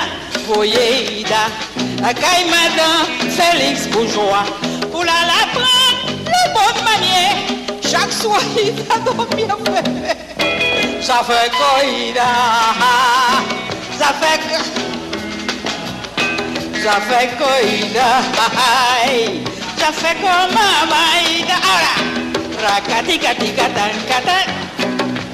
[0.46, 1.48] voyez Ida,
[2.02, 4.44] la caille madame Félix Bourgeois.
[4.92, 7.59] Pour la la prendre les bonnes manières.
[7.90, 9.88] Chaque soir, Ida dort bien fait.
[11.02, 12.30] Ça fait quoi, Ida?
[13.98, 14.58] Ça fait que.
[16.84, 18.10] Ça fait quoi, Ida?
[19.78, 21.58] Ça fait comme maman Ida.
[21.74, 21.96] Ara,
[22.64, 24.46] rakati kati katan katan.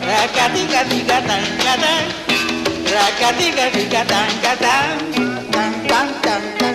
[0.05, 2.03] Rakati kati katan katan
[2.93, 4.87] Rakati kati katan katan
[5.51, 6.74] Tan tan tan tan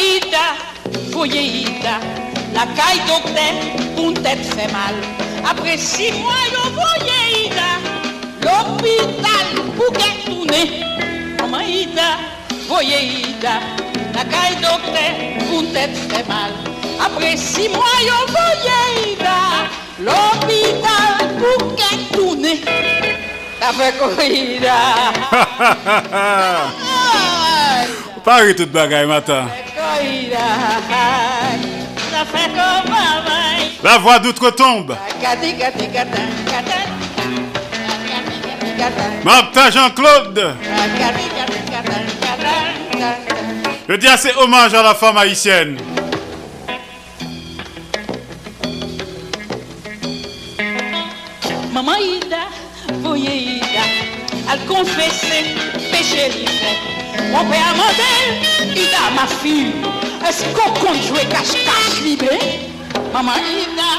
[0.00, 0.56] ita,
[1.12, 2.00] foye ita,
[2.52, 3.46] la kay dokte,
[3.98, 4.94] un tet fe mal.
[5.46, 7.68] Apre si mwa yo foye ita,
[8.44, 9.46] l'opital
[9.76, 10.62] pou ke toune.
[11.40, 12.08] Maman ita,
[12.68, 13.56] foye ita,
[14.14, 15.06] la kay dokte,
[15.52, 16.52] un tet fe mal.
[17.00, 18.80] Apre si mwa yo foye
[19.12, 19.38] ita,
[20.04, 22.58] l'opital pou ke toune.
[23.64, 24.28] Apre koye
[24.58, 24.78] ita.
[28.26, 29.46] Paris toute bagaille, matin.
[33.84, 34.96] La voix d'outre-tombe.
[39.24, 40.56] Martha Jean-Claude.
[43.88, 45.78] Je dis assez hommage à la femme haïtienne.
[51.72, 52.48] Maman Ida,
[53.02, 53.66] voyez Ida,
[54.52, 55.54] elle confessait
[55.92, 56.95] péché livré.
[57.32, 59.72] Mon père m'a dit, Ida, ma fille,
[60.26, 62.26] est-ce qu'on compte jouer cache-cache libre?
[63.12, 63.90] Maman Ida,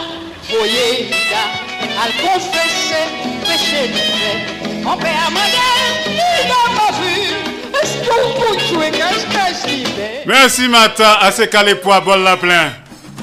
[0.50, 1.44] voyez Ida,
[1.82, 3.10] elle confessait
[3.44, 4.82] péché livré.
[4.84, 7.36] Mon père m'a dit, Ida, ma fille,
[7.82, 9.90] est-ce qu'on compte jouer cache-cache libre?
[10.26, 12.72] Merci, Mata, à ce calé poids, bol la plein.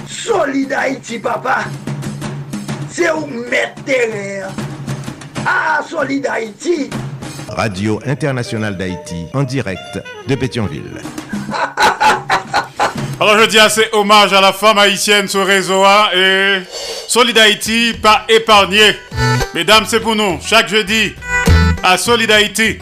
[0.08, 1.64] Solid Haïti, papa.
[2.90, 4.48] C'est où mettre terrain.
[5.46, 6.88] Ah, Solid Haïti.
[7.48, 11.00] Radio Internationale d'Haïti, en direct de Pétionville.
[13.20, 16.62] Alors je dis assez hommage à la femme haïtienne sur réseau A et
[17.08, 18.96] Solid Haïti pas épargné.
[19.54, 20.38] Mesdames, c'est pour nous.
[20.44, 21.14] Chaque jeudi
[21.82, 22.78] à Solid Haïti,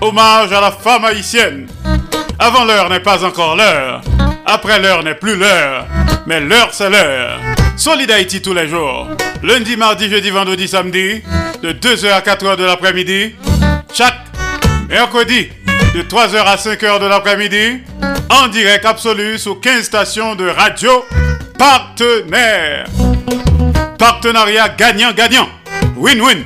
[0.00, 1.66] hommage à la femme haïtienne.
[2.38, 4.00] Avant l'heure n'est pas encore l'heure.
[4.46, 5.86] Après l'heure n'est plus l'heure.
[6.26, 7.38] Mais l'heure c'est l'heure.
[7.76, 9.08] Solid Haïti tous les jours.
[9.42, 11.22] Lundi, mardi, jeudi, vendredi, samedi.
[11.62, 13.34] De 2h à 4h de l'après-midi.
[13.96, 14.26] Chaque
[14.88, 15.50] mercredi
[15.94, 17.82] de 3h à 5h de l'après-midi.
[18.28, 21.04] En direct absolu sur 15 stations de radio
[21.56, 22.86] partenaires.
[23.96, 25.48] Partenariat gagnant-gagnant.
[25.96, 26.42] Win-win.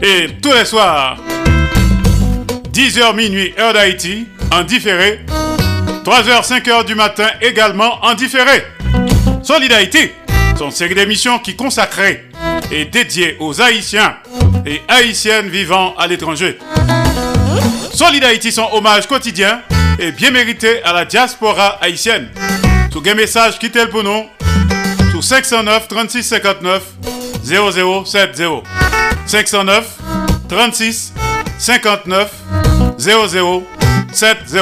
[0.00, 1.16] Et tous les soirs,
[2.72, 5.22] 10h minuit, heure d'Haïti, en différé.
[6.04, 8.62] 3h, 5h du matin également en différé.
[9.42, 10.10] Solid Haïti,
[10.60, 12.26] une série d'émissions qui consacrée
[12.70, 14.14] et dédiée aux Haïtiens
[14.66, 16.58] et Haïtiennes vivant à l'étranger.
[17.92, 19.62] Solid Haïti, son hommage quotidien
[19.98, 22.28] et bien mérité à la diaspora haïtienne.
[22.92, 24.24] Sous un message quittez le pour nous?
[25.12, 26.82] Sous 509 36 59
[27.44, 28.62] 0070.
[29.26, 29.86] 509
[30.48, 31.12] 36
[31.58, 32.30] 59
[32.98, 34.56] 0070.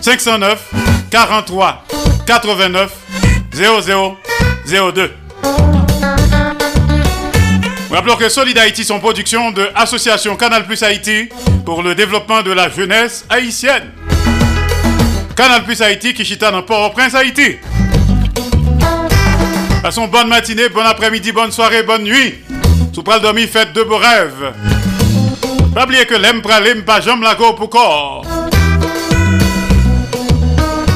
[0.00, 0.70] 509
[1.10, 1.84] 43
[2.26, 2.92] 89
[3.52, 5.10] 0002.
[7.90, 11.30] Rappelons que Solid Haïti sont production de Association Canal Plus Haïti
[11.64, 13.92] pour le développement de la jeunesse haïtienne.
[15.34, 17.56] Canal Plus Haïti qui chita dans Port-au-Prince, Haïti.
[19.82, 22.34] Passons bonne matinée, bon après-midi, bonne soirée, bonne nuit.
[22.92, 24.52] Sous pral dormi, faites de beaux rêves.
[25.74, 26.42] Pas oublier que l'aime
[26.84, 28.22] pas jambe lago pour corps.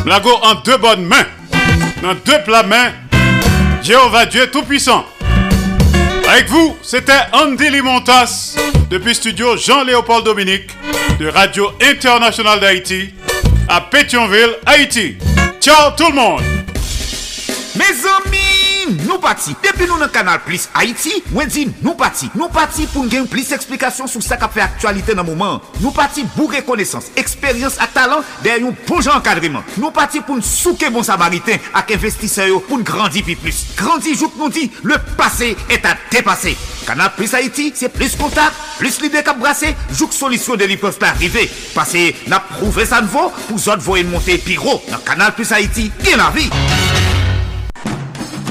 [0.05, 1.27] Lago en deux bonnes mains.
[2.03, 2.91] Dans deux plats mains.
[3.83, 5.07] Jéhovah Dieu Tout-Puissant.
[6.33, 8.57] Avec vous, c'était Andy Limontas
[8.89, 10.71] depuis studio Jean-Léopold Dominique
[11.21, 13.13] de Radio Internationale d'Haïti
[13.69, 15.17] à Pétionville, Haïti.
[15.61, 16.41] Ciao tout le monde!
[19.05, 19.55] nou pati.
[19.63, 22.31] Depi nou nan kanal Plus Haiti, mwen di nou pati.
[22.35, 25.63] Nou pati pou gen plis eksplikasyon sou sa ka fe aktualite nan mouman.
[25.79, 29.65] Nou pati bou rekonesans, eksperyans ak talan den yon bon poujan ankadriman.
[29.77, 33.65] Nou pati pou n souke bon samariten ak investiseyo pou n grandi pi plus.
[33.79, 36.57] Grandi jout nou di, le pase et a depase.
[36.87, 40.99] Kanal Plus Haiti, se plis kontak, plis lide kap brase, jout solisyon de li pos
[41.01, 41.47] pa arrive.
[41.77, 44.81] Pase na prouve sa nvo pou zot voyen monte pi ro.
[44.91, 46.49] Nan kanal Plus Haiti, gen la vi.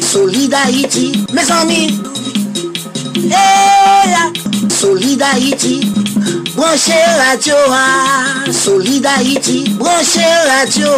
[0.00, 2.00] Solid Haïti, mes amis.
[3.16, 4.14] Eh, hey,
[4.68, 5.92] Solid Haïti,
[6.56, 7.54] branchez radio.
[8.50, 10.88] Solid Haïti, branchez radio.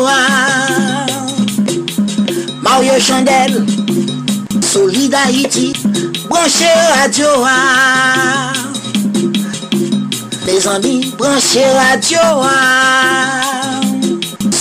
[2.62, 3.66] Mario Chandel,
[4.61, 5.73] Solid Haïti,
[6.28, 7.27] branchez radio.
[10.47, 12.19] Mes amis, branchez radio.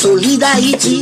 [0.02, 1.02] Solid Haïti.